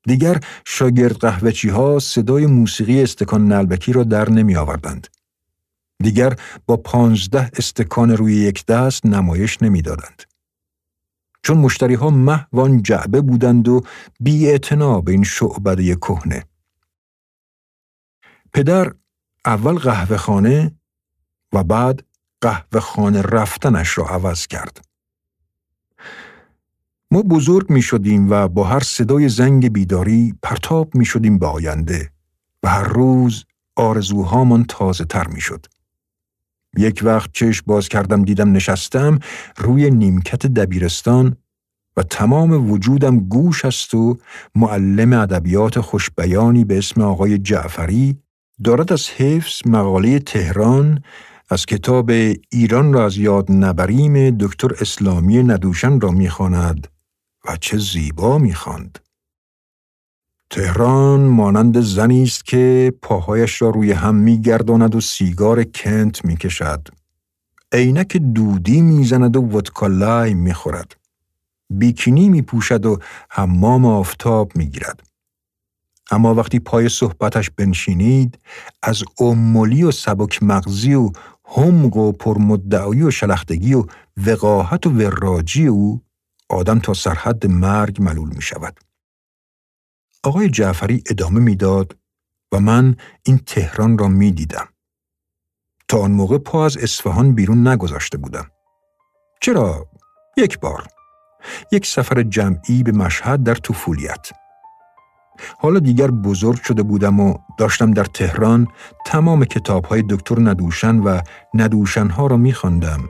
دیگر 0.06 0.40
شاگرد 0.66 1.16
قهوهچی 1.16 1.68
ها 1.68 1.98
صدای 1.98 2.46
موسیقی 2.46 3.02
استکان 3.02 3.46
نلبکی 3.46 3.92
را 3.92 4.04
در 4.04 4.30
نمی 4.30 4.56
آوردند. 4.56 5.08
دیگر 6.02 6.36
با 6.66 6.76
پانزده 6.76 7.50
استکان 7.56 8.10
روی 8.10 8.34
یک 8.34 8.66
دست 8.66 9.06
نمایش 9.06 9.62
نمی‌دادند. 9.62 10.22
چون 11.42 11.58
مشتری 11.58 11.94
ها 11.94 12.10
محوان 12.10 12.82
جعبه 12.82 13.20
بودند 13.20 13.68
و 13.68 13.80
بی 14.20 14.58
به 15.04 15.12
این 15.12 15.24
شعبده 15.24 15.94
کهنه. 15.94 16.44
پدر 18.52 18.94
اول 19.44 19.74
قهوه 19.74 20.16
خانه 20.16 20.78
و 21.52 21.64
بعد 21.64 22.04
قهوه 22.40 22.80
خانه 22.80 23.22
رفتنش 23.22 23.98
را 23.98 24.04
عوض 24.04 24.46
کرد. 24.46 24.84
ما 27.14 27.22
بزرگ 27.22 27.70
می 27.70 27.82
شدیم 27.82 28.30
و 28.30 28.48
با 28.48 28.64
هر 28.64 28.80
صدای 28.80 29.28
زنگ 29.28 29.72
بیداری 29.72 30.34
پرتاب 30.42 30.94
می 30.94 31.04
شدیم 31.04 31.38
به 31.38 31.46
آینده 31.46 32.10
و 32.62 32.68
هر 32.68 32.82
روز 32.82 33.44
آرزوهامان 33.76 34.64
تازه 34.64 35.04
تر 35.04 35.26
می 35.26 35.40
شد. 35.40 35.66
یک 36.78 37.00
وقت 37.04 37.30
چشم 37.32 37.64
باز 37.66 37.88
کردم 37.88 38.22
دیدم 38.22 38.52
نشستم 38.52 39.18
روی 39.56 39.90
نیمکت 39.90 40.46
دبیرستان 40.46 41.36
و 41.96 42.02
تمام 42.02 42.70
وجودم 42.70 43.20
گوش 43.20 43.64
است 43.64 43.94
و 43.94 44.18
معلم 44.54 45.12
ادبیات 45.12 45.80
خوشبیانی 45.80 46.64
به 46.64 46.78
اسم 46.78 47.00
آقای 47.00 47.38
جعفری 47.38 48.18
دارد 48.64 48.92
از 48.92 49.08
حفظ 49.08 49.60
مقاله 49.66 50.18
تهران 50.18 51.02
از 51.50 51.66
کتاب 51.66 52.10
ایران 52.50 52.92
را 52.92 53.04
از 53.04 53.16
یاد 53.16 53.52
نبریم 53.52 54.30
دکتر 54.30 54.68
اسلامی 54.80 55.42
ندوشن 55.42 56.00
را 56.00 56.10
می‌خواند 56.10 56.93
و 57.44 57.56
چه 57.56 57.78
زیبا 57.78 58.38
می‌خواند. 58.38 58.98
تهران 60.50 61.20
مانند 61.20 61.80
زنی 61.80 62.22
است 62.22 62.44
که 62.44 62.92
پاهایش 63.02 63.62
را 63.62 63.70
روی 63.70 63.92
هم 63.92 64.14
میگرداند 64.14 64.94
و 64.94 65.00
سیگار 65.00 65.64
کنت 65.64 66.24
می‌کشد. 66.24 66.88
عینک 67.72 68.16
دودی 68.16 68.80
می‌زند 68.80 69.36
و 69.36 69.40
ودکا 69.40 69.86
لایم 69.86 70.38
می‌خورد. 70.38 70.96
بیکینی 71.70 72.28
میپوشد 72.28 72.86
و 72.86 72.98
حمام 73.30 73.84
آفتاب 73.84 74.56
می‌گیرد. 74.56 75.02
اما 76.10 76.34
وقتی 76.34 76.58
پای 76.58 76.88
صحبتش 76.88 77.50
بنشینید 77.50 78.38
از 78.82 79.04
امولی 79.20 79.82
و 79.82 79.90
سبک 79.90 80.42
مغزی 80.42 80.94
و 80.94 81.10
همق 81.56 81.96
و 81.96 82.12
پرمدعایی 82.12 83.02
و 83.02 83.10
شلختگی 83.10 83.74
و 83.74 83.84
وقاحت 84.26 84.86
و 84.86 84.90
وراجی 84.90 85.66
او 85.66 86.00
آدم 86.54 86.78
تا 86.78 86.94
سرحد 86.94 87.46
مرگ 87.46 88.02
ملول 88.02 88.28
می 88.34 88.42
شود. 88.42 88.80
آقای 90.24 90.48
جعفری 90.48 91.02
ادامه 91.10 91.40
می‌داد 91.40 91.96
و 92.52 92.60
من 92.60 92.96
این 93.22 93.38
تهران 93.38 93.98
را 93.98 94.08
می 94.08 94.32
دیدم. 94.32 94.68
تا 95.88 95.98
آن 95.98 96.10
موقع 96.10 96.38
پا 96.38 96.64
از 96.64 96.76
اصفهان 96.76 97.34
بیرون 97.34 97.68
نگذاشته 97.68 98.18
بودم. 98.18 98.50
چرا؟ 99.40 99.86
یک 100.36 100.60
بار. 100.60 100.86
یک 101.72 101.86
سفر 101.86 102.22
جمعی 102.22 102.82
به 102.82 102.92
مشهد 102.92 103.42
در 103.42 103.54
طفولیت. 103.54 104.30
حالا 105.58 105.78
دیگر 105.78 106.10
بزرگ 106.10 106.62
شده 106.62 106.82
بودم 106.82 107.20
و 107.20 107.38
داشتم 107.58 107.90
در 107.90 108.04
تهران 108.04 108.68
تمام 109.06 109.44
کتاب 109.44 109.84
های 109.84 110.04
دکتر 110.10 110.36
ندوشن 110.38 110.98
و 110.98 111.20
ندوشن 111.54 112.08
ها 112.08 112.26
را 112.26 112.36
می 112.36 112.52
خواندم 112.52 113.00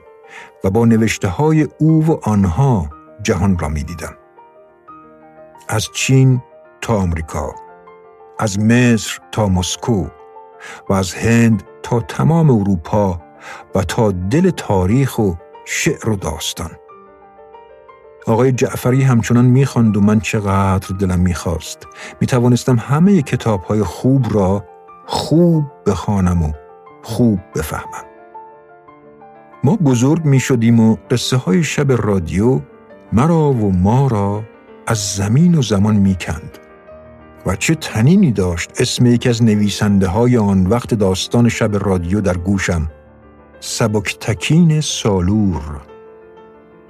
و 0.63 0.69
با 0.69 0.85
نوشته 0.85 1.27
های 1.27 1.67
او 1.79 2.05
و 2.05 2.19
آنها 2.23 2.89
جهان 3.25 3.59
را 3.59 3.69
می 3.69 3.83
دیدم. 3.83 4.13
از 5.69 5.87
چین 5.93 6.41
تا 6.81 6.95
آمریکا، 6.97 7.55
از 8.39 8.59
مصر 8.59 9.19
تا 9.31 9.47
مسکو 9.47 10.07
و 10.89 10.93
از 10.93 11.13
هند 11.13 11.63
تا 11.83 11.99
تمام 11.99 12.49
اروپا 12.49 13.21
و 13.75 13.83
تا 13.83 14.11
دل 14.11 14.49
تاریخ 14.49 15.19
و 15.19 15.33
شعر 15.65 16.09
و 16.09 16.15
داستان. 16.15 16.71
آقای 18.27 18.51
جعفری 18.51 19.01
همچنان 19.01 19.45
می‌خواند 19.45 19.97
و 19.97 20.01
من 20.01 20.19
چقدر 20.19 20.95
دلم 20.95 21.19
می‌خواست 21.19 21.87
می‌توانستم 22.21 22.75
همه 22.75 23.21
کتاب 23.21 23.63
های 23.63 23.83
خوب 23.83 24.25
را 24.33 24.65
خوب 25.05 25.63
بخوانم 25.85 26.43
و 26.43 26.51
خوب 27.03 27.39
بفهمم 27.55 28.05
ما 29.63 29.75
بزرگ 29.75 30.25
می 30.25 30.39
شدیم 30.39 30.79
و 30.79 30.97
قصه 31.11 31.37
های 31.37 31.63
شب 31.63 31.91
رادیو 31.91 32.61
مرا 33.13 33.51
و 33.51 33.71
ما 33.71 34.07
را 34.07 34.43
از 34.87 34.97
زمین 34.97 35.55
و 35.55 35.61
زمان 35.61 35.95
می‌کند 35.95 36.57
و 37.45 37.55
چه 37.55 37.75
تنینی 37.75 38.31
داشت 38.31 38.81
اسم 38.81 39.05
یکی 39.05 39.29
از 39.29 39.43
نویسنده 39.43 40.07
های 40.07 40.37
آن 40.37 40.67
وقت 40.67 40.93
داستان 40.93 41.49
شب 41.49 41.87
رادیو 41.87 42.21
در 42.21 42.37
گوشم 42.37 42.91
سبکتکین 43.59 44.81
سالور. 44.81 45.81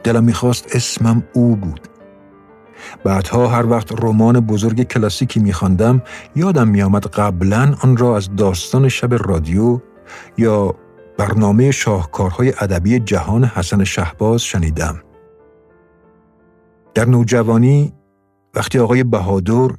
دلم 0.03 0.23
می‌خواست 0.23 0.75
اسمم 0.75 1.23
او 1.33 1.55
بود. 1.55 1.87
بعدها 3.03 3.47
هر 3.47 3.65
وقت 3.65 4.03
رمان 4.03 4.39
بزرگ 4.39 4.83
کلاسیکی 4.83 5.39
میخواندم 5.39 6.01
یادم 6.35 6.67
میآمد 6.67 7.07
قبلا 7.07 7.75
آن 7.83 7.97
را 7.97 8.17
از 8.17 8.35
داستان 8.35 8.89
شب 8.89 9.13
رادیو 9.29 9.79
یا 10.37 10.75
برنامه 11.17 11.71
شاهکارهای 11.71 12.53
ادبی 12.59 12.99
جهان 12.99 13.43
حسن 13.43 13.83
شهباز 13.83 14.41
شنیدم. 14.41 15.04
در 16.95 17.05
نوجوانی 17.05 17.93
وقتی 18.53 18.79
آقای 18.79 19.03
بهادر 19.03 19.69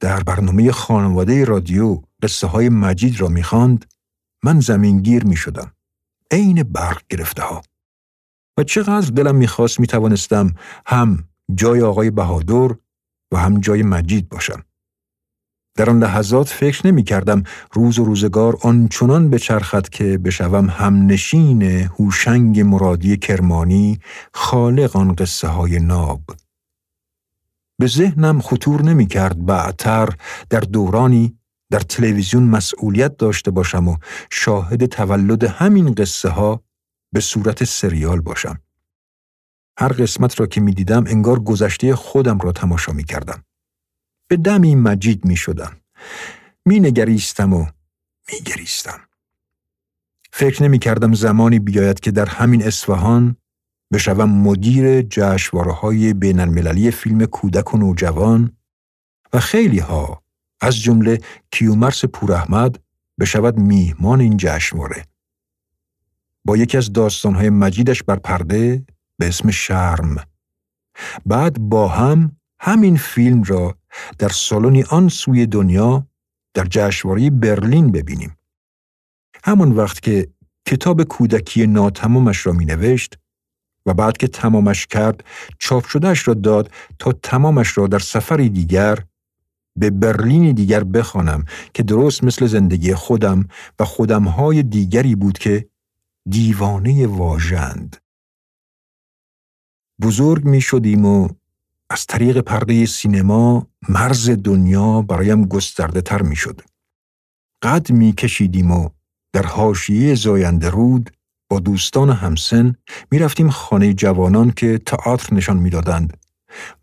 در 0.00 0.22
برنامه 0.22 0.72
خانواده 0.72 1.44
رادیو 1.44 2.02
قصه 2.22 2.46
های 2.46 2.68
مجید 2.68 3.20
را 3.20 3.28
می‌خواند 3.28 3.92
من 4.44 4.60
زمینگیر 4.60 5.24
می 5.24 5.36
شدم. 5.36 5.72
عین 6.30 6.62
برق 6.62 7.02
گرفته 7.08 7.42
ها. 7.42 7.62
و 8.58 8.62
چقدر 8.62 9.10
دلم 9.10 9.36
می‌خواست 9.36 9.80
می‌توانستم 9.80 10.54
هم 10.86 11.28
جای 11.54 11.82
آقای 11.82 12.10
بهادر 12.10 12.76
و 13.32 13.36
هم 13.36 13.60
جای 13.60 13.82
مجید 13.82 14.28
باشم. 14.28 14.62
در 15.74 15.90
آن 15.90 15.98
لحظات 15.98 16.48
فکر 16.48 16.86
نمی 16.86 17.02
کردم 17.02 17.42
روز 17.72 17.98
و 17.98 18.04
روزگار 18.04 18.58
آنچنان 18.62 19.30
به 19.30 19.38
چرخت 19.38 19.92
که 19.92 20.18
بشوم 20.18 20.70
هم 20.70 21.06
نشین 21.06 21.62
هوشنگ 21.62 22.60
مرادی 22.60 23.16
کرمانی 23.16 24.00
خالق 24.34 24.96
آن 24.96 25.14
قصه 25.14 25.48
های 25.48 25.78
ناب. 25.78 26.20
به 27.78 27.86
ذهنم 27.86 28.40
خطور 28.40 28.82
نمی 28.82 29.06
کرد 29.06 29.46
بعدتر 29.46 30.08
در 30.50 30.60
دورانی 30.60 31.38
در 31.70 31.80
تلویزیون 31.80 32.42
مسئولیت 32.42 33.16
داشته 33.16 33.50
باشم 33.50 33.88
و 33.88 33.96
شاهد 34.30 34.86
تولد 34.86 35.44
همین 35.44 35.94
قصه 35.94 36.28
ها 36.28 36.62
به 37.12 37.20
صورت 37.20 37.64
سریال 37.64 38.20
باشم. 38.20 38.58
هر 39.78 39.88
قسمت 39.88 40.40
را 40.40 40.46
که 40.46 40.60
می 40.60 40.72
دیدم 40.72 41.04
انگار 41.06 41.40
گذشته 41.40 41.94
خودم 41.94 42.38
را 42.38 42.52
تماشا 42.52 42.92
می 42.92 43.04
کردم. 43.04 43.44
به 44.32 44.36
دمی 44.36 44.74
مجید 44.74 45.24
می 45.24 45.36
شدم. 45.36 45.76
می 46.66 46.80
نگریستم 46.80 47.52
و 47.52 47.66
می 48.32 48.40
گریستم. 48.44 49.00
فکر 50.32 50.62
نمی 50.62 50.78
کردم 50.78 51.14
زمانی 51.14 51.58
بیاید 51.58 52.00
که 52.00 52.10
در 52.10 52.26
همین 52.26 52.62
اصفهان 52.62 53.36
بشوم 53.92 54.30
مدیر 54.30 55.02
جشواره 55.02 55.72
های 55.72 56.14
بین 56.14 56.40
المللی 56.40 56.90
فیلم 56.90 57.26
کودک 57.26 57.74
و 57.74 57.78
نوجوان 57.78 58.56
و 59.32 59.40
خیلی 59.40 59.78
ها 59.78 60.22
از 60.60 60.76
جمله 60.76 61.18
کیومرس 61.50 62.04
پوراحمد 62.04 62.78
بشود 63.20 63.58
میهمان 63.58 64.20
این 64.20 64.36
جشنواره. 64.36 65.04
با 66.44 66.56
یکی 66.56 66.76
از 66.76 66.92
داستانهای 66.92 67.50
مجیدش 67.50 68.02
بر 68.02 68.16
پرده 68.16 68.86
به 69.18 69.28
اسم 69.28 69.50
شرم. 69.50 70.16
بعد 71.26 71.58
با 71.58 71.88
هم 71.88 72.36
همین 72.64 72.96
فیلم 72.96 73.42
را 73.42 73.76
در 74.18 74.28
سالنی 74.28 74.82
آن 74.82 75.08
سوی 75.08 75.46
دنیا 75.46 76.06
در 76.54 76.64
جشنواره 76.64 77.30
برلین 77.30 77.92
ببینیم. 77.92 78.36
همان 79.44 79.72
وقت 79.72 80.00
که 80.00 80.28
کتاب 80.66 81.02
کودکی 81.02 81.66
ناتمامش 81.66 82.46
را 82.46 82.52
می 82.52 82.64
نوشت 82.64 83.18
و 83.86 83.94
بعد 83.94 84.16
که 84.16 84.28
تمامش 84.28 84.86
کرد 84.86 85.24
چاپ 85.58 85.86
شدهش 85.86 86.28
را 86.28 86.34
داد 86.34 86.70
تا 86.98 87.12
تمامش 87.12 87.78
را 87.78 87.86
در 87.86 87.98
سفری 87.98 88.48
دیگر 88.48 88.98
به 89.76 89.90
برلینی 89.90 90.52
دیگر 90.52 90.84
بخوانم 90.84 91.44
که 91.74 91.82
درست 91.82 92.24
مثل 92.24 92.46
زندگی 92.46 92.94
خودم 92.94 93.48
و 93.78 93.84
خودمهای 93.84 94.62
دیگری 94.62 95.14
بود 95.14 95.38
که 95.38 95.68
دیوانه 96.28 97.06
واژند. 97.06 97.96
بزرگ 100.02 100.44
می 100.44 100.60
شدیم 100.60 101.04
و 101.06 101.28
از 101.92 102.06
طریق 102.06 102.38
پرده 102.38 102.86
سینما 102.86 103.66
مرز 103.88 104.30
دنیا 104.30 105.02
برایم 105.02 105.44
گسترده 105.44 106.00
تر 106.00 106.22
می 106.22 106.36
شد. 106.36 106.60
قد 107.62 107.90
می 107.92 108.12
کشیدیم 108.12 108.70
و 108.70 108.88
در 109.32 109.46
حاشیه 109.46 110.14
زاینده 110.14 110.70
رود 110.70 111.10
با 111.48 111.60
دوستان 111.60 112.10
همسن 112.10 112.74
می 113.10 113.18
رفتیم 113.18 113.50
خانه 113.50 113.94
جوانان 113.94 114.50
که 114.50 114.78
تئاتر 114.86 115.34
نشان 115.34 115.56
می‌دادند 115.56 116.16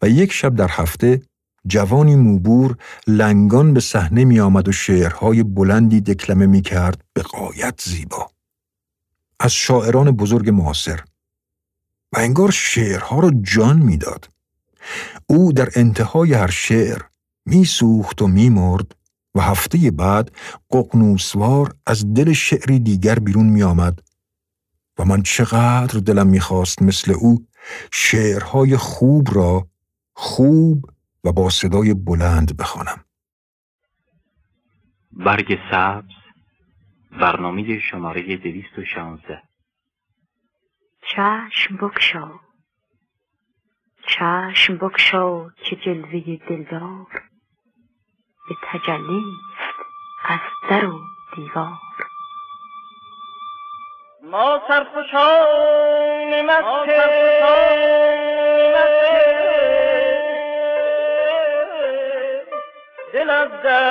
و 0.02 0.10
یک 0.10 0.32
شب 0.32 0.56
در 0.56 0.68
هفته 0.72 1.22
جوانی 1.68 2.16
موبور 2.16 2.78
لنگان 3.08 3.74
به 3.74 3.80
صحنه 3.80 4.26
می 4.26 4.40
آمد 4.40 4.68
و 4.68 4.72
شعرهای 4.72 5.44
بلندی 5.44 6.02
دکلمه 6.02 6.46
می 6.46 6.62
کرد 6.62 7.04
به 7.14 7.22
قایت 7.22 7.82
زیبا. 7.82 8.30
از 9.40 9.52
شاعران 9.52 10.12
بزرگ 10.12 10.50
معاصر 10.50 11.04
و 12.14 12.20
انگار 12.20 12.52
شعرها 12.52 13.20
را 13.20 13.32
جان 13.44 13.78
می‌داد. 13.78 14.39
او 15.28 15.54
در 15.54 15.70
انتهای 15.76 16.34
هر 16.34 16.50
شعر 16.50 17.02
میسوخت 17.46 18.22
و 18.22 18.28
میمرد 18.28 18.96
و 19.36 19.42
هفته 19.42 19.92
بعد 19.92 20.32
ققنوسوار 20.72 21.74
از 21.86 22.14
دل 22.14 22.34
شعری 22.34 22.80
دیگر 22.80 23.20
بیرون 23.20 23.46
می 23.46 23.64
آمد 23.64 24.00
و 25.00 25.06
من 25.06 25.22
چقدر 25.22 26.00
دلم 26.00 26.28
می‌خواست 26.28 26.82
مثل 26.82 27.12
او 27.12 27.46
شعرهای 27.92 28.78
خوب 28.78 29.28
را 29.36 29.68
خوب 30.14 30.86
و 31.24 31.32
با 31.32 31.50
صدای 31.50 31.94
بلند 31.94 32.58
بخوانم. 32.58 33.04
برگ 35.12 35.60
سبز 35.72 36.14
برنامه 37.12 37.80
شماره 37.80 38.38
دویست 38.38 38.80
و 38.80 38.86
شانزه 38.96 39.42
چشم 41.02 41.78
بکشا 41.82 42.49
چشم 44.16 44.78
بکشا 44.78 45.50
که 45.50 45.76
جلوه 45.76 46.38
دلدار 46.50 47.08
به 48.50 48.56
تجلی 48.72 49.26
از 50.26 50.40
در 50.70 50.86
و 50.86 51.00
دیوار. 51.36 51.74
ما 54.24 54.62
سرخوشان 54.68 56.46
مکه. 56.46 57.00
دل 63.14 63.30
از 63.30 63.52
دست 63.66 63.89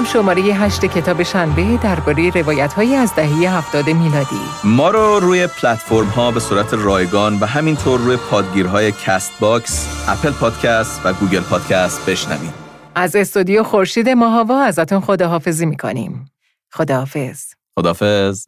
هم 0.00 0.06
شماره 0.06 0.42
هشت 0.42 0.84
کتاب 0.84 1.22
شنبه 1.22 1.78
درباره 1.82 2.30
روایت 2.30 2.72
هایی 2.72 2.94
از 2.94 3.14
دهه 3.14 3.56
هفتاد 3.56 3.90
میلادی. 3.90 4.40
ما 4.64 4.90
رو 4.90 5.20
روی 5.20 5.46
پلتفرم 5.46 6.06
ها 6.06 6.30
به 6.30 6.40
صورت 6.40 6.74
رایگان 6.74 7.38
و 7.40 7.46
همینطور 7.46 8.00
روی 8.00 8.16
پادگیرهای 8.30 8.92
Castbox، 8.92 10.04
Apple 10.08 10.30
Podcast 10.30 11.00
و 11.04 11.12
Google 11.12 11.40
Podcast 11.40 12.10
بشنوید. 12.10 12.54
از 12.94 13.16
استودیو 13.16 13.62
خورشید 13.62 14.08
ماهوا 14.08 14.62
ازتون 14.62 15.00
خداحافظی 15.00 15.66
می‌کنیم. 15.66 16.30
خداحافظ. 16.72 17.44
خداحافظ. 17.78 18.46